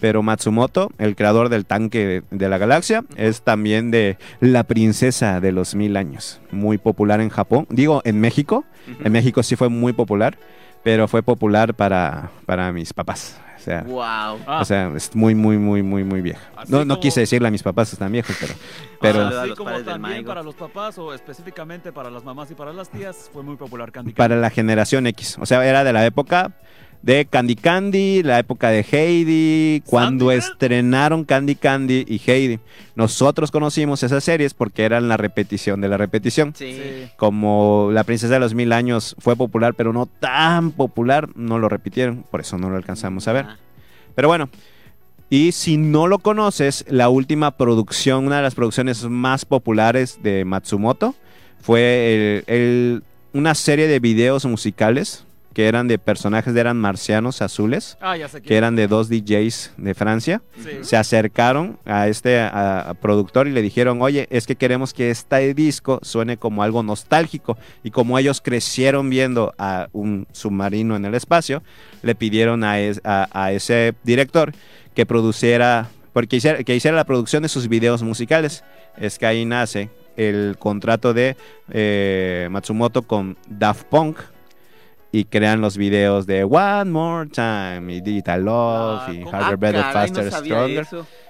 pero 0.00 0.22
Matsumoto, 0.22 0.90
el 0.98 1.16
creador 1.16 1.48
del 1.48 1.66
tanque 1.66 2.22
de 2.30 2.48
la 2.48 2.58
galaxia, 2.58 3.04
es 3.16 3.42
también 3.42 3.90
de 3.90 4.18
La 4.40 4.64
Princesa 4.64 5.40
de 5.40 5.52
los 5.52 5.74
Mil 5.74 5.96
Años. 5.96 6.40
Muy 6.50 6.78
popular 6.78 7.20
en 7.20 7.28
Japón. 7.28 7.66
Digo, 7.70 8.02
en 8.04 8.20
México. 8.20 8.64
En 9.04 9.12
México 9.12 9.42
sí 9.42 9.54
fue 9.54 9.68
muy 9.68 9.92
popular, 9.92 10.36
pero 10.82 11.06
fue 11.06 11.22
popular 11.22 11.74
para, 11.74 12.30
para 12.46 12.72
mis 12.72 12.92
papás. 12.92 13.40
O 13.62 13.64
sea, 13.64 13.82
Wow. 13.82 14.40
Ah, 14.46 14.58
o 14.60 14.64
sea, 14.64 14.92
es 14.96 15.14
muy, 15.14 15.34
muy, 15.36 15.56
muy, 15.56 15.82
muy, 15.82 16.02
muy 16.04 16.20
vieja. 16.20 16.40
Así 16.56 16.72
No, 16.72 16.78
no 16.84 16.94
como- 16.94 17.00
quise 17.00 17.20
decirle 17.20 17.46
a 17.48 17.50
mis 17.52 17.62
papás, 17.62 17.92
están 17.92 18.10
viejos, 18.10 18.36
pero... 18.40 18.54
pero 19.00 19.18
Saluda 19.22 19.40
a 19.40 19.44
así 19.44 19.54
como 19.54 19.78
también 19.82 20.24
para 20.24 20.42
los 20.42 20.54
papás 20.56 20.98
o 20.98 21.14
específicamente 21.14 21.92
para 21.92 22.10
las 22.10 22.24
mamás 22.24 22.50
y 22.50 22.54
para 22.54 22.72
las 22.72 22.88
tías 22.90 23.30
fue 23.32 23.42
muy 23.42 23.56
popular 23.56 23.92
Candy 23.92 24.12
para 24.12 24.30
Candy. 24.34 24.42
la 24.42 24.50
generación 24.50 25.06
X. 25.06 25.36
O 25.40 25.46
sea, 25.46 25.64
era 25.64 25.84
de 25.84 25.92
la 25.92 26.04
época 26.04 26.52
de 27.02 27.26
Candy 27.26 27.56
Candy, 27.56 28.22
la 28.22 28.38
época 28.38 28.70
de 28.70 28.86
Heidi, 28.90 29.82
cuando 29.86 30.26
Sandy, 30.26 30.38
estrenaron 30.38 31.24
Candy 31.24 31.56
Candy 31.56 32.04
y 32.08 32.20
Heidi. 32.30 32.60
Nosotros 32.94 33.50
conocimos 33.50 34.02
esas 34.04 34.22
series 34.22 34.54
porque 34.54 34.84
eran 34.84 35.08
la 35.08 35.16
repetición 35.16 35.80
de 35.80 35.88
la 35.88 35.96
repetición. 35.96 36.54
Sí. 36.56 36.78
Como 37.16 37.90
La 37.92 38.04
Princesa 38.04 38.34
de 38.34 38.40
los 38.40 38.54
Mil 38.54 38.72
Años 38.72 39.16
fue 39.18 39.34
popular, 39.34 39.74
pero 39.74 39.92
no 39.92 40.06
tan 40.06 40.70
popular, 40.70 41.28
no 41.34 41.58
lo 41.58 41.68
repitieron, 41.68 42.24
por 42.30 42.40
eso 42.40 42.56
no 42.56 42.70
lo 42.70 42.76
alcanzamos 42.76 43.26
a 43.26 43.32
ver. 43.32 43.46
Ah, 43.48 43.56
Pero 44.14 44.28
bueno, 44.28 44.48
y 45.28 45.52
si 45.52 45.78
no 45.78 46.06
lo 46.06 46.18
conoces, 46.20 46.84
la 46.88 47.08
última 47.08 47.52
producción, 47.56 48.26
una 48.26 48.36
de 48.36 48.42
las 48.42 48.54
producciones 48.54 49.02
más 49.04 49.44
populares 49.44 50.20
de 50.22 50.44
Matsumoto, 50.44 51.14
fue 51.60 52.42
el- 52.46 52.54
el- 52.54 53.02
una 53.32 53.54
serie 53.54 53.88
de 53.88 53.98
videos 53.98 54.44
musicales 54.44 55.24
que 55.52 55.66
eran 55.68 55.88
de 55.88 55.98
personajes, 55.98 56.54
eran 56.56 56.76
marcianos 56.78 57.42
azules, 57.42 57.96
Ah, 58.00 58.16
ya 58.16 58.28
sé 58.28 58.40
que 58.42 58.56
eran 58.56 58.74
de 58.76 58.88
dos 58.88 59.08
DJs 59.08 59.72
de 59.76 59.94
Francia. 59.94 60.42
Sí. 60.62 60.70
Se 60.82 60.96
acercaron 60.96 61.78
a 61.84 62.08
este 62.08 62.40
a- 62.40 62.80
a 62.90 62.94
productor 62.94 63.48
y 63.48 63.52
le 63.52 63.62
dijeron, 63.62 64.00
oye, 64.02 64.26
es 64.30 64.46
que 64.46 64.56
queremos 64.56 64.92
que 64.94 65.10
este 65.10 65.52
disco 65.54 65.98
suene 66.02 66.36
como 66.36 66.62
algo 66.62 66.82
nostálgico. 66.82 67.56
Y 67.82 67.90
como 67.90 68.18
ellos 68.18 68.40
crecieron 68.40 69.10
viendo 69.10 69.54
a 69.58 69.88
un 69.92 70.26
submarino 70.32 70.96
en 70.96 71.04
el 71.04 71.14
espacio, 71.14 71.62
le 72.02 72.14
pidieron 72.14 72.64
a, 72.64 72.80
es- 72.80 73.00
a- 73.04 73.28
a 73.32 73.52
ese 73.52 73.94
director 74.04 74.52
que 74.94 75.06
produciera, 75.06 75.88
porque 76.12 76.36
hiciera, 76.36 76.62
que 76.64 76.74
hiciera 76.76 76.96
la 76.96 77.04
producción 77.04 77.42
de 77.42 77.48
sus 77.48 77.68
videos 77.68 78.02
musicales. 78.02 78.64
Es 78.98 79.18
que 79.18 79.26
ahí 79.26 79.44
nace 79.44 79.88
el 80.16 80.56
contrato 80.58 81.14
de 81.14 81.36
eh, 81.70 82.48
Matsumoto 82.50 83.02
con 83.02 83.36
Daft 83.48 83.84
Punk. 83.84 84.18
Y 85.14 85.26
crean 85.26 85.60
los 85.60 85.76
videos 85.76 86.26
de 86.26 86.42
One 86.44 86.90
More 86.90 87.28
Time 87.28 87.92
y 87.92 88.00
Digital 88.00 88.44
Love 88.44 89.00
Ah, 89.06 89.12
y 89.12 89.20
¿cómo? 89.22 89.36
Harder, 89.36 89.52
ah, 89.52 89.56
Better, 89.56 89.82
Faster, 89.92 90.24
no 90.24 90.30
Stronger. 90.30 90.86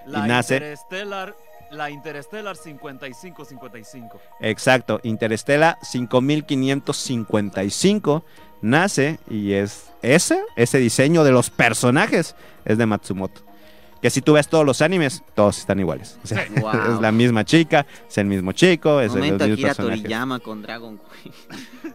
La 0.07 0.25
y 0.25 0.29
nace- 0.29 0.55
Interstellar, 0.57 1.35
la 1.73 1.91
Interstellar 1.91 2.57
5555. 2.57 4.21
Exacto, 4.41 5.01
Interestela 5.03 5.79
5555 5.83 8.25
nace 8.63 9.19
y 9.29 9.53
es 9.53 9.91
ese, 10.03 10.41
ese 10.57 10.79
diseño 10.79 11.25
de 11.25 11.33
los 11.33 11.51
personajes 11.51 12.35
es 12.65 12.79
de 12.79 12.87
Matsumoto. 12.87 13.43
Que 14.01 14.11
si 14.11 14.21
tú 14.21 14.33
ves 14.33 14.49
todos 14.49 14.67
los 14.67 14.83
animes, 14.83 15.23
todos 15.35 15.59
están 15.59 15.79
iguales. 15.79 16.19
O 16.25 16.27
sea, 16.27 16.45
Wow. 16.61 16.73
es 16.95 17.01
la 17.01 17.13
misma 17.13 17.45
chica, 17.45 17.87
es 18.09 18.19
el 18.19 18.27
mismo 18.27 18.51
chico, 18.53 19.01
es 19.01 19.15
el, 19.15 19.23
Akira 19.35 19.69
personajes. 19.69 20.03
Toriyama 20.03 20.41
con 20.41 20.63
Dragon 20.63 20.99
Queen. 21.23 21.35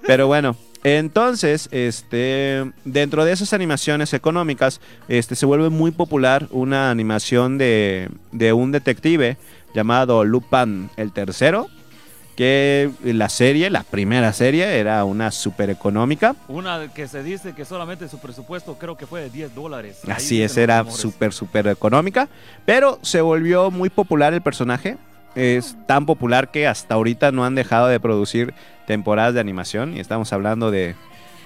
Pero 0.06 0.28
bueno, 0.28 0.56
entonces, 0.96 1.68
este, 1.72 2.72
dentro 2.86 3.26
de 3.26 3.34
esas 3.34 3.54
animaciones 3.54 4.14
económicas, 4.14 4.80
este, 5.08 5.36
se 5.36 5.46
vuelve 5.46 5.70
muy 5.70 5.92
popular 5.92 6.48
una 6.52 6.92
animación 6.92 7.58
de, 7.58 8.10
de 8.32 8.54
un 8.54 8.72
detective 8.72 9.38
llamado 9.74 10.24
Lupin 10.24 10.90
el 10.96 11.12
tercero, 11.12 11.68
que 12.38 12.92
la 13.04 13.30
serie, 13.30 13.70
la 13.72 13.82
primera 13.82 14.32
serie, 14.32 14.80
era 14.80 15.04
una 15.04 15.32
super 15.32 15.72
económica. 15.72 16.36
Una 16.48 16.88
que 16.94 17.08
se 17.08 17.24
dice 17.24 17.54
que 17.54 17.66
solamente 17.66 18.08
su 18.08 18.20
presupuesto 18.20 18.78
creo 18.78 18.96
que 18.96 19.08
fue 19.08 19.22
de 19.22 19.32
10 19.32 19.56
dólares. 19.56 20.02
Así 20.08 20.42
es, 20.44 20.56
era 20.56 20.90
súper, 20.90 21.34
súper 21.34 21.68
económica. 21.68 22.30
Pero 22.64 23.00
se 23.02 23.22
volvió 23.22 23.72
muy 23.72 23.90
popular 23.90 24.34
el 24.36 24.42
personaje. 24.42 24.98
Es 25.38 25.78
tan 25.86 26.08
popular 26.08 26.50
que 26.50 26.66
hasta 26.66 26.96
ahorita 26.96 27.32
no 27.32 27.46
han 27.46 27.54
dejado 27.54 27.88
de 27.88 28.00
producir 28.00 28.56
temporadas 28.88 29.36
de 29.36 29.40
animación. 29.40 29.96
Y 29.96 30.00
estamos 30.00 30.34
hablando 30.34 30.72
de, 30.72 30.96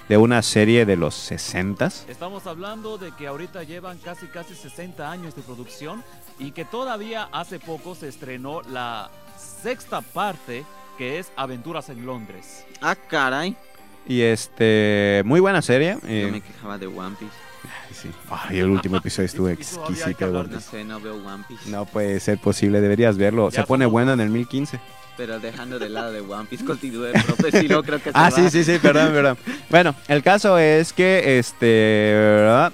de 0.08 0.16
una 0.16 0.40
serie 0.40 0.86
de 0.86 0.96
los 0.96 1.30
60s. 1.30 2.08
Estamos 2.08 2.46
hablando 2.46 2.96
de 2.96 3.12
que 3.12 3.26
ahorita 3.26 3.64
llevan 3.64 3.98
casi 3.98 4.28
casi 4.28 4.54
60 4.54 5.10
años 5.10 5.36
de 5.36 5.42
producción 5.42 6.02
y 6.38 6.52
que 6.52 6.64
todavía 6.64 7.28
hace 7.32 7.58
poco 7.58 7.94
se 7.94 8.08
estrenó 8.08 8.62
la 8.62 9.10
sexta 9.36 10.00
parte 10.00 10.64
que 10.96 11.18
es 11.18 11.30
Aventuras 11.36 11.90
en 11.90 12.06
Londres. 12.06 12.64
Ah, 12.80 12.94
caray. 12.94 13.56
Y 14.06 14.22
este, 14.22 15.22
muy 15.24 15.40
buena 15.40 15.60
serie. 15.62 15.98
Yo 16.02 16.08
eh, 16.08 16.28
me 16.32 16.40
quejaba 16.40 16.78
de 16.78 16.86
One 16.86 17.16
Piece. 17.18 17.41
Sí. 18.02 18.10
Ay, 18.30 18.58
el 18.58 18.68
último 18.70 18.96
episodio 18.96 19.26
estuvo 19.26 19.48
exquisito. 19.48 20.44
No 20.44 20.60
sé, 20.60 20.84
no 20.84 21.00
veo 21.00 21.14
One 21.14 21.44
Piece. 21.46 21.70
No 21.70 21.84
puede 21.86 22.18
ser 22.20 22.38
posible, 22.38 22.80
deberías 22.80 23.16
verlo. 23.16 23.50
Ya 23.50 23.60
Se 23.60 23.66
pone 23.66 23.86
bueno 23.86 24.12
en 24.12 24.20
el 24.20 24.28
1015. 24.30 24.80
Pero 25.16 25.38
dejando 25.38 25.78
de 25.78 25.88
lado 25.90 26.10
de 26.12 26.20
One 26.20 26.46
Piece, 26.48 26.64
continúe, 26.64 27.12
profe. 27.12 27.60
Si 27.60 27.68
no, 27.68 27.82
creo 27.82 27.98
que 27.98 28.10
se 28.10 28.18
Ah, 28.18 28.22
va. 28.24 28.30
sí, 28.30 28.50
sí, 28.50 28.64
sí, 28.64 28.78
perdón, 28.80 29.12
perdón. 29.12 29.36
Bueno, 29.70 29.94
el 30.08 30.22
caso 30.22 30.58
es 30.58 30.92
que 30.92 31.38
este 31.38 32.12
¿verdad? 32.14 32.72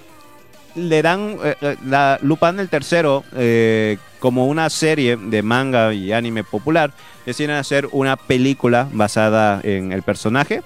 le 0.77 1.03
dan 1.03 1.37
eh, 1.43 1.57
eh, 1.61 1.77
la 1.85 2.19
Lupin 2.23 2.61
el 2.61 2.69
tercero 2.69 3.25
eh, 3.35 3.99
como 4.21 4.47
una 4.47 4.71
serie 4.71 5.17
de 5.17 5.43
manga 5.43 5.93
y 5.93 6.13
anime 6.13 6.45
popular. 6.45 6.93
Deciden 7.27 7.57
hacer 7.57 7.89
una 7.93 8.17
película 8.17 8.89
basada 8.93 9.61
en 9.65 9.93
el 9.93 10.03
personaje. 10.03 10.63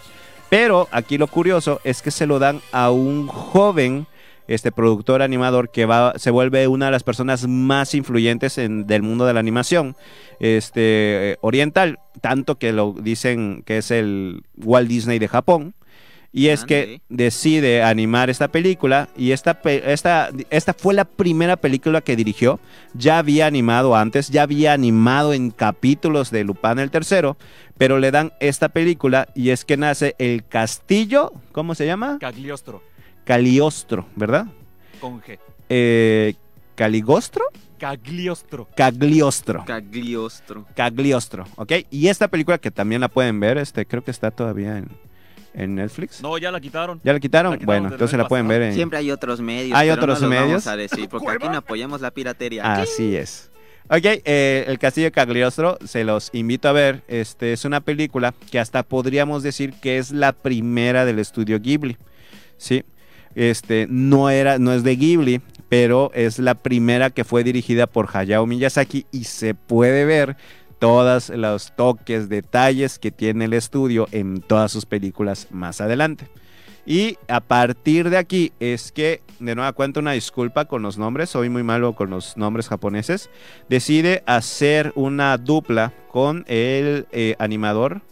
Pero 0.50 0.86
aquí 0.92 1.16
lo 1.16 1.26
curioso 1.28 1.80
es 1.82 2.02
que 2.02 2.10
se 2.10 2.26
lo 2.26 2.38
dan 2.38 2.60
a 2.72 2.90
un 2.90 3.26
joven 3.26 4.06
este 4.54 4.72
productor 4.72 5.22
animador 5.22 5.70
que 5.70 5.86
va 5.86 6.14
se 6.16 6.30
vuelve 6.30 6.68
una 6.68 6.86
de 6.86 6.92
las 6.92 7.02
personas 7.02 7.46
más 7.46 7.94
influyentes 7.94 8.58
en, 8.58 8.86
del 8.86 9.02
mundo 9.02 9.26
de 9.26 9.34
la 9.34 9.40
animación 9.40 9.96
este 10.40 11.32
eh, 11.32 11.38
oriental 11.40 11.98
tanto 12.20 12.58
que 12.58 12.72
lo 12.72 12.92
dicen 12.92 13.62
que 13.64 13.78
es 13.78 13.90
el 13.90 14.42
Walt 14.56 14.88
Disney 14.88 15.18
de 15.18 15.28
Japón 15.28 15.74
y 16.34 16.48
es 16.48 16.64
que 16.64 17.02
decide 17.10 17.82
animar 17.82 18.30
esta 18.30 18.48
película 18.48 19.10
y 19.16 19.32
esta, 19.32 19.60
esta, 19.64 20.30
esta 20.48 20.72
fue 20.72 20.94
la 20.94 21.04
primera 21.04 21.56
película 21.56 22.00
que 22.00 22.16
dirigió. 22.16 22.58
Ya 22.94 23.18
había 23.18 23.46
animado 23.46 23.94
antes, 23.94 24.30
ya 24.30 24.44
había 24.44 24.72
animado 24.72 25.34
en 25.34 25.50
capítulos 25.50 26.30
de 26.30 26.44
Lupin 26.44 26.78
el 26.78 26.90
tercero, 26.90 27.36
pero 27.76 27.98
le 27.98 28.10
dan 28.10 28.32
esta 28.40 28.70
película 28.70 29.28
y 29.34 29.50
es 29.50 29.66
que 29.66 29.76
nace 29.76 30.14
el 30.18 30.46
castillo, 30.46 31.34
¿cómo 31.52 31.74
se 31.74 31.84
llama? 31.84 32.16
Cagliostro, 32.18 32.82
Caliostro, 33.24 34.06
¿verdad? 34.16 34.46
con 35.02 35.20
G. 35.20 35.38
Eh, 35.68 36.34
¿Caligostro? 36.76 37.44
Cagliostro. 37.78 38.68
Cagliostro. 38.76 39.64
Cagliostro. 39.64 40.66
Cagliostro, 40.76 41.44
¿ok? 41.56 41.72
Y 41.90 42.06
esta 42.06 42.28
película 42.28 42.58
que 42.58 42.70
también 42.70 43.00
la 43.00 43.08
pueden 43.08 43.40
ver, 43.40 43.58
este, 43.58 43.84
creo 43.84 44.04
que 44.04 44.12
está 44.12 44.30
todavía 44.30 44.78
en, 44.78 44.88
en 45.54 45.74
Netflix. 45.74 46.22
No, 46.22 46.38
ya 46.38 46.52
la 46.52 46.60
quitaron. 46.60 47.00
¿Ya 47.02 47.12
la 47.12 47.18
quitaron? 47.18 47.52
La 47.52 47.58
quitaron 47.58 47.66
bueno, 47.66 47.88
entonces 47.92 48.16
la 48.16 48.28
pueden 48.28 48.46
ver 48.46 48.62
en... 48.62 48.74
Siempre 48.74 48.98
hay 48.98 49.10
otros 49.10 49.40
medios. 49.40 49.76
Hay 49.76 49.88
pero 49.88 50.00
otros 50.00 50.20
no 50.20 50.28
los 50.28 50.30
medios. 50.30 50.64
Vamos 50.64 50.66
a 50.68 50.76
decir, 50.76 51.08
porque 51.08 51.30
aquí 51.30 51.48
no 51.48 51.56
apoyamos 51.56 52.00
la 52.00 52.12
piratería. 52.12 52.74
Así 52.74 53.16
es. 53.16 53.50
Ok, 53.88 54.04
eh, 54.04 54.64
El 54.68 54.78
Castillo 54.78 55.06
de 55.06 55.12
Cagliostro, 55.12 55.76
se 55.84 56.04
los 56.04 56.30
invito 56.32 56.68
a 56.68 56.72
ver. 56.72 57.02
Este 57.08 57.52
es 57.52 57.64
una 57.64 57.80
película 57.80 58.32
que 58.52 58.60
hasta 58.60 58.84
podríamos 58.84 59.42
decir 59.42 59.74
que 59.74 59.98
es 59.98 60.12
la 60.12 60.32
primera 60.32 61.04
del 61.04 61.18
estudio 61.18 61.58
Ghibli. 61.58 61.96
Sí. 62.56 62.84
Este 63.34 63.86
no 63.88 64.30
era, 64.30 64.58
no 64.58 64.72
es 64.72 64.82
de 64.82 64.96
Ghibli, 64.96 65.40
pero 65.68 66.10
es 66.14 66.38
la 66.38 66.54
primera 66.54 67.10
que 67.10 67.24
fue 67.24 67.44
dirigida 67.44 67.86
por 67.86 68.08
Hayao 68.12 68.46
Miyazaki 68.46 69.06
y 69.10 69.24
se 69.24 69.54
puede 69.54 70.04
ver 70.04 70.36
todos 70.78 71.30
los 71.30 71.74
toques, 71.76 72.28
detalles 72.28 72.98
que 72.98 73.12
tiene 73.12 73.44
el 73.44 73.52
estudio 73.52 74.08
en 74.10 74.40
todas 74.40 74.72
sus 74.72 74.84
películas 74.84 75.46
más 75.50 75.80
adelante. 75.80 76.28
Y 76.84 77.18
a 77.28 77.40
partir 77.40 78.10
de 78.10 78.16
aquí 78.16 78.52
es 78.58 78.90
que, 78.90 79.22
de 79.38 79.54
nueva 79.54 79.72
cuenta, 79.72 80.00
una 80.00 80.12
disculpa 80.12 80.64
con 80.64 80.82
los 80.82 80.98
nombres, 80.98 81.30
soy 81.30 81.48
muy 81.48 81.62
malo 81.62 81.94
con 81.94 82.10
los 82.10 82.36
nombres 82.36 82.68
japoneses, 82.68 83.30
decide 83.68 84.24
hacer 84.26 84.92
una 84.96 85.38
dupla 85.38 85.92
con 86.10 86.44
el 86.48 87.06
eh, 87.12 87.36
animador, 87.38 88.02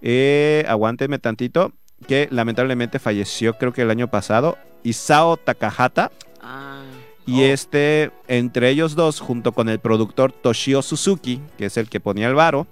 eh, 0.00 0.64
aguánteme 0.66 1.18
tantito, 1.18 1.72
que 2.04 2.28
lamentablemente 2.30 2.98
falleció 2.98 3.54
creo 3.58 3.72
que 3.72 3.82
el 3.82 3.90
año 3.90 4.08
pasado, 4.08 4.56
Isao 4.82 5.36
Takahata, 5.36 6.10
Ah, 6.40 6.82
y 7.26 7.40
Oh. 7.40 7.44
este, 7.46 8.10
entre 8.28 8.68
ellos 8.68 8.94
dos, 8.94 9.18
junto 9.20 9.52
con 9.52 9.68
el 9.70 9.78
productor 9.78 10.30
Toshio 10.32 10.82
Suzuki, 10.82 11.40
que 11.56 11.66
es 11.66 11.76
el 11.78 11.88
que 11.88 12.00
ponía 12.00 12.28
el 12.28 12.34
varo, 12.34 12.66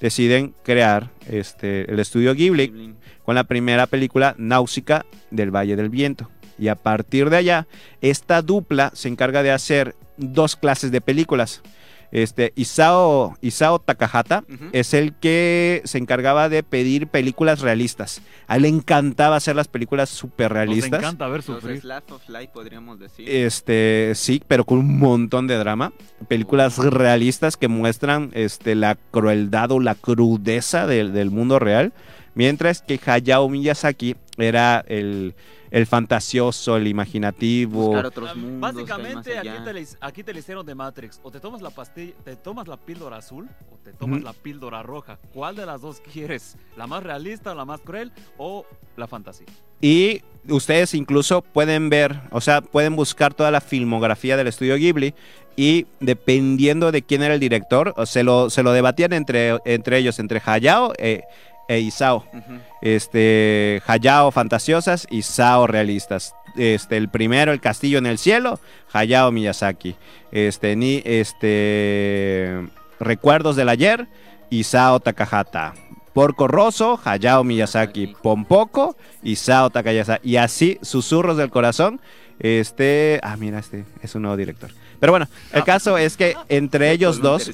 deciden 0.00 0.54
crear 0.62 1.08
este, 1.26 1.90
el 1.90 1.98
estudio 2.00 2.34
Ghibli 2.34 2.66
Ghibli. 2.68 2.94
con 3.24 3.34
la 3.34 3.44
primera 3.44 3.86
película 3.86 4.34
Náusica 4.36 5.06
del 5.30 5.50
Valle 5.50 5.76
del 5.76 5.88
Viento. 5.88 6.28
Y 6.58 6.68
a 6.68 6.74
partir 6.74 7.30
de 7.30 7.38
allá, 7.38 7.66
esta 8.02 8.42
dupla 8.42 8.90
se 8.94 9.08
encarga 9.08 9.42
de 9.42 9.50
hacer 9.52 9.96
dos 10.18 10.54
clases 10.56 10.90
de 10.92 11.00
películas. 11.00 11.62
Este, 12.14 12.52
Isao, 12.54 13.36
Isao 13.40 13.80
Takahata 13.80 14.44
es 14.70 14.94
el 14.94 15.14
que 15.14 15.82
se 15.84 15.98
encargaba 15.98 16.48
de 16.48 16.62
pedir 16.62 17.08
películas 17.08 17.60
realistas. 17.60 18.22
A 18.46 18.54
él 18.54 18.62
le 18.62 18.68
encantaba 18.68 19.34
hacer 19.34 19.56
las 19.56 19.66
películas 19.66 20.10
súper 20.10 20.52
Nos 20.52 20.56
realistas. 20.56 21.00
encanta 21.00 21.26
ver 21.26 21.38
Los 21.38 21.46
sufrir. 21.46 21.80
Slap 21.80 22.12
of 22.12 22.28
Life, 22.28 22.50
podríamos 22.54 23.00
decir. 23.00 23.28
Este, 23.28 24.12
sí, 24.14 24.40
pero 24.46 24.64
con 24.64 24.78
un 24.78 24.96
montón 24.96 25.48
de 25.48 25.56
drama. 25.56 25.92
Películas 26.28 26.78
realistas 26.78 27.56
que 27.56 27.66
muestran 27.66 28.30
este, 28.32 28.76
la 28.76 28.96
crueldad 29.10 29.72
o 29.72 29.80
la 29.80 29.96
crudeza 29.96 30.86
del, 30.86 31.12
del 31.12 31.32
mundo 31.32 31.58
real. 31.58 31.92
Mientras 32.36 32.80
que 32.80 33.00
Hayao 33.04 33.48
Miyazaki 33.48 34.14
era 34.38 34.84
el, 34.86 35.34
el 35.74 35.86
fantasioso, 35.86 36.76
el 36.76 36.86
imaginativo. 36.86 37.86
Buscar 37.88 38.06
otros 38.06 38.36
mundos. 38.36 38.60
Básicamente 38.60 39.36
aquí 39.36 39.48
te, 39.64 39.72
le, 39.72 39.86
aquí 40.00 40.22
te 40.22 40.32
le 40.32 40.38
hicieron 40.38 40.64
de 40.64 40.72
Matrix. 40.72 41.18
O 41.24 41.32
te 41.32 41.40
tomas 41.40 41.62
la 41.62 41.70
pastilla, 41.70 42.12
te 42.24 42.36
tomas 42.36 42.68
la 42.68 42.76
píldora 42.76 43.16
azul 43.16 43.48
o 43.72 43.76
te 43.78 43.92
tomas 43.92 44.18
Ujú. 44.18 44.24
la 44.24 44.32
píldora 44.32 44.84
roja. 44.84 45.18
¿Cuál 45.32 45.56
de 45.56 45.66
las 45.66 45.80
dos 45.80 46.00
quieres? 46.12 46.56
¿La 46.76 46.86
más 46.86 47.02
realista, 47.02 47.56
la 47.56 47.64
más 47.64 47.80
cruel 47.80 48.12
o 48.38 48.64
la 48.96 49.08
fantasía? 49.08 49.48
Y 49.80 50.22
ustedes 50.48 50.94
incluso 50.94 51.42
pueden 51.42 51.90
ver, 51.90 52.20
o 52.30 52.40
sea, 52.40 52.60
pueden 52.60 52.94
buscar 52.94 53.34
toda 53.34 53.50
la 53.50 53.60
filmografía 53.60 54.36
del 54.36 54.46
estudio 54.46 54.76
Ghibli 54.76 55.12
y 55.56 55.86
dependiendo 55.98 56.92
de 56.92 57.02
quién 57.02 57.24
era 57.24 57.34
el 57.34 57.40
director, 57.40 57.94
o 57.96 58.06
se 58.06 58.22
lo, 58.22 58.48
se 58.48 58.62
lo 58.62 58.70
debatían 58.70 59.12
entre, 59.12 59.58
entre 59.64 59.98
ellos, 59.98 60.20
entre 60.20 60.40
Hayao 60.44 60.92
e, 60.98 61.24
e 61.68 61.80
Isao. 61.80 62.24
Ujú. 62.32 62.60
Este, 62.84 63.82
Hayao 63.86 64.30
fantasiosas, 64.30 65.08
Isao 65.10 65.66
realistas. 65.66 66.34
Este, 66.54 66.98
el 66.98 67.08
primero, 67.08 67.50
El 67.50 67.60
Castillo 67.60 67.98
en 67.98 68.06
el 68.06 68.18
Cielo, 68.18 68.60
Hayao 68.92 69.32
Miyazaki. 69.32 69.96
Este, 70.30 70.76
ni, 70.76 71.02
este, 71.04 72.68
Recuerdos 73.00 73.56
del 73.56 73.70
Ayer, 73.70 74.06
Isao 74.50 75.00
Takahata. 75.00 75.74
Porco 76.12 76.46
Rosso, 76.46 77.00
Hayao 77.02 77.42
Miyazaki. 77.42 78.14
Pompoco, 78.22 78.96
Isao 79.22 79.70
Takayasa. 79.70 80.20
Y 80.22 80.36
así, 80.36 80.78
Susurros 80.82 81.38
del 81.38 81.50
Corazón. 81.50 82.00
Este, 82.38 83.18
ah, 83.22 83.36
mira, 83.38 83.60
este 83.60 83.86
es 84.02 84.14
un 84.14 84.22
nuevo 84.22 84.36
director. 84.36 84.70
Pero 85.00 85.12
bueno, 85.12 85.26
el 85.52 85.64
caso 85.64 85.96
es 85.96 86.18
que 86.18 86.36
entre 86.50 86.90
ellos 86.92 87.22
dos, 87.22 87.50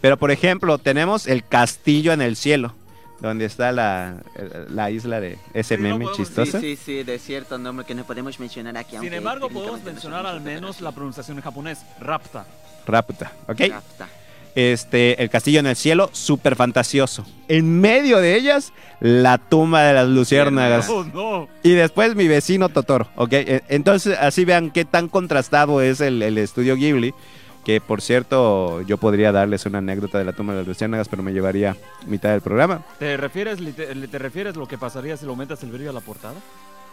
pero 0.00 0.16
por 0.16 0.32
ejemplo, 0.32 0.78
tenemos 0.78 1.28
el 1.28 1.46
castillo 1.46 2.12
en 2.12 2.20
el 2.20 2.34
cielo, 2.34 2.74
donde 3.20 3.44
está 3.46 3.72
la, 3.72 4.16
la 4.68 4.90
isla 4.90 5.20
de 5.20 5.38
ese 5.54 5.76
Sí, 5.76 5.82
no 5.82 5.88
meme 5.88 6.04
podemos- 6.04 6.16
chistoso. 6.16 6.60
Sí, 6.60 6.76
sí, 6.76 6.82
sí, 6.84 7.02
de 7.02 7.18
cierto 7.18 7.56
nombre 7.58 7.86
que 7.86 7.94
no 7.94 8.04
podemos 8.04 8.38
mencionar 8.38 8.76
aquí. 8.76 8.96
Sin 8.98 9.12
embargo, 9.14 9.48
podemos 9.48 9.80
no 9.80 9.84
mencionar 9.86 10.20
somos 10.22 10.32
al 10.32 10.40
menos 10.42 10.80
la 10.80 10.92
pronunciación 10.92 11.36
en 11.38 11.42
japonés. 11.44 11.78
Rapta. 12.00 12.44
Raputa, 12.86 13.32
¿ok? 13.48 13.60
Rapta. 13.70 14.08
Este, 14.54 15.22
el 15.22 15.28
castillo 15.28 15.60
en 15.60 15.66
el 15.66 15.76
cielo, 15.76 16.08
súper 16.12 16.56
fantasioso. 16.56 17.26
En 17.46 17.78
medio 17.80 18.18
de 18.22 18.36
ellas, 18.36 18.72
la 19.00 19.36
tumba 19.36 19.82
de 19.82 19.92
las 19.92 20.08
luciérnagas. 20.08 20.88
Oh, 20.88 21.04
no. 21.04 21.46
Y 21.62 21.72
después 21.72 22.14
mi 22.16 22.26
vecino 22.26 22.70
Totoro, 22.70 23.06
¿ok? 23.16 23.32
E- 23.34 23.62
Entonces, 23.68 24.16
así 24.18 24.46
vean 24.46 24.70
qué 24.70 24.86
tan 24.86 25.08
contrastado 25.08 25.82
es 25.82 26.00
el, 26.00 26.22
el 26.22 26.38
estudio 26.38 26.74
Ghibli. 26.76 27.12
Que 27.66 27.80
por 27.80 28.00
cierto, 28.00 28.80
yo 28.82 28.96
podría 28.96 29.32
darles 29.32 29.66
una 29.66 29.78
anécdota 29.78 30.18
de 30.18 30.24
la 30.24 30.32
tumba 30.32 30.52
de 30.52 30.60
las 30.60 30.68
luciérnagas, 30.68 31.08
pero 31.08 31.24
me 31.24 31.32
llevaría 31.32 31.76
mitad 32.06 32.30
del 32.30 32.40
programa. 32.40 32.82
¿Te 33.00 33.16
refieres, 33.16 33.58
lite- 33.60 33.92
te 34.06 34.18
refieres 34.20 34.54
lo 34.54 34.68
que 34.68 34.78
pasaría 34.78 35.16
si 35.16 35.24
le 35.24 35.32
aumentas 35.32 35.64
el 35.64 35.72
brillo 35.72 35.90
a 35.90 35.92
la 35.92 36.00
portada? 36.00 36.36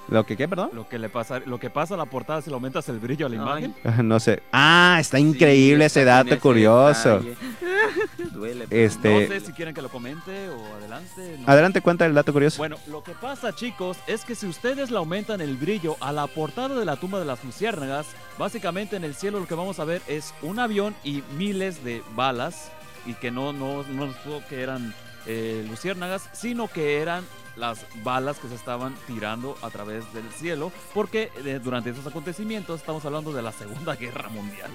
¿Lo 0.09 0.25
que 0.25 0.35
qué, 0.35 0.47
perdón? 0.47 0.69
Lo 0.73 0.87
que, 0.87 0.99
le 0.99 1.09
pasa, 1.09 1.39
lo 1.45 1.59
que 1.59 1.69
pasa 1.69 1.93
a 1.93 1.97
la 1.97 2.05
portada 2.05 2.41
si 2.41 2.49
le 2.49 2.55
aumentas 2.55 2.87
el 2.89 2.99
brillo 2.99 3.25
a 3.25 3.29
la 3.29 3.35
imagen. 3.35 3.73
No 4.03 4.19
sé. 4.19 4.43
Ah, 4.51 4.97
está 4.99 5.17
increíble 5.19 5.83
Sí, 5.89 5.99
ese 5.99 6.05
dato 6.05 6.29
ese 6.31 6.39
curioso. 6.39 7.21
Duele. 8.31 8.67
Este- 8.69 9.21
No 9.27 9.27
sé 9.33 9.39
si 9.45 9.51
quieren 9.53 9.73
que 9.73 9.81
lo 9.81 9.89
comente 9.89 10.49
o 10.49 10.75
adelante. 10.75 11.37
no. 11.39 11.47
Adelante, 11.47 11.81
cuenta 11.81 12.05
el 12.05 12.13
dato 12.13 12.33
curioso. 12.33 12.57
Bueno, 12.57 12.77
lo 12.87 13.03
que 13.03 13.13
pasa, 13.13 13.53
chicos, 13.55 13.97
es 14.07 14.25
que 14.25 14.35
si 14.35 14.45
ustedes 14.47 14.91
le 14.91 14.97
aumentan 14.97 15.41
el 15.41 15.55
brillo 15.55 15.95
a 15.99 16.11
la 16.11 16.27
portada 16.27 16.75
de 16.77 16.85
la 16.85 16.95
tumba 16.97 17.19
de 17.19 17.25
las 17.25 17.43
luciérnagas, 17.43 18.07
básicamente 18.37 18.95
en 18.95 19.03
el 19.03 19.15
cielo 19.15 19.39
lo 19.39 19.47
que 19.47 19.55
vamos 19.55 19.79
a 19.79 19.85
ver 19.85 20.01
es 20.07 20.33
un 20.41 20.59
avión 20.59 20.95
y 21.03 21.23
miles 21.37 21.83
de 21.83 22.03
balas, 22.15 22.71
y 23.05 23.13
que 23.15 23.31
no, 23.31 23.51
no, 23.53 23.83
no 23.83 24.07
fue 24.23 24.41
que 24.49 24.61
eran 24.61 24.93
eh, 25.27 25.65
luciérnagas, 25.69 26.29
sino 26.33 26.67
que 26.67 27.01
eran 27.01 27.23
las 27.55 27.85
balas 28.03 28.39
que 28.39 28.47
se 28.47 28.55
estaban 28.55 28.95
tirando 29.07 29.55
a 29.61 29.69
través 29.69 30.11
del 30.13 30.27
cielo, 30.31 30.71
porque 30.93 31.29
eh, 31.45 31.59
durante 31.63 31.91
esos 31.91 32.07
acontecimientos 32.07 32.79
estamos 32.79 33.05
hablando 33.05 33.31
de 33.31 33.41
la 33.41 33.51
Segunda 33.51 33.95
Guerra 33.99 34.29
Mundial. 34.29 34.71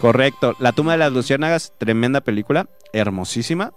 Correcto. 0.00 0.54
La 0.58 0.72
tumba 0.72 0.92
de 0.92 0.98
las 0.98 1.12
luciérnagas, 1.12 1.72
tremenda 1.78 2.20
película, 2.20 2.68
hermosísima. 2.92 3.72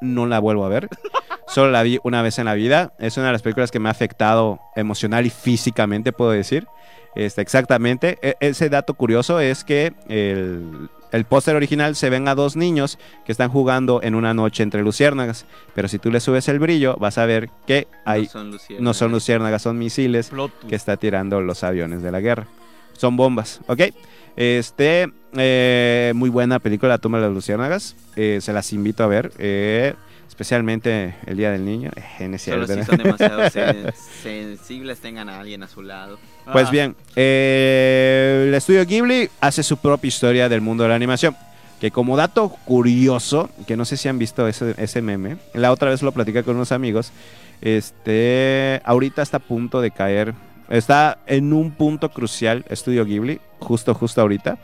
No 0.00 0.26
la 0.26 0.40
vuelvo 0.40 0.64
a 0.64 0.68
ver. 0.68 0.88
Solo 1.46 1.70
la 1.70 1.82
vi 1.82 2.00
una 2.02 2.22
vez 2.22 2.38
en 2.38 2.46
la 2.46 2.54
vida. 2.54 2.94
Es 2.98 3.16
una 3.16 3.26
de 3.26 3.32
las 3.32 3.42
películas 3.42 3.70
que 3.70 3.78
me 3.78 3.88
ha 3.88 3.92
afectado 3.92 4.58
emocional 4.74 5.26
y 5.26 5.30
físicamente, 5.30 6.12
puedo 6.12 6.30
decir. 6.32 6.66
Este, 7.14 7.42
exactamente. 7.42 8.18
E- 8.22 8.36
ese 8.40 8.68
dato 8.70 8.94
curioso 8.94 9.38
es 9.38 9.62
que 9.62 9.92
el, 10.08 10.88
el 11.12 11.24
póster 11.24 11.54
original 11.54 11.94
se 11.94 12.10
ven 12.10 12.26
a 12.26 12.34
dos 12.34 12.56
niños 12.56 12.98
que 13.24 13.32
están 13.32 13.50
jugando 13.50 14.02
en 14.02 14.14
una 14.14 14.34
noche 14.34 14.62
entre 14.62 14.82
luciérnagas. 14.82 15.46
Pero 15.74 15.88
si 15.88 15.98
tú 15.98 16.10
le 16.10 16.20
subes 16.20 16.48
el 16.48 16.58
brillo, 16.58 16.96
vas 16.96 17.18
a 17.18 17.26
ver 17.26 17.50
que 17.66 17.86
hay, 18.04 18.22
no 18.22 18.28
son 18.28 18.50
luciérnagas. 18.50 18.82
no 18.82 18.94
son 18.94 19.12
luciérnagas, 19.12 19.62
son 19.62 19.78
misiles 19.78 20.32
que 20.68 20.74
está 20.74 20.96
tirando 20.96 21.40
los 21.40 21.62
aviones 21.62 22.02
de 22.02 22.10
la 22.10 22.20
guerra. 22.20 22.46
Son 22.94 23.16
bombas, 23.16 23.60
¿ok? 23.66 23.82
Este, 24.36 25.12
eh, 25.34 26.12
muy 26.14 26.30
buena 26.30 26.58
película, 26.58 26.90
La 26.94 26.98
tumba 26.98 27.18
de 27.18 27.26
las 27.26 27.34
luciérnagas. 27.34 27.96
Eh, 28.16 28.38
se 28.40 28.52
las 28.52 28.72
invito 28.72 29.04
a 29.04 29.06
ver, 29.06 29.32
eh, 29.38 29.94
especialmente 30.32 31.14
el 31.26 31.36
Día 31.36 31.50
del 31.50 31.62
Niño. 31.64 31.90
Eh, 32.18 32.26
no 32.26 32.36
es 32.36 32.42
Solo 32.42 32.66
si 32.66 32.82
son 32.84 32.96
demasiado 32.96 33.42
sen- 33.50 33.92
sensibles 34.22 34.98
tengan 34.98 35.28
a 35.28 35.38
alguien 35.40 35.62
a 35.62 35.68
su 35.68 35.82
lado. 35.82 36.18
Pues 36.50 36.68
Ah, 36.68 36.70
bien, 36.70 36.96
eh, 37.16 38.46
el 38.48 38.54
estudio 38.54 38.84
Ghibli 38.86 39.28
hace 39.42 39.62
su 39.62 39.76
propia 39.76 40.08
historia 40.08 40.48
del 40.48 40.62
mundo 40.62 40.84
de 40.84 40.88
la 40.88 40.94
animación. 40.94 41.36
Que 41.80 41.90
como 41.90 42.16
dato 42.16 42.48
curioso, 42.64 43.50
que 43.66 43.76
no 43.76 43.84
sé 43.84 43.96
si 43.98 44.08
han 44.08 44.18
visto 44.18 44.48
ese, 44.48 44.74
ese 44.78 45.02
meme, 45.02 45.36
la 45.52 45.70
otra 45.70 45.90
vez 45.90 46.00
lo 46.02 46.12
platicé 46.12 46.44
con 46.44 46.56
unos 46.56 46.72
amigos, 46.72 47.12
este, 47.60 48.80
ahorita 48.84 49.20
está 49.20 49.36
a 49.38 49.40
punto 49.40 49.80
de 49.80 49.90
caer, 49.90 50.32
está 50.70 51.18
en 51.26 51.52
un 51.52 51.72
punto 51.72 52.08
crucial 52.10 52.64
Estudio 52.70 53.04
Ghibli, 53.04 53.40
justo, 53.58 53.94
justo 53.94 54.20
ahorita, 54.20 54.58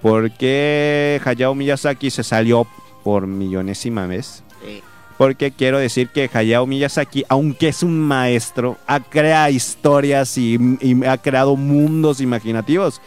porque 0.00 1.20
Hayao 1.24 1.54
Miyazaki 1.56 2.08
se 2.10 2.22
salió 2.22 2.66
por 3.02 3.26
millonésima 3.26 4.06
vez 4.06 4.44
Eh, 4.64 4.80
porque 5.20 5.50
quiero 5.50 5.78
decir 5.78 6.08
que 6.08 6.30
Hayao 6.32 6.66
Miyazaki, 6.66 7.26
aunque 7.28 7.68
es 7.68 7.82
un 7.82 8.00
maestro, 8.00 8.78
ha 8.86 9.00
creado 9.00 9.50
historias 9.50 10.38
y, 10.38 10.58
y 10.80 11.04
ha 11.04 11.18
creado 11.18 11.56
mundos 11.56 12.22
imaginativos. 12.22 13.02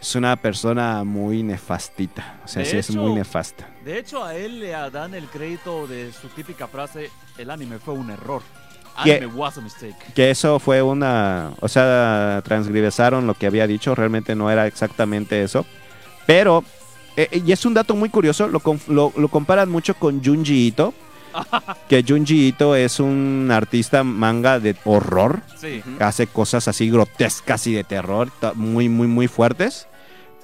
Es 0.00 0.16
una 0.16 0.34
persona 0.34 1.04
muy 1.04 1.44
nefastita. 1.44 2.40
O 2.44 2.48
sea, 2.48 2.64
De 2.64 2.68
sí 2.68 2.76
es 2.78 2.90
muy 2.96 3.12
nefasta. 3.12 3.68
De 3.84 4.00
hecho, 4.00 4.24
a 4.24 4.34
él 4.34 4.58
le 4.58 4.70
dan 4.70 5.14
el 5.14 5.26
crédito 5.26 5.86
de 5.86 6.10
su 6.10 6.26
típica 6.26 6.66
frase: 6.66 7.12
el 7.38 7.48
anime 7.48 7.78
fue 7.78 7.94
un 7.94 8.10
error. 8.10 8.42
Anime 8.96 9.26
was 9.26 9.56
a 9.56 9.60
mistake. 9.60 9.94
Que 10.12 10.32
eso 10.32 10.58
fue 10.58 10.82
una... 10.82 11.52
O 11.60 11.68
sea, 11.68 12.42
transgresaron 12.44 13.28
lo 13.28 13.34
que 13.34 13.46
había 13.46 13.68
dicho. 13.68 13.94
Realmente 13.94 14.34
no 14.34 14.50
era 14.50 14.66
exactamente 14.66 15.40
eso. 15.44 15.64
Pero... 16.26 16.64
eh, 17.16 17.42
y 17.46 17.52
es 17.52 17.64
un 17.64 17.74
dato 17.74 17.94
muy 17.94 18.08
curioso. 18.08 18.48
Lo, 18.48 19.12
lo 19.16 19.28
comparan 19.28 19.70
mucho 19.70 19.94
con 19.94 20.20
Junji 20.20 20.66
Ito. 20.66 20.92
que 21.88 22.04
Junji 22.06 22.48
Ito 22.48 22.76
es 22.76 23.00
un 23.00 23.48
artista 23.52 24.04
manga 24.04 24.60
de 24.60 24.76
horror. 24.84 25.40
Sí. 25.56 25.82
hace 26.00 26.26
cosas 26.26 26.68
así 26.68 26.90
grotescas 26.90 27.66
y 27.66 27.72
de 27.74 27.84
terror, 27.84 28.30
muy, 28.54 28.88
muy, 28.88 29.06
muy 29.06 29.28
fuertes. 29.28 29.88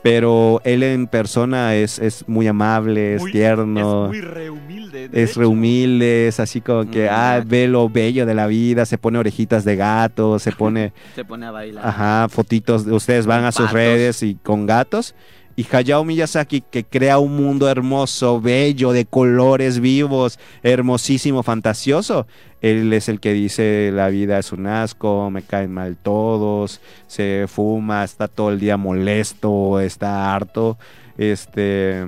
Pero 0.03 0.63
él 0.65 0.83
en 0.83 1.07
persona 1.09 1.75
es, 1.75 1.99
es 1.99 2.27
muy 2.27 2.47
amable, 2.47 3.17
es 3.17 3.21
Muy- 3.21 3.33
tierno, 3.33 4.05
Es 4.05 4.09
muy 4.09 4.21
rehumilde. 4.23 5.09
de 5.11 5.23
es 5.23 5.31
hecho. 5.33 5.41
re 5.41 5.47
humilde, 5.47 6.27
es 6.29 6.41
así 6.41 6.63
como 6.63 6.91
que, 6.91 7.05
Mm, 7.05 7.13
ah, 7.13 7.43
ve 7.45 7.69
lo 7.69 7.91
bello 7.91 8.25
de 8.25 8.35
la 8.35 8.47
vida, 8.47 8.87
se 8.87 8.97
pone 8.97 9.19
orejitas 9.19 9.63
de 9.67 9.77
gato, 9.77 10.39
se 10.39 10.53
pone, 10.57 10.95
Se 11.15 11.23
pone 11.27 11.45
a 11.45 11.51
bailar. 11.51 11.87
ajá, 11.87 12.29
fotitos, 12.31 12.87
de- 12.87 12.93
ustedes 12.95 13.27
van 13.27 13.45
a 13.45 13.53
sus 13.53 13.67
Patos. 13.67 13.75
redes 13.75 14.23
y 14.23 14.37
con 14.37 14.65
gatos. 14.65 15.15
Y 15.57 15.67
Hayao 15.71 16.05
Miyazaki 16.05 16.63
que 16.63 16.85
crea 16.85 17.19
un 17.19 17.37
mundo 17.37 17.69
hermoso, 17.69 18.41
bello, 18.41 18.93
de 18.93 19.05
colores 19.05 19.81
vivos, 19.81 20.39
hermosísimo, 20.63 21.43
fantasioso. 21.43 22.27
Él 22.63 22.93
es 22.93 23.09
el 23.09 23.21
que 23.21 23.33
dice 23.33 23.91
la 23.93 24.09
vida 24.09 24.39
es 24.39 24.53
un 24.53 24.67
asco, 24.67 25.31
me 25.31 25.43
caen 25.43 25.73
mal 25.73 25.97
todos, 25.97 26.81
se 27.07 27.47
fuma, 27.49 28.05
está 28.05 28.29
todo 28.29 28.51
el 28.51 28.61
día 28.61 28.77
molesto, 28.77 29.81
está 29.81 30.35
harto. 30.35 30.79
Este 31.19 32.07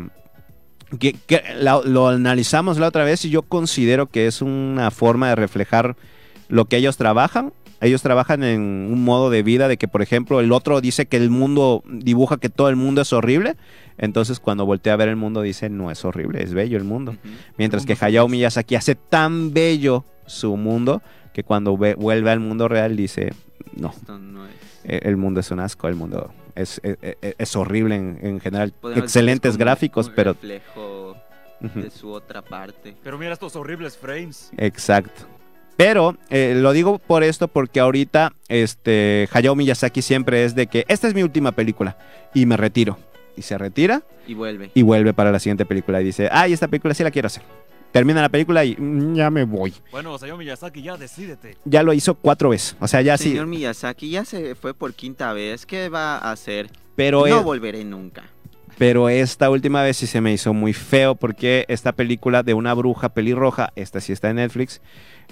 que, 0.98 1.16
la- 1.58 1.80
lo 1.84 2.08
analizamos 2.08 2.78
la 2.78 2.88
otra 2.88 3.04
vez 3.04 3.24
y 3.24 3.30
yo 3.30 3.42
considero 3.42 4.06
que 4.06 4.26
es 4.26 4.42
una 4.42 4.90
forma 4.90 5.28
de 5.30 5.36
reflejar 5.36 5.96
lo 6.48 6.66
que 6.66 6.76
ellos 6.76 6.96
trabajan. 6.96 7.52
Ellos 7.82 8.00
trabajan 8.00 8.42
en 8.44 8.60
un 8.62 9.04
modo 9.04 9.28
de 9.28 9.42
vida 9.42 9.68
de 9.68 9.76
que, 9.76 9.88
por 9.88 10.00
ejemplo, 10.02 10.40
el 10.40 10.52
otro 10.52 10.80
dice 10.80 11.06
que 11.06 11.16
el 11.18 11.28
mundo 11.30 11.82
dibuja 11.86 12.36
que 12.38 12.48
todo 12.48 12.68
el 12.70 12.76
mundo 12.76 13.02
es 13.02 13.12
horrible. 13.12 13.56
Entonces, 13.98 14.40
cuando 14.40 14.64
voltea 14.64 14.94
a 14.94 14.96
ver 14.96 15.08
el 15.08 15.16
mundo, 15.16 15.42
dice 15.42 15.68
no 15.68 15.90
es 15.90 16.04
horrible, 16.04 16.42
es 16.42 16.54
bello 16.54 16.78
el 16.78 16.84
mundo. 16.84 17.16
Mientras 17.58 17.82
El 17.82 17.86
que 17.88 17.92
mundo 17.94 18.06
Hayao. 18.06 18.28
Miyazaki 18.28 18.76
hace 18.76 18.94
tan 18.94 19.52
bello 19.52 20.04
su 20.26 20.56
mundo 20.56 21.02
que 21.34 21.42
cuando 21.44 21.76
ve- 21.76 21.94
vuelve 21.94 22.30
al 22.30 22.40
mundo 22.40 22.68
real 22.68 22.96
dice 22.96 23.32
no, 23.76 23.90
Esto 23.90 24.18
no 24.18 24.46
es. 24.46 24.52
e- 24.84 25.00
el 25.08 25.16
mundo 25.16 25.40
es 25.40 25.50
un 25.50 25.60
asco, 25.60 25.88
el 25.88 25.94
mundo 25.96 26.30
es, 26.54 26.80
e- 26.84 26.96
e- 27.22 27.34
es 27.38 27.56
horrible 27.56 27.96
en, 27.96 28.18
en 28.22 28.40
general. 28.40 28.72
Podemos 28.80 29.02
Excelentes 29.04 29.56
gráficos, 29.56 30.08
un 30.08 30.14
pero... 30.14 30.32
reflejo 30.34 31.16
de 31.60 31.90
su 31.90 32.10
otra 32.10 32.42
parte. 32.42 32.94
Pero 33.02 33.18
mira 33.18 33.32
estos 33.32 33.54
horribles 33.56 33.96
frames. 33.96 34.50
Exacto. 34.56 35.22
Pero 35.76 36.16
eh, 36.30 36.54
lo 36.56 36.72
digo 36.72 36.98
por 36.98 37.22
esto 37.22 37.48
porque 37.48 37.80
ahorita 37.80 38.32
este 38.48 39.28
Hayao 39.32 39.54
Miyazaki 39.56 40.02
siempre 40.02 40.44
es 40.44 40.54
de 40.54 40.66
que 40.66 40.84
esta 40.88 41.08
es 41.08 41.14
mi 41.14 41.22
última 41.22 41.52
película 41.52 41.96
y 42.34 42.46
me 42.46 42.56
retiro. 42.56 42.98
Y 43.36 43.42
se 43.42 43.56
retira 43.56 44.02
Y 44.26 44.34
vuelve. 44.34 44.70
y 44.74 44.82
vuelve 44.82 45.14
para 45.14 45.32
la 45.32 45.38
siguiente 45.38 45.64
película 45.64 46.00
y 46.00 46.04
dice, 46.04 46.28
ay, 46.30 46.52
esta 46.52 46.68
película 46.68 46.92
sí 46.94 47.02
la 47.02 47.10
quiero 47.10 47.26
hacer. 47.26 47.42
Termina 47.90 48.20
la 48.22 48.28
película 48.28 48.64
y 48.64 48.74
"Mm, 48.78 49.14
ya 49.16 49.30
me 49.30 49.44
voy. 49.44 49.72
Bueno, 49.90 50.16
Sayao 50.18 50.36
Miyazaki, 50.38 50.82
ya 50.82 50.96
decídete. 50.96 51.56
Ya 51.64 51.82
lo 51.82 51.92
hizo 51.92 52.14
cuatro 52.14 52.50
veces. 52.50 52.76
O 52.80 52.88
sea, 52.88 53.02
ya 53.02 53.16
sí. 53.18 53.30
Señor 53.30 53.46
Miyazaki 53.46 54.10
ya 54.10 54.24
se 54.24 54.54
fue 54.54 54.72
por 54.74 54.94
quinta 54.94 55.32
vez. 55.32 55.66
¿Qué 55.66 55.88
va 55.88 56.16
a 56.18 56.32
hacer? 56.32 56.70
Pero, 56.96 57.26
no 57.26 57.42
volveré 57.42 57.84
nunca. 57.84 58.24
Pero 58.78 59.08
esta 59.08 59.50
última 59.50 59.82
vez 59.82 59.96
sí 59.98 60.06
se 60.06 60.20
me 60.20 60.32
hizo 60.32 60.52
muy 60.54 60.72
feo 60.72 61.14
porque 61.14 61.64
esta 61.68 61.92
película 61.92 62.42
de 62.42 62.54
una 62.54 62.74
bruja 62.74 63.10
pelirroja, 63.10 63.72
esta 63.76 64.00
sí 64.00 64.12
está 64.12 64.30
en 64.30 64.36
Netflix, 64.36 64.80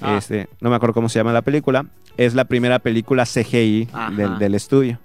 Ah. 0.02 0.16
este, 0.16 0.48
no 0.60 0.70
me 0.70 0.76
acuerdo 0.76 0.94
cómo 0.94 1.08
se 1.10 1.18
llama 1.18 1.32
la 1.32 1.42
película, 1.42 1.84
es 2.16 2.34
la 2.34 2.44
primera 2.46 2.78
película 2.78 3.26
CGI 3.26 3.88
del, 4.16 4.38
del 4.38 4.54
estudio. 4.54 4.98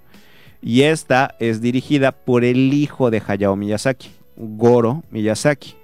Y 0.61 0.83
esta 0.83 1.35
es 1.39 1.59
dirigida 1.61 2.11
por 2.11 2.43
el 2.45 2.73
hijo 2.73 3.11
de 3.11 3.21
Hayao 3.25 3.55
Miyazaki, 3.55 4.09
Goro 4.37 5.03
Miyazaki. 5.11 5.75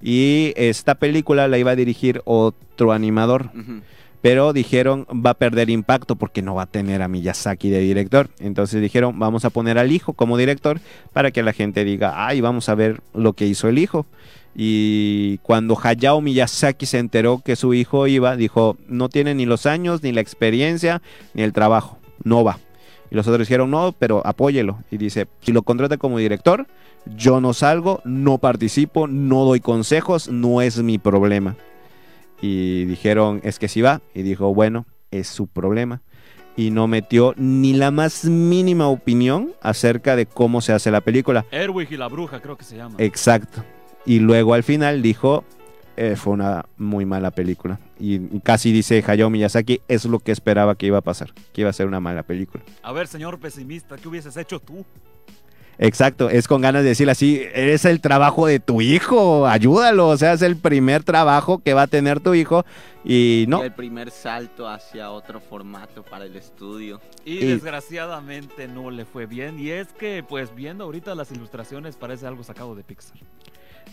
Y 0.00 0.52
esta 0.56 0.94
película 0.96 1.48
la 1.48 1.58
iba 1.58 1.72
a 1.72 1.76
dirigir 1.76 2.22
otro 2.24 2.92
animador, 2.92 3.50
Ujú. 3.54 3.80
Pero 4.22 4.52
dijeron 4.52 5.06
va 5.10 5.30
a 5.30 5.34
perder 5.34 5.68
impacto 5.68 6.16
porque 6.16 6.40
no 6.40 6.54
va 6.54 6.62
a 6.62 6.66
tener 6.66 7.02
a 7.02 7.08
Miyazaki 7.08 7.68
de 7.68 7.80
director. 7.80 8.30
Entonces 8.38 8.80
dijeron 8.80 9.18
vamos 9.18 9.44
a 9.44 9.50
poner 9.50 9.78
al 9.78 9.92
hijo 9.92 10.14
como 10.14 10.38
director 10.38 10.80
para 11.12 11.32
que 11.32 11.42
la 11.42 11.52
gente 11.52 11.84
diga, 11.84 12.26
ay, 12.26 12.40
vamos 12.40 12.68
a 12.68 12.74
ver 12.74 13.02
lo 13.12 13.34
que 13.34 13.46
hizo 13.46 13.68
el 13.68 13.78
hijo. 13.78 14.06
Y 14.54 15.38
cuando 15.38 15.78
Hayao 15.82 16.20
Miyazaki 16.20 16.86
se 16.86 16.98
enteró 16.98 17.42
que 17.44 17.56
su 17.56 17.74
hijo 17.74 18.06
iba, 18.06 18.36
dijo, 18.36 18.76
no 18.86 19.08
tiene 19.08 19.34
ni 19.34 19.44
los 19.46 19.66
años, 19.66 20.02
ni 20.02 20.12
la 20.12 20.20
experiencia, 20.20 21.02
ni 21.34 21.42
el 21.42 21.52
trabajo, 21.52 21.98
no 22.22 22.44
va. 22.44 22.58
Y 23.10 23.14
los 23.14 23.26
otros 23.26 23.46
dijeron, 23.46 23.70
no, 23.70 23.94
pero 23.98 24.26
apóyelo. 24.26 24.78
Y 24.90 24.98
dice, 24.98 25.26
si 25.40 25.52
lo 25.52 25.62
contrata 25.62 25.96
como 25.96 26.18
director, 26.18 26.66
yo 27.16 27.40
no 27.40 27.54
salgo, 27.54 28.02
no 28.04 28.38
participo, 28.38 29.06
no 29.06 29.44
doy 29.44 29.60
consejos, 29.60 30.28
no 30.28 30.60
es 30.62 30.82
mi 30.82 30.98
problema. 30.98 31.56
Y 32.42 32.84
dijeron, 32.84 33.40
es 33.44 33.58
que 33.58 33.68
sí 33.68 33.80
va. 33.80 34.02
Y 34.14 34.22
dijo, 34.22 34.52
bueno, 34.52 34.84
es 35.10 35.28
su 35.28 35.46
problema. 35.46 36.02
Y 36.56 36.70
no 36.70 36.86
metió 36.88 37.32
ni 37.38 37.72
la 37.72 37.90
más 37.90 38.24
mínima 38.24 38.88
opinión 38.88 39.52
acerca 39.62 40.16
de 40.16 40.26
cómo 40.26 40.60
se 40.60 40.74
hace 40.74 40.90
la 40.90 41.00
película. 41.00 41.46
Erwig 41.50 41.90
y 41.92 41.96
la 41.96 42.08
bruja, 42.08 42.40
creo 42.40 42.58
que 42.58 42.64
se 42.64 42.76
llama. 42.76 42.96
Exacto. 42.98 43.64
Y 44.04 44.18
luego 44.18 44.52
al 44.52 44.64
final 44.64 45.00
dijo, 45.00 45.44
eh, 45.96 46.16
fue 46.16 46.32
una 46.32 46.64
muy 46.76 47.04
mala 47.06 47.30
película. 47.30 47.78
Y 47.98 48.40
casi 48.40 48.72
dice 48.72 49.02
Hayao 49.06 49.30
Miyazaki, 49.30 49.80
es 49.88 50.04
lo 50.04 50.18
que 50.18 50.32
esperaba 50.32 50.74
que 50.74 50.86
iba 50.86 50.98
a 50.98 51.02
pasar, 51.02 51.32
que 51.52 51.60
iba 51.60 51.70
a 51.70 51.72
ser 51.72 51.86
una 51.86 52.00
mala 52.00 52.22
película. 52.22 52.64
A 52.82 52.92
ver, 52.92 53.06
señor 53.06 53.38
pesimista, 53.38 53.96
¿qué 53.96 54.08
hubieses 54.08 54.36
hecho 54.36 54.58
tú? 54.58 54.84
Exacto, 55.78 56.30
es 56.30 56.46
con 56.48 56.60
ganas 56.60 56.82
de 56.82 56.90
decirle 56.90 57.12
así, 57.12 57.42
es 57.54 57.84
el 57.84 58.00
trabajo 58.00 58.46
de 58.46 58.60
tu 58.60 58.80
hijo, 58.82 59.46
ayúdalo, 59.46 60.08
o 60.08 60.16
sea, 60.16 60.34
es 60.34 60.42
el 60.42 60.56
primer 60.56 61.02
trabajo 61.02 61.58
que 61.62 61.74
va 61.74 61.82
a 61.82 61.86
tener 61.86 62.20
tu 62.20 62.34
hijo 62.34 62.64
y 63.04 63.46
no, 63.48 63.62
Y 63.62 63.66
el 63.66 63.72
primer 63.72 64.10
salto 64.10 64.68
hacia 64.68 65.10
otro 65.10 65.40
formato 65.40 66.02
para 66.04 66.24
el 66.24 66.36
estudio. 66.36 67.00
Y, 67.24 67.38
Y- 67.38 67.46
desgraciadamente 67.46 68.68
no 68.68 68.90
le 68.90 69.04
fue 69.04 69.26
bien. 69.26 69.58
Y 69.58 69.70
es 69.70 69.88
que, 69.88 70.22
pues 70.28 70.54
viendo 70.54 70.84
ahorita 70.84 71.14
las 71.14 71.32
ilustraciones, 71.32 71.96
parece 71.96 72.26
algo 72.26 72.44
sacado 72.44 72.74
de 72.76 72.84
Pixar. 72.84 73.16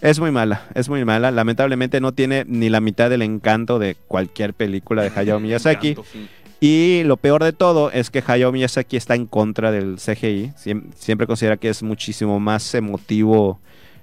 es 0.02 0.20
muy 0.20 0.32
mala, 0.32 0.68
es 0.76 0.88
muy 0.90 1.04
mala, 1.06 1.32
lamentablemente 1.32 2.00
no 2.00 2.14
tiene 2.14 2.46
ni 2.48 2.70
la 2.70 2.80
mitad 2.82 3.10
del 3.10 3.22
encanto 3.24 3.80
de 3.80 3.96
cualquier 4.08 4.54
película 4.54 5.02
de 5.04 5.10
Hayao 5.16 5.40
Miyazaki. 5.40 5.90
Encanto. 5.90 6.10
Sí. 6.12 6.30
Y 6.62 7.04
lo 7.06 7.16
peor 7.18 7.44
de 7.44 7.54
todo 7.54 7.90
es 7.92 8.10
que 8.10 8.22
Hayao 8.26 8.52
Miyazaki 8.52 8.98
está 8.98 9.16
en 9.16 9.26
contra 9.28 9.72
del 9.72 9.96
CGI. 9.98 10.52
Siem- 10.58 10.92
siempre 10.96 11.26
considera 11.26 11.56
que 11.58 11.70
es 11.70 11.82
muchísimo 11.84 12.40
más 12.40 12.74
emotivo 12.76 13.60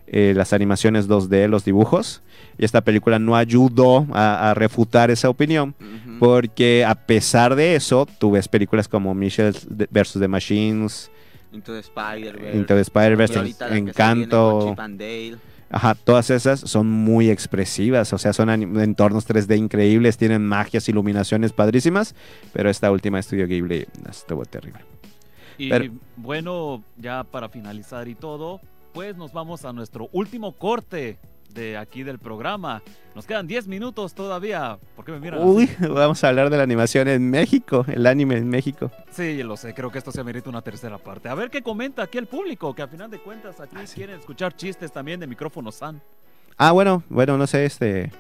eh, 0.07 0.32
las 0.36 0.52
animaciones 0.52 1.09
2D, 1.09 1.48
los 1.48 1.64
dibujos. 1.64 2.22
Y 2.59 2.64
esta 2.64 2.80
película 2.80 3.18
no 3.18 3.36
ayudó 3.36 4.07
a, 4.12 4.50
a 4.50 4.54
refutar 4.54 5.11
esa 5.11 5.28
opinión. 5.28 5.74
Porque 6.18 6.84
a 6.86 6.94
pesar 6.94 7.57
de 7.57 7.74
eso, 7.76 8.07
tú 8.18 8.30
ves 8.30 8.48
películas 8.48 8.88
como 8.88 9.12
Michelle 9.14 9.59
vs. 9.90 10.14
The 10.18 10.28
Machines, 10.28 11.11
Into 12.57 12.74
the 12.74 12.80
Spider-Verse. 12.80 13.34
Viene 13.34 13.90
Encanto. 13.90 14.61
Ajá, 15.70 15.94
todas 15.96 16.30
esas 16.30 16.60
son 16.60 16.88
muy 16.88 17.28
expresivas, 17.28 18.12
o 18.12 18.18
sea, 18.18 18.32
son 18.32 18.50
entornos 18.50 19.26
3D 19.26 19.56
increíbles, 19.56 20.16
tienen 20.16 20.46
magias, 20.46 20.88
iluminaciones 20.88 21.52
padrísimas, 21.52 22.14
pero 22.52 22.70
esta 22.70 22.90
última 22.90 23.18
Estudio 23.18 23.46
Ghibli 23.48 23.86
estuvo 24.08 24.44
terrible. 24.44 24.80
Y 25.58 25.68
Pero- 25.70 25.92
bueno, 26.16 26.84
ya 26.96 27.24
para 27.24 27.48
finalizar 27.48 28.06
y 28.06 28.14
todo, 28.14 28.60
pues 28.92 29.16
nos 29.16 29.32
vamos 29.32 29.64
a 29.64 29.72
nuestro 29.72 30.08
último 30.12 30.52
corte 30.52 31.18
de 31.57 31.76
aquí 31.76 32.04
del 32.04 32.18
programa. 32.18 32.82
Nos 33.14 33.26
quedan 33.26 33.46
10 33.46 33.66
minutos 33.66 34.14
todavía. 34.14 34.78
¿Por 34.94 35.04
qué 35.04 35.12
me 35.12 35.18
miran? 35.18 35.40
así? 35.40 35.48
Uy, 35.48 35.70
vamos 35.88 36.22
a 36.22 36.28
hablar 36.28 36.50
de 36.50 36.59
la 36.59 36.62
animación 36.62 37.09
en 37.09 37.28
México, 37.28 37.84
el 37.88 38.07
anime 38.07 38.36
en 38.36 38.48
México. 38.48 38.90
Sí, 39.11 39.42
lo 39.42 39.57
sé, 39.57 39.74
creo 39.74 39.90
que 39.90 39.98
esto 39.98 40.12
se 40.12 40.20
amerita 40.20 40.50
una 40.50 40.62
tercera 40.62 40.98
parte. 40.98 41.28
A 41.28 41.34
ver 41.34 41.50
qué 41.50 41.62
comenta 41.62 42.02
aquí 42.02 42.18
el 42.18 42.26
público, 42.26 42.74
que 42.74 42.82
a 42.82 42.86
final 42.86 43.11
de 43.11 43.18
cuentas 43.18 43.59
aquí 43.59 43.76
quieren 43.94 44.20
escuchar 44.20 44.54
chistes 44.54 44.92
también 44.92 45.18
de 45.18 45.26
micrófono 45.26 45.72
San. 45.72 46.00
Ah, 46.57 46.72
bueno, 46.72 47.02
bueno, 47.09 47.36
no 47.36 47.46
sé, 47.46 47.64
este... 47.64 48.12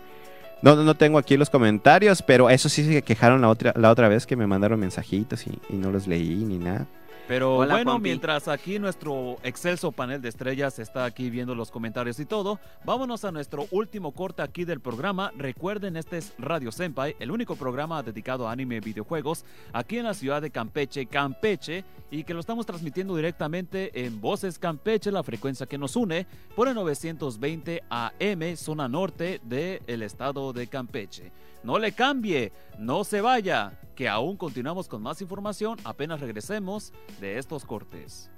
No, 0.62 0.74
no 0.74 0.94
tengo 0.96 1.18
aquí 1.18 1.36
los 1.36 1.50
comentarios, 1.50 2.22
pero 2.22 2.48
eso 2.48 2.70
sí 2.70 2.82
se 2.82 3.02
quejaron 3.02 3.42
la 3.42 3.50
otra, 3.50 3.74
la 3.76 3.90
otra 3.90 4.08
vez 4.08 4.26
que 4.26 4.36
me 4.36 4.46
mandaron 4.46 4.80
mensajitos 4.80 5.46
y, 5.46 5.58
y 5.68 5.74
no 5.76 5.92
los 5.92 6.06
leí 6.06 6.34
ni 6.36 6.56
nada. 6.56 6.86
Pero 7.28 7.56
Hola, 7.56 7.74
bueno, 7.74 7.90
Juanpi. 7.92 8.08
mientras 8.08 8.46
aquí 8.46 8.78
nuestro 8.78 9.38
excelso 9.42 9.90
panel 9.90 10.22
de 10.22 10.28
estrellas 10.28 10.78
está 10.78 11.04
aquí 11.04 11.28
viendo 11.28 11.56
los 11.56 11.72
comentarios 11.72 12.20
y 12.20 12.24
todo, 12.24 12.60
vámonos 12.84 13.24
a 13.24 13.32
nuestro 13.32 13.66
último 13.72 14.12
corte 14.12 14.42
aquí 14.42 14.64
del 14.64 14.78
programa. 14.78 15.32
Recuerden, 15.36 15.96
este 15.96 16.18
es 16.18 16.34
Radio 16.38 16.70
Senpai, 16.70 17.16
el 17.18 17.32
único 17.32 17.56
programa 17.56 18.02
dedicado 18.04 18.46
a 18.48 18.52
anime 18.52 18.76
y 18.76 18.80
videojuegos 18.80 19.44
aquí 19.72 19.98
en 19.98 20.04
la 20.04 20.14
ciudad 20.14 20.40
de 20.40 20.50
Campeche, 20.50 21.06
Campeche, 21.06 21.84
y 22.12 22.22
que 22.22 22.32
lo 22.32 22.38
estamos 22.38 22.64
transmitiendo 22.64 23.16
directamente 23.16 24.06
en 24.06 24.20
Voces 24.20 24.60
Campeche, 24.60 25.10
la 25.10 25.24
frecuencia 25.24 25.66
que 25.66 25.78
nos 25.78 25.96
une, 25.96 26.28
por 26.54 26.68
el 26.68 26.74
920 26.76 27.82
AM, 27.90 28.56
zona 28.56 28.88
norte 28.88 29.40
del 29.42 30.02
estado 30.02 30.52
de 30.52 30.68
Campeche. 30.68 31.32
No 31.66 31.80
le 31.80 31.90
cambie, 31.90 32.52
no 32.78 33.02
se 33.02 33.20
vaya, 33.20 33.72
que 33.96 34.08
aún 34.08 34.36
continuamos 34.36 34.86
con 34.86 35.02
más 35.02 35.20
información 35.20 35.76
apenas 35.82 36.20
regresemos 36.20 36.92
de 37.20 37.38
estos 37.38 37.64
cortes. 37.64 38.30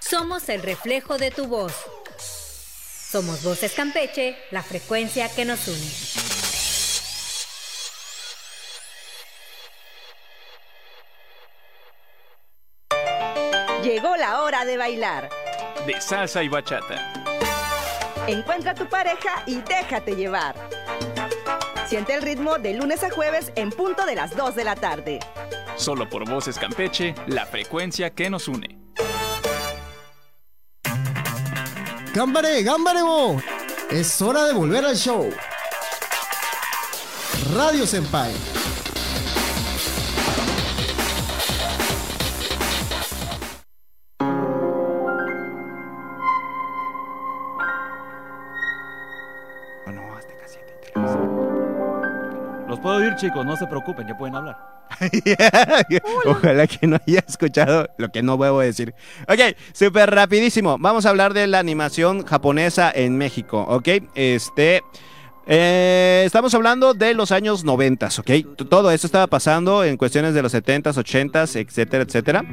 Somos 0.00 0.48
el 0.48 0.62
reflejo 0.62 1.16
de 1.16 1.30
tu 1.30 1.46
voz. 1.46 1.72
Somos 2.18 3.44
Voces 3.44 3.72
Campeche, 3.72 4.36
la 4.50 4.64
frecuencia 4.64 5.32
que 5.32 5.44
nos 5.44 5.68
une. 5.68 6.19
Llegó 13.92 14.14
la 14.14 14.42
hora 14.42 14.64
de 14.64 14.76
bailar. 14.76 15.28
De 15.84 16.00
salsa 16.00 16.44
y 16.44 16.48
bachata. 16.48 17.12
Encuentra 18.28 18.70
a 18.70 18.74
tu 18.76 18.86
pareja 18.86 19.42
y 19.46 19.56
déjate 19.62 20.14
llevar. 20.14 20.54
Siente 21.88 22.14
el 22.14 22.22
ritmo 22.22 22.56
de 22.58 22.74
lunes 22.74 23.02
a 23.02 23.10
jueves 23.10 23.50
en 23.56 23.70
punto 23.70 24.06
de 24.06 24.14
las 24.14 24.36
2 24.36 24.54
de 24.54 24.62
la 24.62 24.76
tarde. 24.76 25.18
Solo 25.74 26.08
por 26.08 26.24
Voces 26.30 26.56
Campeche, 26.56 27.16
la 27.26 27.46
frecuencia 27.46 28.10
que 28.10 28.30
nos 28.30 28.46
une. 28.46 28.78
¡Gámbare, 32.14 32.62
gámbare, 32.62 33.02
bo! 33.02 33.42
Es 33.90 34.22
hora 34.22 34.44
de 34.44 34.52
volver 34.52 34.84
al 34.84 34.94
show. 34.94 35.28
Radio 37.56 37.84
Senpai. 37.88 38.49
Chicos, 53.20 53.44
no 53.44 53.56
se 53.56 53.66
preocupen, 53.66 54.08
ya 54.08 54.16
pueden 54.16 54.34
hablar. 54.34 54.56
Ojalá 56.26 56.66
que 56.66 56.86
no 56.86 56.98
haya 57.06 57.22
escuchado 57.26 57.88
lo 57.98 58.10
que 58.10 58.22
no 58.22 58.42
a 58.42 58.64
decir. 58.64 58.94
Ok, 59.28 59.56
súper 59.72 60.10
rapidísimo. 60.10 60.78
Vamos 60.78 61.04
a 61.04 61.10
hablar 61.10 61.34
de 61.34 61.46
la 61.46 61.58
animación 61.58 62.24
japonesa 62.24 62.90
en 62.94 63.18
México, 63.18 63.64
¿ok? 63.68 63.88
Este... 64.14 64.82
eh, 65.52 66.22
estamos 66.24 66.54
hablando 66.54 66.94
de 66.94 67.12
los 67.12 67.32
años 67.32 67.64
90, 67.64 68.06
¿ok? 68.20 68.30
Todo 68.68 68.92
esto 68.92 69.08
estaba 69.08 69.26
pasando 69.26 69.82
en 69.82 69.96
cuestiones 69.96 70.32
de 70.32 70.42
los 70.42 70.54
70s, 70.54 70.94
80s, 70.94 71.56
etcétera, 71.56 72.04
etcétera. 72.04 72.44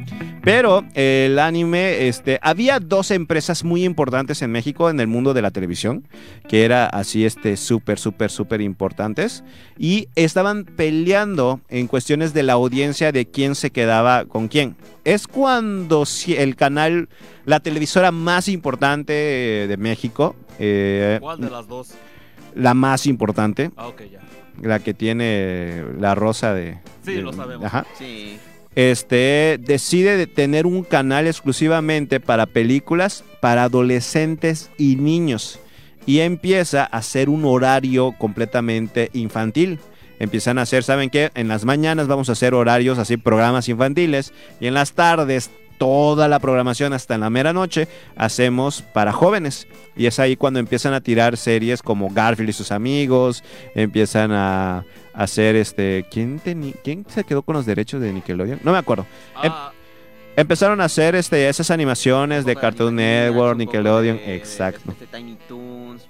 Pero 0.43 0.83
el 0.95 1.37
anime, 1.37 2.07
este, 2.07 2.39
había 2.41 2.79
dos 2.79 3.11
empresas 3.11 3.63
muy 3.63 3.83
importantes 3.83 4.41
en 4.41 4.51
México 4.51 4.89
en 4.89 4.99
el 4.99 5.05
mundo 5.05 5.35
de 5.35 5.43
la 5.43 5.51
televisión, 5.51 6.07
que 6.49 6.65
era 6.65 6.87
así, 6.87 7.23
este, 7.23 7.55
súper, 7.55 7.99
súper, 7.99 8.31
súper 8.31 8.61
importantes, 8.61 9.43
y 9.77 10.07
estaban 10.15 10.65
peleando 10.65 11.61
en 11.69 11.85
cuestiones 11.85 12.33
de 12.33 12.41
la 12.41 12.53
audiencia 12.53 13.11
de 13.11 13.27
quién 13.27 13.53
se 13.53 13.69
quedaba 13.69 14.25
con 14.25 14.47
quién. 14.47 14.75
Es 15.03 15.27
cuando 15.27 16.03
el 16.29 16.55
canal, 16.55 17.09
la 17.45 17.59
televisora 17.59 18.11
más 18.11 18.47
importante 18.47 19.65
eh, 19.65 19.67
de 19.67 19.77
México, 19.77 20.35
eh, 20.57 21.19
¿Cuál 21.21 21.41
de 21.41 21.49
las 21.51 21.67
dos? 21.67 21.89
La 22.57 22.73
más 22.73 23.05
importante, 23.07 23.71
Ah, 23.77 23.87
ok, 23.87 24.01
ya. 24.11 24.19
la 24.61 24.79
que 24.79 24.93
tiene 24.93 25.83
la 25.99 26.15
rosa 26.15 26.53
de... 26.53 26.77
Sí, 27.05 27.13
de- 27.15 27.21
lo 27.21 27.33
sabemos. 27.33 27.65
Ajá 27.65 27.85
Sí. 27.97 28.37
este, 28.75 29.57
decide 29.61 30.17
de 30.17 30.27
tener 30.27 30.65
un 30.65 30.83
canal 30.83 31.27
exclusivamente 31.27 32.19
para 32.19 32.45
películas 32.45 33.23
para 33.39 33.63
adolescentes 33.63 34.69
y 34.77 34.95
niños. 34.97 35.59
Y 36.05 36.19
empieza 36.19 36.83
a 36.83 36.97
hacer 36.97 37.27
un 37.29 37.43
horario 37.45 38.13
completamente 38.17 39.09
infantil. 39.13 39.79
Empiezan 40.19 40.57
a 40.57 40.61
hacer, 40.63 40.83
¿saben 40.83 41.09
qué? 41.09 41.31
En 41.35 41.47
las 41.47 41.65
mañanas 41.65 42.07
vamos 42.07 42.29
a 42.29 42.31
hacer 42.31 42.53
horarios, 42.53 42.97
así 42.97 43.17
programas 43.17 43.67
infantiles. 43.69 44.33
Y 44.59 44.67
en 44.67 44.73
las 44.73 44.93
tardes, 44.93 45.51
toda 45.77 46.27
la 46.27 46.39
programación 46.39 46.93
hasta 46.93 47.15
en 47.15 47.21
la 47.21 47.29
mera 47.29 47.53
noche, 47.53 47.87
hacemos 48.15 48.81
para 48.81 49.11
jóvenes. 49.11 49.67
Y 49.95 50.05
es 50.05 50.19
ahí 50.19 50.35
cuando 50.35 50.59
empiezan 50.59 50.93
a 50.93 51.01
tirar 51.01 51.37
series 51.37 51.81
como 51.81 52.09
Garfield 52.09 52.49
y 52.49 52.53
sus 52.53 52.71
amigos. 52.71 53.43
Empiezan 53.75 54.31
a 54.31 54.85
hacer 55.13 55.55
este. 55.55 56.05
¿Quién, 56.11 56.39
teni- 56.41 56.75
¿Quién 56.83 57.05
se 57.09 57.23
quedó 57.23 57.41
con 57.43 57.55
los 57.55 57.65
derechos 57.65 58.01
de 58.01 58.13
Nickelodeon? 58.13 58.59
No 58.63 58.71
me 58.71 58.77
acuerdo. 58.77 59.05
Em- 59.43 59.51
Ah, 59.53 59.71
Empezaron 60.39 60.79
a 60.81 60.83
hacer 60.85 61.15
este, 61.15 61.49
esas 61.49 61.71
animaciones 61.71 62.45
de 62.45 62.55
Cartoon 62.55 62.95
Network, 62.95 63.57
Nickelodeon, 63.57 64.17
de, 64.17 64.35
exacto. 64.35 64.91
este, 64.91 65.07
Tiny 65.07 65.35
Toons. 65.47 66.03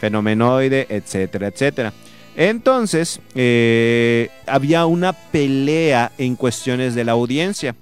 Fenomenoide, 0.00 0.86
etcétera, 0.88 1.48
etcétera. 1.48 1.92
Entonces, 2.36 3.20
eh, 3.34 4.28
había 4.46 4.86
una 4.86 5.12
pelea 5.12 6.12
en 6.18 6.34
cuestiones 6.36 6.94
de 6.94 7.04
la 7.04 7.12
audiencia. 7.12 7.74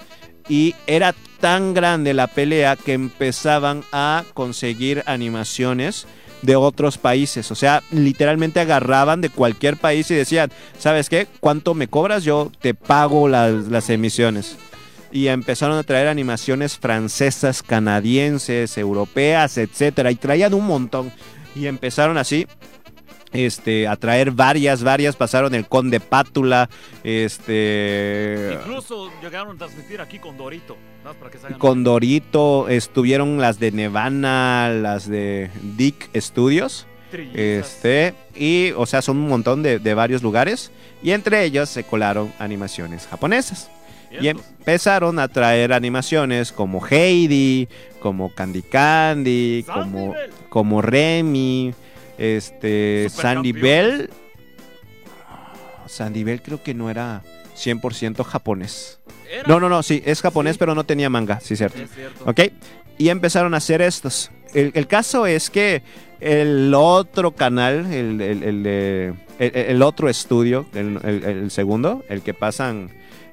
Y 0.52 0.74
era 0.86 1.14
tan 1.40 1.72
grande 1.72 2.12
la 2.12 2.26
pelea 2.26 2.76
que 2.76 2.92
empezaban 2.92 3.84
a 3.90 4.22
conseguir 4.34 5.02
animaciones 5.06 6.06
de 6.42 6.56
otros 6.56 6.98
países. 6.98 7.50
O 7.50 7.54
sea, 7.54 7.82
literalmente 7.90 8.60
agarraban 8.60 9.22
de 9.22 9.30
cualquier 9.30 9.78
país 9.78 10.10
y 10.10 10.14
decían, 10.14 10.52
¿sabes 10.78 11.08
qué? 11.08 11.26
¿Cuánto 11.40 11.72
me 11.72 11.88
cobras? 11.88 12.22
Yo 12.22 12.52
te 12.60 12.74
pago 12.74 13.28
las, 13.28 13.68
las 13.68 13.88
emisiones. 13.88 14.58
Y 15.10 15.28
empezaron 15.28 15.78
a 15.78 15.84
traer 15.84 16.08
animaciones 16.08 16.76
francesas, 16.76 17.62
canadienses, 17.62 18.76
europeas, 18.76 19.56
etcétera. 19.56 20.10
Y 20.10 20.16
traían 20.16 20.52
un 20.52 20.66
montón. 20.66 21.10
Y 21.56 21.64
empezaron 21.64 22.18
así 22.18 22.46
este, 23.32 23.88
a 23.88 23.96
traer 23.96 24.30
varias, 24.30 24.82
varias. 24.82 25.16
Pasaron 25.16 25.54
el 25.54 25.66
Conde 25.66 26.00
Pátula, 26.00 26.68
este, 27.04 28.58
incluso 28.60 29.10
llegaron 29.22 29.56
a 29.56 29.58
transmitir 29.58 30.00
aquí 30.00 30.18
con 30.18 30.36
Dorito. 30.36 30.76
nada 30.98 31.10
más 31.10 31.16
para 31.16 31.30
que 31.30 31.38
se 31.38 31.46
hagan 31.46 31.58
con 31.58 31.84
Dorito. 31.84 32.68
Estuvieron 32.68 33.38
las 33.38 33.58
de 33.58 33.72
Nevana, 33.72 34.70
las 34.70 35.08
de 35.08 35.50
Dick 35.76 36.10
Studios. 36.16 36.86
trillizas. 37.10 37.38
Este, 37.38 38.14
y, 38.34 38.72
o 38.72 38.86
sea, 38.86 39.02
son 39.02 39.18
un 39.18 39.28
montón 39.28 39.62
de, 39.62 39.78
de 39.78 39.94
varios 39.94 40.22
lugares. 40.22 40.70
Y 41.02 41.10
entre 41.10 41.44
ellos 41.44 41.68
se 41.68 41.84
colaron 41.84 42.32
animaciones 42.38 43.06
japonesas. 43.06 43.70
Y 44.20 44.28
empezaron 44.28 45.18
a 45.18 45.26
traer 45.28 45.72
animaciones 45.72 46.52
como 46.52 46.86
Heidi, 46.86 47.66
como 47.98 48.28
Candy 48.34 48.60
Candy, 48.60 49.64
como, 49.72 50.14
como 50.50 50.82
Remy, 50.82 51.72
este, 52.22 53.08
Sandy. 53.10 53.52
Bell. 53.52 54.10
Sandivel 55.86 56.40
creo 56.42 56.62
que 56.62 56.74
no 56.74 56.88
era 56.90 57.22
100% 57.56 58.24
japonés. 58.24 59.00
Era- 59.30 59.48
No, 59.48 59.60
no, 59.60 59.68
no, 59.68 59.82
sí, 59.82 60.02
es 60.06 60.20
japonés, 60.22 60.54
Sí. 60.54 60.58
pero 60.58 60.74
no 60.74 60.84
tenía 60.84 61.10
manga, 61.10 61.40
sí, 61.40 61.56
cierto. 61.56 61.82
Es 61.82 61.90
cierto. 61.90 62.24
¿Ok? 62.26 62.40
Y 62.98 63.08
empezaron 63.08 63.54
a 63.54 63.56
hacer 63.58 63.82
estos. 63.82 64.30
El, 64.54 64.70
el 64.74 64.86
caso 64.86 65.26
es 65.26 65.50
que 65.50 65.82
el 66.20 66.72
otro 66.74 67.32
canal, 67.32 67.92
el, 67.92 68.20
el- 68.20 68.42
el 68.42 68.62
de- 68.62 69.14
el- 69.38 69.56
el 69.56 69.82
otro 69.82 70.08
estudio, 70.08 70.66
el, 70.74 70.98
el- 71.02 71.24
el 71.24 71.50
segundo, 71.50 72.04
el 72.08 72.22
que 72.22 72.34
pasan 72.34 72.90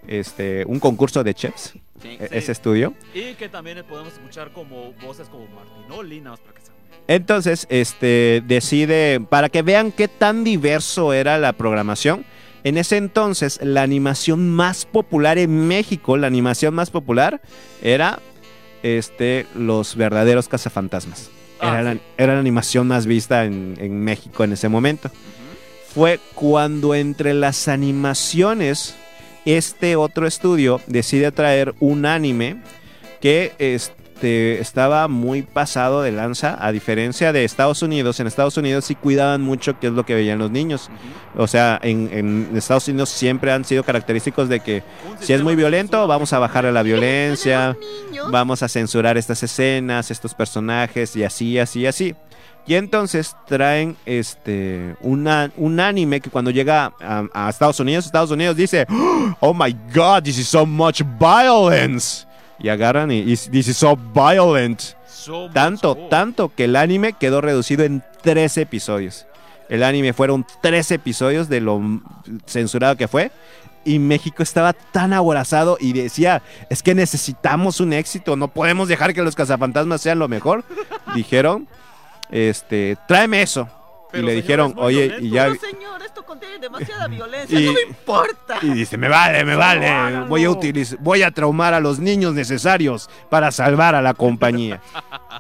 este, 0.08 0.64
un 0.66 0.80
concurso 0.80 1.24
de 1.24 1.34
chefs, 1.36 1.74
Sí. 2.02 2.18
e- 2.20 2.30
ese 2.32 2.52
estudio. 2.52 2.94
Y 3.14 3.34
que 3.34 3.50
también 3.50 3.84
podemos 3.88 4.14
escuchar 4.14 4.52
como 4.52 4.94
voces 5.02 5.28
como 5.30 5.48
Martinoli, 5.48 6.20
nada 6.20 6.32
más 6.32 6.40
para 6.40 6.54
que 6.54 6.62
se... 6.62 6.70
Entonces, 7.08 7.66
este, 7.70 8.44
decide, 8.46 9.20
para 9.20 9.50
que 9.50 9.62
vean 9.64 9.92
qué 9.92 10.08
tan 10.08 10.44
diverso 10.44 11.12
era 11.14 11.38
la 11.40 11.54
programación, 11.54 12.24
en 12.64 12.78
ese 12.78 12.98
entonces 12.98 13.60
la 13.64 13.82
animación 13.84 14.50
más 14.50 14.86
popular 14.86 15.38
en 15.38 15.68
México, 15.68 16.18
la 16.18 16.28
animación 16.28 16.74
más 16.76 16.90
popular, 16.92 17.42
era 17.82 18.20
este, 18.84 19.48
los 19.56 19.96
verdaderos 19.96 20.48
cazafantasmas. 20.48 21.32
Ah, 21.62 21.70
Era, 21.72 21.82
la, 21.84 21.94
sí. 21.94 22.02
era 22.18 22.34
la 22.36 22.40
animación 22.40 22.88
más 22.88 23.06
vista 23.06 23.44
en, 23.46 23.76
en 23.80 24.02
México 24.04 24.44
en 24.44 24.54
ese 24.54 24.70
momento. 24.70 25.10
Fue 25.94 26.20
cuando 26.36 26.94
entre 26.96 27.34
las 27.34 27.68
animaciones, 27.68 28.96
este 29.54 29.96
otro 29.96 30.28
estudio 30.28 30.82
decide 30.88 31.32
traer 31.32 31.74
un 31.80 32.06
anime 32.06 32.62
que 33.22 33.54
este, 33.60 34.60
estaba 34.60 35.08
muy 35.08 35.42
pasado 35.42 36.02
de 36.02 36.12
lanza, 36.12 36.58
a 36.60 36.72
diferencia 36.72 37.32
de 37.34 37.44
Estados 37.44 37.82
Unidos. 37.82 38.20
En 38.20 38.28
Estados 38.28 38.58
Unidos 38.58 38.86
sí 38.86 38.96
cuidaban 38.96 39.42
mucho 39.42 39.80
qué 39.80 39.88
es 39.88 39.94
lo 39.94 40.06
que 40.06 40.16
veían 40.16 40.40
los 40.40 40.52
niños. 40.52 40.90
O 41.36 41.48
sea, 41.48 41.80
en, 41.82 42.10
en 42.12 42.50
Estados 42.56 42.88
Unidos 42.88 43.10
siempre 43.10 43.52
han 43.52 43.66
sido 43.66 43.84
característicos 43.84 44.50
de 44.50 44.60
que 44.60 44.84
si 45.20 45.34
es 45.34 45.42
muy 45.42 45.56
violento, 45.56 46.06
vamos 46.08 46.34
a 46.34 46.40
bajarle 46.40 46.72
la 46.72 46.84
violencia, 46.84 47.78
vamos 48.32 48.64
a 48.64 48.70
censurar 48.70 49.18
estas 49.18 49.44
escenas, 49.44 50.12
estos 50.12 50.34
personajes 50.34 51.16
y 51.16 51.24
así, 51.24 51.60
así, 51.60 51.86
así. 51.86 52.16
Y 52.70 52.76
entonces 52.76 53.36
traen 53.48 53.98
este 54.06 54.96
una- 55.02 55.52
un 55.58 55.80
anime 55.80 56.22
que 56.22 56.30
cuando 56.30 56.52
llega 56.52 56.94
a, 57.02 57.24
a 57.34 57.50
Estados 57.50 57.80
Unidos, 57.80 58.06
Estados 58.06 58.30
Unidos 58.30 58.56
dice, 58.56 58.86
oh 59.40 59.56
my 59.56 59.76
god, 59.92 60.22
this 60.22 60.38
is 60.38 60.48
so 60.48 60.68
much 60.68 61.02
violence. 61.20 62.28
Y 62.60 62.70
agarran 62.70 63.10
y, 63.10 63.24
this 63.24 63.68
is 63.68 63.76
so 63.76 63.98
violent. 64.14 64.82
So 65.08 65.50
Tanto, 65.50 65.96
tanto 66.12 66.54
que 66.54 66.66
el 66.66 66.76
anime 66.76 67.14
quedó 67.14 67.42
reducido 67.42 67.84
en 67.86 68.04
tres 68.22 68.56
episodios. 68.60 69.26
El 69.68 69.82
anime 69.84 70.14
fueron 70.14 70.46
tres 70.62 70.92
episodios 70.92 71.50
de 71.50 71.62
lo 71.62 71.82
censurado 72.46 72.96
que 72.98 73.08
fue. 73.08 73.32
Y 73.84 73.98
México 73.98 74.44
estaba 74.44 74.74
tan 74.74 75.14
aborazado 75.14 75.78
y 75.80 75.94
decía, 75.94 76.44
es 76.70 76.84
que 76.84 76.94
necesitamos 76.94 77.80
un 77.80 77.94
éxito, 77.94 78.36
no 78.36 78.50
podemos 78.50 78.88
dejar 78.90 79.16
que 79.16 79.24
los 79.24 79.34
cazafantasmas 79.36 80.02
sean 80.02 80.20
lo 80.20 80.28
mejor. 80.28 80.64
Dijeron, 81.16 81.68
este, 82.30 82.98
tráeme 83.08 83.42
eso. 83.42 83.68
Pero, 84.12 84.24
y 84.24 84.26
le 84.26 84.32
señor, 84.32 84.44
dijeron, 84.44 84.74
oye, 84.78 85.08
violento". 85.08 85.26
y 85.26 85.30
ya... 85.30 85.44
Pero 85.50 85.60
señor, 85.60 86.02
esto 86.02 86.24
contiene 86.26 86.58
demasiada 86.58 87.08
violencia. 87.10 87.60
Y- 87.60 87.66
No 87.68 87.74
me 87.74 87.82
importa. 87.82 88.58
Y 88.64 88.70
dice, 88.70 88.98
me 88.98 89.08
vale, 89.08 89.46
me 89.46 89.56
vale, 89.56 89.88
háganlo. 89.88 90.28
voy 90.28 90.46
a, 90.46 90.50
utiliz- 90.50 90.98
voy 91.00 91.22
a 91.22 91.30
traumar 91.32 91.74
a 91.76 91.80
los 91.80 92.00
niños 92.00 92.34
necesarios 92.34 93.10
para 93.30 93.52
salvar 93.52 93.94
a 93.96 94.02
la 94.02 94.14
compañía. 94.16 94.82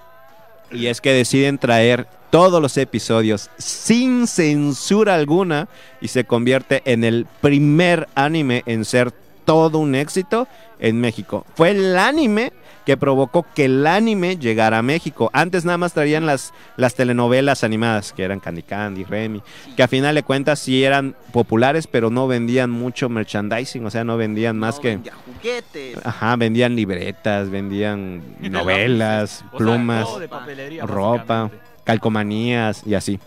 y 0.72 0.86
es 0.88 1.02
que 1.02 1.12
deciden 1.14 1.58
traer 1.58 2.08
todos 2.30 2.62
los 2.62 2.78
episodios 2.78 3.50
sin 3.58 4.28
censura 4.28 5.16
alguna 5.16 5.68
y 6.00 6.10
se 6.10 6.26
convierte 6.26 6.84
en 6.86 7.04
el 7.04 7.26
primer 7.42 8.08
anime 8.14 8.62
en 8.68 8.86
ser 8.86 9.12
todo 9.46 9.80
un 9.80 9.96
éxito 9.96 10.48
en 10.80 11.02
México. 11.02 11.44
Fue 11.56 11.72
el 11.72 11.98
anime 11.98 12.54
que 12.90 12.98
provocó 12.98 13.46
que 13.54 13.66
el 13.66 13.86
anime 13.86 14.38
llegara 14.38 14.80
a 14.80 14.82
México. 14.82 15.30
Antes 15.32 15.64
nada 15.64 15.78
más 15.78 15.94
traían 15.94 16.26
las, 16.26 16.56
las 16.76 16.96
telenovelas 16.96 17.64
animadas, 17.64 18.14
que 18.14 18.24
eran 18.24 18.40
Candy 18.40 18.64
Candy, 18.64 19.04
Remy, 19.04 19.44
que 19.78 19.84
a 19.84 19.88
final 19.88 20.16
de 20.16 20.24
cuentas 20.24 20.58
sí 20.58 20.84
eran 20.84 21.16
populares, 21.32 21.86
pero 21.86 22.10
no 22.10 22.28
vendían 22.28 22.72
mucho 22.72 23.08
merchandising, 23.08 23.86
o 23.86 23.92
sea, 23.92 24.04
no 24.04 24.18
vendían 24.18 24.58
más 24.58 24.78
No 24.78 24.82
que... 24.82 24.90
vendía 24.90 25.14
juguetes. 25.14 26.00
Ajá, 26.04 26.36
vendían 26.36 26.76
libretas, 26.76 27.52
vendían 27.52 28.24
novelas, 28.40 29.44
O 29.46 29.50
sea, 29.50 29.58
plumas, 29.60 30.06
todo 30.06 30.20
de 30.22 30.28
papelería, 30.28 30.84
ropa, 30.84 31.52
calcomanías 31.84 32.82
y 32.88 32.96
así. 32.96 33.20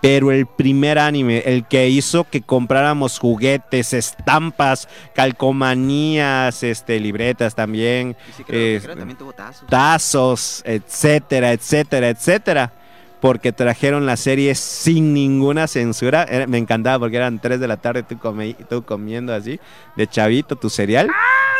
Pero 0.00 0.30
el 0.30 0.46
primer 0.46 0.98
anime, 0.98 1.38
el 1.46 1.66
que 1.66 1.88
hizo 1.88 2.24
que 2.24 2.42
compráramos 2.42 3.18
juguetes, 3.18 3.92
estampas, 3.92 4.88
calcomanías, 5.14 6.62
este, 6.62 7.00
libretas 7.00 7.54
también, 7.54 8.16
sí, 8.36 8.44
creo, 8.44 8.60
eh, 8.60 8.80
creo 8.82 8.94
que 8.94 8.98
también 9.00 9.18
tuvo 9.18 9.32
tazos. 9.32 9.66
tazos, 9.68 10.62
etcétera, 10.64 11.52
etcétera, 11.52 12.08
etcétera. 12.10 12.72
Porque 13.20 13.50
trajeron 13.50 14.04
la 14.06 14.16
serie 14.16 14.54
sin 14.54 15.14
ninguna 15.14 15.66
censura. 15.66 16.24
Era- 16.24 16.46
me 16.46 16.58
encantaba 16.58 16.98
porque 17.00 17.16
eran 17.16 17.40
3 17.40 17.58
de 17.58 17.66
la 17.66 17.78
tarde 17.78 18.02
tú, 18.02 18.18
come- 18.18 18.54
tú 18.68 18.84
comiendo 18.84 19.34
así, 19.34 19.58
de 19.96 20.06
chavito, 20.06 20.56
tu 20.56 20.68
cereal. 20.70 21.08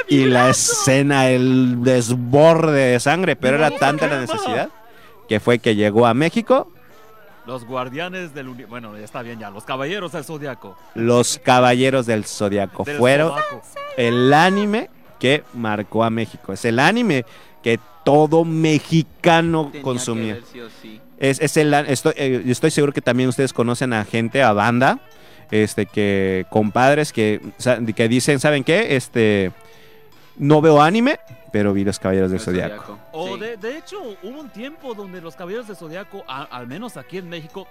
y 0.09 0.25
la 0.27 0.51
escena, 0.51 1.31
el 1.31 1.83
desborde 1.83 2.93
de 2.93 3.01
sangre. 3.01 3.35
Pero 3.35 3.57
era 3.57 3.73
tanta 3.73 4.07
la 4.07 4.21
necesidad 4.21 4.69
que 5.29 5.41
fue 5.41 5.59
que 5.59 5.75
llegó 5.75 6.07
a 6.07 6.15
México 6.15 6.71
Los 7.47 7.65
guardianes 7.65 8.35
del 8.35 8.49
uni- 8.49 8.65
Bueno, 8.65 8.97
ya 8.99 9.05
está 9.05 9.23
bien 9.23 9.39
ya. 9.39 9.51
Los 9.51 9.65
caballeros 9.65 10.13
del 10.13 10.25
zodiaco. 10.25 10.77
los 10.95 11.39
Caballeros 11.43 12.07
del 12.07 12.25
Zodiaco. 12.25 12.85
Del 12.85 12.97
Fueron 12.99 13.33
el 13.97 14.33
anime 14.35 14.91
que 15.19 15.45
marcó 15.55 16.03
a 16.05 16.11
México. 16.11 16.53
Es 16.53 16.65
el 16.65 16.79
anime 16.79 17.25
que 17.63 17.79
todo 18.05 18.45
mexicano 18.45 19.65
Tenía 19.67 19.73
que 19.73 19.83
consumía. 19.83 20.35
ver 20.35 20.43
sí 20.53 20.61
o 20.61 20.69
sí. 20.83 21.01
Es, 21.19 21.41
es 21.41 21.57
el, 21.57 21.73
estoy, 21.73 22.13
eh, 22.17 22.43
estoy 22.47 22.71
seguro 22.71 22.93
que 22.93 23.01
también 23.01 23.29
ustedes 23.29 23.53
conocen 23.53 23.93
a 23.95 24.05
gente, 24.05 24.43
a 24.43 24.53
banda, 24.53 24.99
este, 25.51 25.87
que 25.87 26.45
compadres 26.51 27.13
que, 27.13 27.41
que 27.95 28.09
dicen, 28.09 28.39
¿saben 28.39 28.65
qué? 28.65 28.97
Este, 28.97 29.51
no 30.37 30.61
veo 30.61 30.83
anime, 30.83 31.19
pero 31.57 31.73
vi 31.73 31.85
los 31.85 31.99
Caballeros 31.99 32.31
del 32.31 32.39
El 32.39 32.45
Zodiaco. 32.45 32.99
O 33.13 33.35
Sí. 33.35 33.41
de, 33.41 33.57
de 33.57 33.79
hecho, 33.79 33.97
hubo 34.23 34.41
un 34.41 34.51
tiempo 34.51 34.93
donde 34.95 35.23
los 35.23 35.35
caballeros 35.37 35.67
del 35.67 35.75
zodiaco, 35.77 36.23
a- 36.29 36.43
al 36.43 36.67
menos 36.67 36.99
aquí 36.99 37.17
en 37.17 37.31
México, 37.31 37.67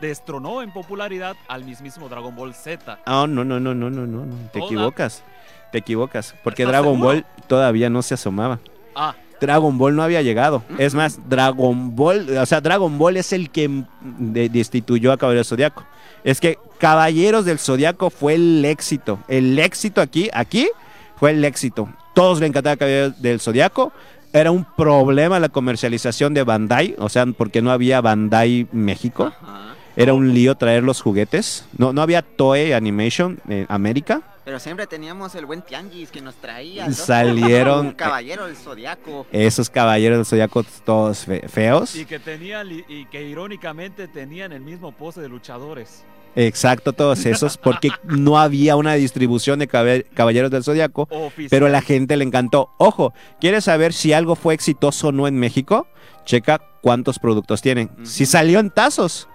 destronó 0.00 0.62
en 0.62 0.72
popularidad 0.72 1.36
al 1.48 1.64
mismísimo 1.64 2.08
Dragon 2.08 2.34
Ball 2.34 2.54
Z. 2.54 2.98
Ah, 3.04 3.26
no, 3.28 3.44
no, 3.44 3.60
no, 3.60 3.74
no, 3.74 3.90
no, 3.90 4.06
no, 4.06 4.24
no, 4.24 4.34
te 4.52 4.58
Toda- 4.58 4.64
equivocas, 4.70 5.22
te 5.70 5.78
equivocas, 5.78 6.34
porque 6.42 6.62
¿Estás 6.62 6.72
Dragon 6.72 6.94
seguro? 6.94 7.08
Ball 7.12 7.26
todavía 7.46 7.90
no 7.90 8.00
se 8.02 8.14
asomaba. 8.14 8.58
Ah, 8.94 9.14
Dragon 9.38 9.76
Ball 9.76 9.94
no 9.94 10.02
había 10.02 10.22
llegado. 10.22 10.62
Es 10.78 10.94
más, 10.94 11.18
Dragon 11.28 11.94
Ball, 11.94 12.38
o 12.38 12.46
sea, 12.46 12.62
Dragon 12.62 12.96
Ball 12.96 13.18
es 13.18 13.34
el 13.34 13.50
que 13.50 13.68
mm, 13.68 13.84
de- 14.32 14.48
destituyó 14.48 15.12
a 15.12 15.18
Caballeros 15.18 15.46
del 15.46 15.58
Zodiaco. 15.58 15.84
Es 16.24 16.40
que 16.40 16.58
Caballeros 16.78 17.44
del 17.44 17.58
Zodiaco 17.58 18.08
fue 18.08 18.34
el 18.36 18.64
éxito. 18.64 19.18
El 19.28 19.58
éxito 19.58 20.00
aquí, 20.00 20.30
aquí, 20.32 20.68
fue 21.16 21.32
el 21.32 21.44
éxito. 21.44 21.88
Todos 22.16 22.40
le 22.40 22.46
encantaba 22.46 22.76
Caballeros 22.76 23.20
del 23.20 23.40
Zodiaco. 23.40 23.92
Era 24.32 24.50
un 24.50 24.64
problema 24.64 25.38
la 25.38 25.50
comercialización 25.50 26.32
de 26.32 26.44
Bandai, 26.44 26.94
o 26.96 27.10
sea, 27.10 27.26
porque 27.26 27.60
no 27.60 27.70
había 27.70 28.00
Bandai 28.00 28.66
México. 28.72 29.34
Ajá. 29.42 29.75
Era 29.96 30.12
un 30.14 30.34
lío 30.34 30.54
traer 30.56 30.82
los 30.82 31.00
juguetes. 31.00 31.64
No, 31.78 31.92
no 31.92 32.02
había 32.02 32.22
Toei 32.22 32.72
Animation 32.72 33.40
en 33.48 33.66
América. 33.68 34.22
Pero 34.44 34.60
siempre 34.60 34.86
teníamos 34.86 35.34
el 35.34 35.46
buen 35.46 35.62
tianguis 35.62 36.10
que 36.10 36.20
nos 36.20 36.34
traía. 36.36 36.86
¿no? 36.86 36.92
Salieron- 36.94 37.86
Un 37.86 37.92
caballero 37.92 38.46
del 38.46 38.56
zodiaco. 38.56 39.26
Esos 39.32 39.70
Caballeros 39.70 40.18
del 40.18 40.26
Zodiaco 40.26 40.64
todos 40.84 41.24
fe- 41.24 41.48
feos. 41.48 41.96
y 41.96 42.04
que 42.04 42.18
tenían, 42.20 42.68
y 42.70 43.06
que 43.06 43.22
irónicamente 43.28 44.06
tenían 44.06 44.52
el 44.52 44.60
mismo 44.60 44.92
pose 44.92 45.20
de 45.20 45.28
luchadores. 45.28 46.04
Exacto, 46.38 46.92
todos 46.92 47.24
esos, 47.24 47.56
porque 47.56 47.88
no 48.04 48.38
había 48.38 48.76
una 48.76 48.92
distribución 48.92 49.58
de 49.58 49.66
Caballeros 49.68 50.50
del 50.50 50.62
Zodiaco, 50.62 51.08
Oficial. 51.10 51.48
pero 51.48 51.64
a 51.66 51.70
la 51.70 51.80
gente 51.80 52.14
le 52.18 52.24
encantó. 52.24 52.68
Ojo, 52.76 53.14
¿quieres 53.40 53.64
saber 53.64 53.94
si 53.94 54.12
algo 54.12 54.36
fue 54.36 54.52
exitoso 54.52 55.08
o 55.08 55.12
no 55.12 55.26
en 55.26 55.38
México? 55.38 55.86
Checa 56.26 56.60
cuántos 56.82 57.18
productos 57.18 57.62
tienen. 57.62 57.90
Si 58.04 58.26
salió 58.26 58.60
en 58.60 58.68
tazos, 58.70 59.28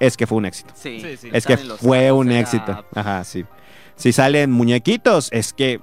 es 0.00 0.16
que 0.16 0.26
fue 0.26 0.38
un 0.38 0.46
éxito. 0.46 0.72
Sí. 0.76 1.00
Sí, 1.00 1.16
sí. 1.16 1.30
Es 1.32 1.46
que 1.46 1.56
fue 1.56 2.10
un 2.12 2.30
era- 2.30 2.40
éxito. 2.40 2.84
Ajá, 2.94 3.24
sí. 3.24 3.44
Si 3.96 4.12
salen 4.12 4.52
muñequitos, 4.52 5.28
es 5.32 5.52
que 5.52 5.80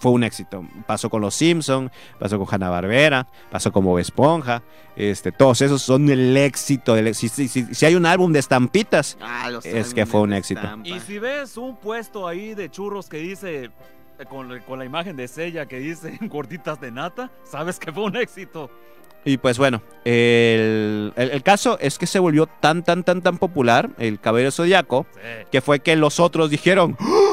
fue 0.00 0.10
un 0.10 0.24
éxito. 0.24 0.64
Pasó 0.84 1.08
con 1.08 1.20
los 1.20 1.32
Simpson, 1.34 1.92
pasó 2.18 2.36
con 2.36 2.48
Hanna 2.52 2.68
Barbera, 2.70 3.28
pasó 3.52 3.70
con 3.70 3.84
Bob 3.84 3.98
Esponja. 3.98 4.62
Este, 4.96 5.30
todos 5.30 5.60
esos 5.62 5.80
son 5.80 6.10
el 6.10 6.36
éxito. 6.36 6.94
del- 6.96 7.14
si, 7.14 7.28
si- 7.28 7.46
si- 7.46 7.72
si 7.72 7.86
hay 7.86 7.94
un 7.94 8.04
álbum 8.04 8.32
de 8.32 8.40
estampitas, 8.40 9.16
Ah, 9.20 9.48
los 9.48 9.64
Es 9.64 9.94
que 9.94 10.06
fue 10.06 10.22
un 10.22 10.32
éxito. 10.32 10.60
estampa. 10.60 10.88
Y 10.88 10.98
si 11.00 11.20
ves 11.20 11.56
un 11.56 11.76
puesto 11.76 12.26
ahí 12.26 12.54
de 12.54 12.68
churros 12.68 13.08
que 13.08 13.18
dice, 13.18 13.66
eh, 13.66 13.70
con, 14.28 14.58
con 14.66 14.80
la 14.80 14.84
imagen 14.84 15.14
de 15.14 15.28
Sella 15.28 15.66
que 15.66 15.78
dice 15.78 16.18
gorditas 16.22 16.80
de 16.80 16.90
nata, 16.90 17.30
sabes 17.44 17.78
que 17.78 17.92
fue 17.92 18.02
un 18.02 18.16
éxito. 18.16 18.70
Y 19.24 19.36
pues 19.36 19.56
bueno, 19.58 19.82
el, 20.04 21.12
el- 21.16 21.30
el 21.30 21.42
caso 21.42 21.78
es 21.80 21.96
que 21.98 22.06
se 22.06 22.18
volvió 22.18 22.46
tan, 22.46 22.82
tan, 22.82 23.04
tan, 23.04 23.22
tan 23.22 23.38
popular 23.38 23.90
el 23.98 24.18
Caballero 24.20 24.50
Zodiaco 24.50 25.06
Sí. 25.12 25.46
que 25.52 25.60
fue 25.60 25.80
que 25.80 25.94
los 25.96 26.18
otros 26.20 26.50
dijeron, 26.50 26.96
"¡Ah! 26.98 27.28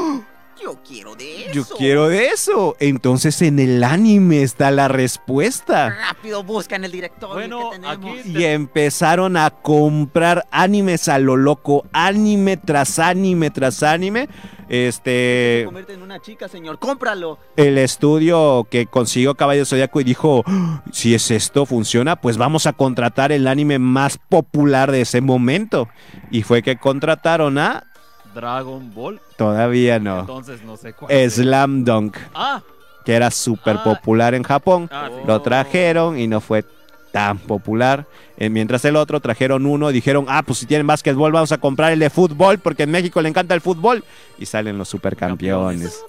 Yo 0.74 0.80
quiero 0.88 1.16
de 1.16 1.46
eso. 1.46 1.54
Yo 1.54 1.66
quiero 1.78 2.08
de 2.10 2.28
eso. 2.28 2.76
Entonces 2.80 3.42
en 3.42 3.60
el 3.60 3.84
anime 3.84 4.42
está 4.44 4.72
la 4.72 4.88
respuesta. 4.88 5.90
Rápido, 6.10 6.44
busca 6.44 6.76
en 6.76 6.84
el 6.86 6.92
directorio 6.92 7.34
Bueno, 7.36 7.70
que 7.72 7.80
tenemos. 7.80 8.20
aquí- 8.20 8.32
Y 8.38 8.46
empezaron 8.46 9.38
a 9.38 9.50
comprar 9.50 10.46
animes 10.52 11.08
a 11.10 11.20
lo 11.20 11.36
loco, 11.38 11.86
anime 11.94 12.58
tras 12.58 13.00
anime 13.00 13.50
tras 13.52 13.84
anime. 13.84 14.28
Se 14.70 14.88
Este, 14.88 15.64
convierte 15.66 15.94
en 15.94 16.04
una 16.04 16.20
chica, 16.20 16.48
señor. 16.48 16.78
Cómpralo. 16.80 17.40
el 17.58 17.78
estudio 17.80 18.68
que 18.70 18.86
consiguió 18.86 19.34
Caballo 19.36 19.66
Zodiaco 19.66 20.00
y 20.00 20.04
dijo, 20.04 20.44
"Ah, 20.46 20.84
si 20.92 21.16
es 21.16 21.32
esto 21.32 21.66
funciona, 21.66 22.16
pues 22.18 22.38
vamos 22.38 22.68
a 22.68 22.74
contratar 22.74 23.32
el 23.32 23.48
anime 23.48 23.80
más 23.80 24.20
popular 24.30 24.92
de 24.92 25.02
ese 25.02 25.22
momento. 25.22 25.90
Y 26.30 26.44
fue 26.44 26.62
que 26.62 26.78
contrataron 26.78 27.58
a, 27.58 27.89
Dragon 28.34 28.94
Ball. 28.94 29.20
todavía 29.38 30.00
no, 30.00 30.22
Entonces 30.22 30.62
no 30.64 30.78
sé 30.78 30.94
cuál. 30.94 31.30
Slam 31.30 31.84
Dunk, 31.84 32.18
Ah, 32.34 32.62
que 33.06 33.14
era 33.16 33.32
súper 33.32 33.78
Ah. 33.80 33.84
popular 33.84 34.34
en 34.36 34.44
Japón. 34.44 34.88
ah, 34.92 35.10
sí. 35.10 35.22
Lo 35.26 35.42
trajeron 35.42 36.20
y 36.20 36.28
no 36.28 36.42
fue 36.42 36.64
tan 37.12 37.40
popular. 37.40 38.06
Eh, 38.38 38.50
mientras 38.50 38.86
el 38.86 38.96
otro 38.96 39.20
trajeron 39.20 39.66
uno, 39.66 39.90
dijeron, 39.90 40.26
ah, 40.30 40.44
pues 40.44 40.60
si 40.60 40.66
tienen 40.68 40.86
básquetbol 40.88 41.32
vamos 41.32 41.52
a 41.52 41.58
comprar 41.58 41.92
el 41.92 42.00
de 42.00 42.10
fútbol 42.12 42.60
porque 42.60 42.84
en 42.84 42.92
México 42.92 43.22
le 43.22 43.30
encanta 43.30 43.54
el 43.56 43.62
fútbol. 43.62 44.04
Y 44.38 44.46
salen 44.46 44.78
los 44.78 44.90
supercampeones. 44.90 46.04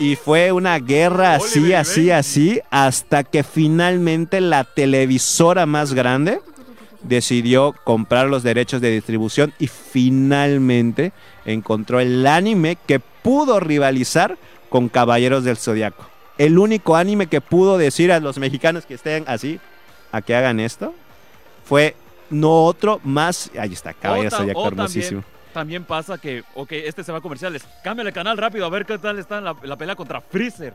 Y 0.00 0.14
fue 0.16 0.52
una 0.52 0.78
guerra 0.78 1.34
así, 1.34 1.58
Oliver 1.60 1.76
así, 1.78 2.00
Benji. 2.00 2.10
así, 2.12 2.60
hasta 2.70 3.24
que 3.24 3.42
finalmente 3.42 4.40
la 4.40 4.62
televisora 4.64 5.66
más 5.66 5.92
grande 5.92 6.40
decidió 7.02 7.74
comprar 7.84 8.28
los 8.28 8.42
derechos 8.42 8.80
de 8.80 8.90
distribución 8.90 9.52
y 9.58 9.68
finalmente 9.68 11.12
encontró 11.44 12.00
el 12.00 12.26
anime 12.26 12.76
que 12.86 13.00
pudo 13.00 13.60
rivalizar 13.60 14.36
con 14.68 14.88
Caballeros 14.88 15.44
del 15.44 15.56
Zodiaco. 15.56 16.06
El 16.36 16.58
único 16.58 16.96
anime 16.96 17.26
que 17.26 17.40
pudo 17.40 17.78
decir 17.78 18.12
a 18.12 18.20
los 18.20 18.38
mexicanos 18.38 18.86
que 18.86 18.94
estén 18.94 19.24
así 19.26 19.58
a 20.12 20.22
que 20.22 20.34
hagan 20.34 20.60
esto 20.60 20.94
fue 21.64 21.94
no 22.30 22.64
otro 22.64 23.00
más. 23.04 23.50
Ahí 23.58 23.72
está, 23.72 23.92
Caballeros 23.94 24.32
del 24.32 24.40
Zodiaco 24.54 24.70
también- 25.52 25.84
pasa 25.84 26.18
que, 26.18 26.44
ok, 26.54 26.70
este 26.72 27.02
se 27.02 27.10
va 27.10 27.18
a 27.18 27.20
comerciales. 27.20 27.66
Cámbiale 27.82 28.12
canal 28.12 28.36
rápido 28.38 28.64
a 28.66 28.68
ver 28.68 28.86
qué 28.86 28.98
tal 28.98 29.18
está 29.18 29.40
la, 29.40 29.56
la 29.62 29.76
pelea 29.76 29.96
contra 29.96 30.20
Freezer. 30.20 30.74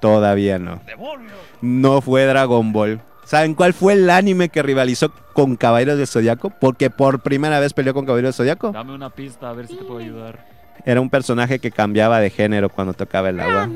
Todavía 0.00 0.58
no. 0.58 0.80
¡Demonios! 0.86 1.32
no 1.60 2.00
fue 2.00 2.24
Dragon 2.24 2.72
Ball. 2.72 3.00
¿Saben 3.24 3.54
cuál 3.54 3.74
fue 3.74 3.92
el 3.92 4.10
anime 4.10 4.48
que 4.48 4.62
rivalizó 4.62 5.12
con 5.32 5.56
Caballeros 5.56 5.98
del 5.98 6.06
Zodiaco? 6.06 6.50
Porque 6.50 6.90
por 6.90 7.20
primera 7.20 7.60
vez 7.60 7.72
peleó 7.72 7.94
con 7.94 8.04
Caballeros 8.04 8.36
del 8.36 8.46
Zodiaco. 8.46 8.72
Dame 8.72 8.92
una 8.92 9.10
pista 9.10 9.50
a 9.50 9.52
ver 9.52 9.68
si 9.68 9.76
te 9.76 9.84
puedo 9.84 10.00
ayudar. 10.00 10.44
Era 10.84 11.00
un 11.00 11.10
personaje 11.10 11.58
que 11.58 11.70
cambiaba 11.70 12.20
de 12.20 12.30
género 12.30 12.68
cuando 12.70 12.94
tocaba 12.94 13.28
el 13.28 13.40
agua. 13.40 13.68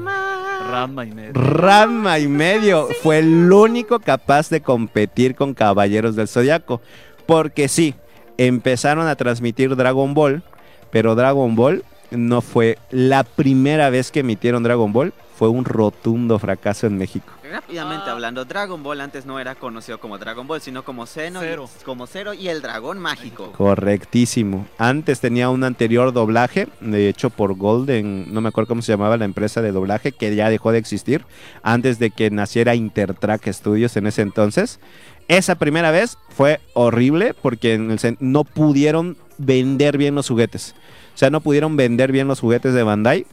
Ranma 0.71 1.05
y 1.05 1.13
medio. 1.13 1.33
Rama 1.35 2.19
y 2.19 2.27
medio 2.27 2.89
fue 3.03 3.19
el 3.19 3.53
único 3.53 4.01
capaz 4.01 4.49
de 4.49 4.61
competir 4.61 5.35
con 5.35 5.55
Caballeros 5.55 6.17
del 6.17 6.29
Zodiaco. 6.29 6.81
Porque 7.27 7.69
sí, 7.69 7.95
empezaron 8.39 9.07
a 9.07 9.17
transmitir 9.17 9.77
Dragon 9.77 10.15
Ball, 10.15 10.43
pero 10.91 11.15
Dragon 11.15 11.55
Ball 11.55 11.85
no 12.11 12.41
fue 12.41 12.79
la 12.91 13.25
primera 13.25 13.91
vez 13.91 14.11
que 14.11 14.21
emitieron 14.21 14.63
Dragon 14.63 14.93
Ball. 14.93 15.13
Fue 15.37 15.49
un 15.49 15.65
rotundo 15.65 16.39
fracaso 16.39 16.87
en 16.87 16.97
México. 16.97 17.34
Rápidamente 17.51 18.05
Ah. 18.09 18.13
hablando, 18.13 18.45
Dragon 18.47 18.83
Ball 18.83 19.01
antes 19.03 19.27
no 19.27 19.39
era 19.39 19.55
conocido 19.55 20.01
como 20.01 20.17
Dragon 20.19 20.47
Ball, 20.47 20.61
sino 20.63 20.83
como 20.83 21.05
Zeno, 21.07 21.43
y- 21.43 21.47
Zero. 21.47 21.69
como 21.85 22.07
Zero 22.07 22.33
y 22.33 22.49
el 22.49 22.63
dragón 22.63 22.99
mágico. 22.99 23.53
Correctísimo. 23.53 24.67
Antes 24.79 25.21
tenía 25.21 25.51
un 25.51 25.63
anterior 25.65 26.13
doblaje, 26.13 26.69
de 26.81 27.09
hecho 27.09 27.29
por 27.31 27.55
Golden, 27.55 28.33
no 28.33 28.41
me 28.41 28.49
acuerdo 28.49 28.69
cómo 28.69 28.83
se 28.83 28.93
llamaba 28.93 29.17
la 29.17 29.25
empresa 29.27 29.61
de 29.63 29.73
doblaje, 29.73 30.13
que 30.13 30.35
ya 30.35 30.49
dejó 30.49 30.73
de 30.73 30.79
existir 30.79 31.25
antes 31.63 31.99
de 31.99 32.11
que 32.11 32.31
naciera 32.31 32.75
Intertrack 32.75 33.47
Studios 33.53 33.97
en 33.97 34.07
ese 34.07 34.23
entonces. 34.23 34.81
Esa 35.29 35.55
primera 35.57 35.91
vez 35.91 36.17
fue 36.31 36.61
horrible 36.75 37.35
porque 37.35 37.75
en 37.75 37.91
el 37.91 37.99
sen- 37.99 38.17
no 38.21 38.45
pudieron 38.45 39.17
vender 39.39 39.99
bien 39.99 40.15
los 40.15 40.29
juguetes. 40.29 40.75
O 41.15 41.19
sea, 41.19 41.31
no 41.31 41.41
pudieron 41.41 41.77
vender 41.77 42.11
bien 42.13 42.27
los 42.29 42.41
juguetes 42.41 42.73
de 42.75 42.83
Bandai 42.83 43.27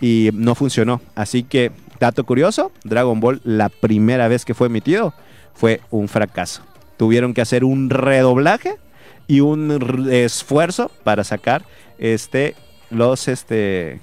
y 0.00 0.30
no 0.34 0.54
funcionó. 0.54 1.00
Así 1.14 1.42
que, 1.44 1.72
dato 2.02 2.24
curioso, 2.24 2.72
Dragon 2.82 3.20
Ball 3.20 3.40
la 3.44 3.68
primera 3.68 4.26
vez 4.26 4.44
que 4.44 4.54
fue 4.54 4.66
emitido 4.66 5.14
fue 5.54 5.80
un 5.90 6.08
fracaso. 6.08 6.62
Tuvieron 6.96 7.32
que 7.32 7.40
hacer 7.40 7.62
un 7.62 7.90
redoblaje 7.90 8.76
y 9.28 9.38
un 9.38 10.08
esfuerzo 10.10 10.90
para 11.04 11.22
sacar 11.22 11.64
este 11.98 12.56
los 12.90 13.28
este 13.28 14.00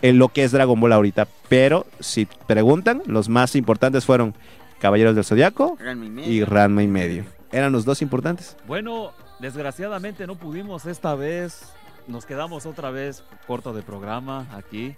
en 0.00 0.18
lo 0.18 0.28
que 0.28 0.44
es 0.44 0.52
Dragon 0.52 0.78
Ball 0.80 0.92
ahorita, 0.92 1.26
pero 1.48 1.86
si 1.98 2.26
preguntan, 2.46 3.02
los 3.06 3.28
más 3.28 3.56
importantes 3.56 4.04
fueron 4.04 4.34
Caballeros 4.78 5.14
del 5.16 5.24
Zodiaco 5.24 5.76
y 6.24 6.44
Ranma 6.44 6.82
y 6.84 6.86
medio. 6.86 7.24
Eran 7.50 7.72
los 7.72 7.84
dos 7.84 8.00
importantes. 8.00 8.56
Bueno, 8.66 9.10
desgraciadamente 9.40 10.26
no 10.26 10.36
pudimos 10.36 10.86
esta 10.86 11.16
vez. 11.16 11.72
Nos 12.06 12.24
quedamos 12.24 12.64
otra 12.64 12.90
vez 12.90 13.24
corto 13.46 13.74
de 13.74 13.82
programa 13.82 14.46
aquí. 14.52 14.94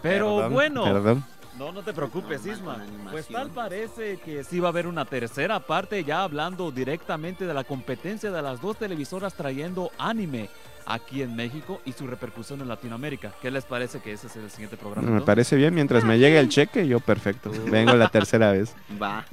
Pero 0.00 0.36
Perdón, 0.36 0.52
bueno, 0.52 0.84
perdón. 0.84 1.24
No, 1.58 1.72
no 1.72 1.82
te 1.82 1.92
preocupes, 1.92 2.46
Isma. 2.46 2.84
Pues 3.10 3.26
tal 3.26 3.50
parece 3.50 4.18
que 4.18 4.44
sí 4.44 4.60
va 4.60 4.68
a 4.68 4.70
haber 4.70 4.86
una 4.86 5.04
tercera 5.04 5.58
parte 5.60 6.04
ya 6.04 6.22
hablando 6.22 6.70
directamente 6.70 7.46
de 7.46 7.54
la 7.54 7.64
competencia 7.64 8.30
de 8.30 8.42
las 8.42 8.60
dos 8.60 8.76
televisoras 8.78 9.34
trayendo 9.34 9.90
anime 9.98 10.48
aquí 10.86 11.20
en 11.20 11.36
México 11.36 11.80
y 11.84 11.92
su 11.92 12.06
repercusión 12.06 12.60
en 12.60 12.68
Latinoamérica. 12.68 13.32
¿Qué 13.42 13.50
les 13.50 13.64
parece 13.64 14.00
que 14.00 14.12
ese 14.12 14.28
es 14.28 14.36
el 14.36 14.50
siguiente 14.50 14.76
programa? 14.76 15.10
Me 15.10 15.20
parece 15.20 15.56
bien, 15.56 15.74
mientras 15.74 16.04
me 16.04 16.18
llegue 16.18 16.38
el 16.38 16.48
cheque, 16.48 16.88
yo 16.88 17.00
perfecto. 17.00 17.50
Vengo 17.70 17.94
la 17.94 18.08
tercera 18.08 18.52
vez. 18.52 18.74
Va. 19.00 19.24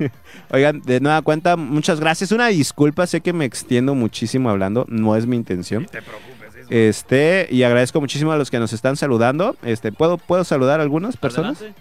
Oigan, 0.50 0.80
de 0.82 1.00
nueva 1.00 1.22
cuenta, 1.22 1.56
muchas 1.56 2.00
gracias. 2.00 2.32
Una 2.32 2.48
disculpa, 2.48 3.06
sé 3.06 3.20
que 3.20 3.32
me 3.32 3.44
extiendo 3.44 3.94
muchísimo 3.94 4.50
hablando, 4.50 4.86
no 4.88 5.14
es 5.16 5.26
mi 5.26 5.36
intención. 5.36 5.86
Te 5.86 6.02
preocupes. 6.02 6.33
Este, 6.74 7.46
y 7.52 7.62
agradezco 7.62 8.00
muchísimo 8.00 8.32
a 8.32 8.36
los 8.36 8.50
que 8.50 8.58
nos 8.58 8.72
están 8.72 8.96
saludando. 8.96 9.56
Este, 9.62 9.92
¿puedo, 9.92 10.18
¿puedo 10.18 10.42
saludar 10.42 10.80
a 10.80 10.82
algunas 10.82 11.16
personas? 11.16 11.58
Adelante. 11.58 11.80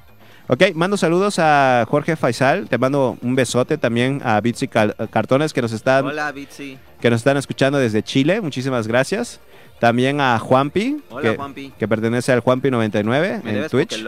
Ok, 0.49 0.75
mando 0.75 0.97
saludos 0.97 1.39
a 1.39 1.85
Jorge 1.89 2.15
Faisal, 2.15 2.67
te 2.67 2.77
mando 2.77 3.17
un 3.21 3.33
besote 3.33 3.77
también 3.79 4.21
a 4.23 4.39
Bitsy 4.39 4.67
Cal- 4.67 4.95
Cartones 5.09 5.51
que 5.53 5.61
nos 5.63 5.71
están 5.71 6.05
Hola, 6.05 6.31
Bitsy. 6.31 6.77
que 7.01 7.09
nos 7.09 7.21
están 7.21 7.37
escuchando 7.37 7.79
desde 7.79 8.03
Chile, 8.03 8.39
muchísimas 8.41 8.87
gracias. 8.87 9.39
También 9.79 10.21
a 10.21 10.37
Juanpi, 10.37 11.01
Hola, 11.09 11.21
que, 11.31 11.35
Juanpi. 11.37 11.73
que 11.79 11.87
pertenece 11.87 12.31
al 12.31 12.41
Juanpi 12.41 12.69
99 12.69 13.41
Me 13.43 13.49
en 13.49 13.55
debes 13.55 13.71
Twitch. 13.71 14.05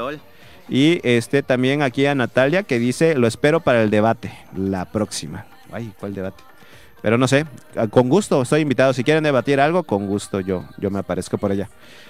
Y 0.70 1.00
este 1.04 1.42
también 1.42 1.82
aquí 1.82 2.06
a 2.06 2.14
Natalia 2.14 2.62
que 2.64 2.78
dice, 2.78 3.16
lo 3.16 3.26
espero 3.28 3.60
para 3.62 3.82
el 3.82 3.90
debate, 3.90 4.32
la 4.56 4.86
próxima. 4.86 5.46
Ay, 5.72 5.92
¿cuál 6.00 6.14
debate? 6.14 6.44
Pero 7.06 7.20
no 7.20 7.28
sé, 7.28 7.46
con 7.92 8.10
gusto 8.10 8.42
estoy 8.42 8.62
invitado. 8.62 8.92
Si 8.92 9.04
quieren 9.04 9.24
debatir 9.24 9.60
algo, 9.60 9.84
con 9.84 10.08
gusto 10.08 10.40
yo, 10.40 10.66
yo 10.80 10.90
me 10.90 10.98
aparezco 10.98 11.38
por 11.38 11.52
allá. 11.52 11.70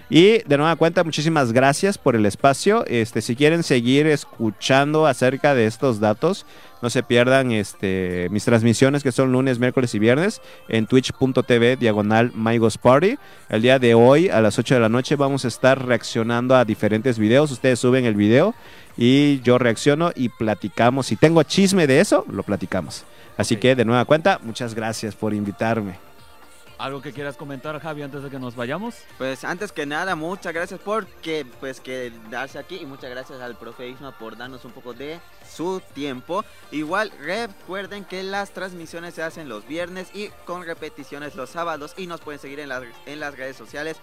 Y 0.10 0.42
de 0.44 0.58
nueva 0.58 0.78
cuenta, 0.78 1.04
muchísimas 1.04 1.52
gracias 1.52 1.98
por 1.98 2.16
el 2.16 2.26
espacio. 2.26 2.86
Este, 2.88 3.22
si 3.22 3.36
quieren 3.36 3.64
seguir 3.64 4.08
escuchando 4.08 5.06
acerca 5.06 5.54
de 5.54 5.66
estos 5.66 6.00
datos, 6.00 6.46
no 6.82 6.90
se 6.90 7.04
pierdan 7.04 7.52
este, 7.52 8.30
mis 8.32 8.46
transmisiones 8.46 9.04
que 9.04 9.12
son 9.12 9.34
lunes, 9.34 9.60
miércoles 9.60 9.94
y 9.96 10.00
viernes 10.00 10.42
en 10.70 10.88
twitch.tv 10.88 11.76
diagonal 11.76 12.32
Party. 12.82 13.18
El 13.50 13.64
día 13.64 13.80
de 13.80 13.96
hoy 13.96 14.30
a 14.30 14.40
las 14.40 14.58
8 14.58 14.76
de 14.76 14.80
la 14.80 14.88
noche 14.88 15.18
vamos 15.18 15.44
a 15.44 15.50
estar 15.50 15.86
reaccionando 15.86 16.56
a 16.56 16.64
diferentes 16.64 17.20
videos. 17.20 17.52
Ustedes 17.52 17.80
suben 17.80 18.06
el 18.06 18.16
video 18.16 18.56
y 18.96 19.42
yo 19.42 19.58
reacciono 19.58 20.12
y 20.16 20.30
platicamos. 20.30 21.08
Si 21.08 21.18
tengo 21.18 21.44
chisme 21.44 21.86
de 21.86 22.00
eso, 22.00 22.26
lo 22.30 22.44
platicamos. 22.44 23.04
Así 23.38 23.58
que 23.58 23.76
de 23.76 23.86
nueva 23.86 24.06
cuenta, 24.06 24.40
muchas 24.42 24.74
gracias 24.74 25.16
por 25.16 25.34
invitarme. 25.34 26.00
¿Algo 26.78 27.02
que 27.02 27.14
quieras 27.14 27.38
comentar, 27.38 27.80
Javi, 27.80 28.02
antes 28.02 28.22
de 28.24 28.30
que 28.30 28.38
nos 28.38 28.56
vayamos? 28.56 28.96
Pues 29.18 29.46
antes 29.46 29.72
que 29.72 29.86
nada, 29.86 30.16
muchas 30.16 30.54
gracias 30.54 30.80
por 30.80 31.06
que, 31.08 31.46
pues, 31.60 31.80
quedarse 31.80 32.60
aquí 32.60 32.80
y 32.82 32.86
muchas 32.86 33.10
gracias 33.10 33.40
al 33.40 33.56
profe 33.56 33.88
Isma 33.88 34.18
por 34.18 34.36
darnos 34.36 34.66
un 34.66 34.72
poco 34.72 34.94
de 34.94 35.22
su 35.50 35.82
tiempo. 35.94 36.44
Igual 36.72 37.14
recuerden 37.22 38.04
que 38.04 38.24
las 38.24 38.52
transmisiones 38.52 39.14
se 39.14 39.24
hacen 39.24 39.48
los 39.48 39.66
viernes 39.68 40.10
y 40.14 40.30
con 40.46 40.66
repeticiones 40.66 41.36
los 41.36 41.50
sábados 41.50 41.94
y 41.98 42.08
nos 42.08 42.20
pueden 42.20 42.42
seguir 42.42 42.60
en 42.60 42.70
las, 42.70 42.84
en 43.06 43.22
las 43.22 43.38
redes 43.38 43.56
sociales 43.56 43.98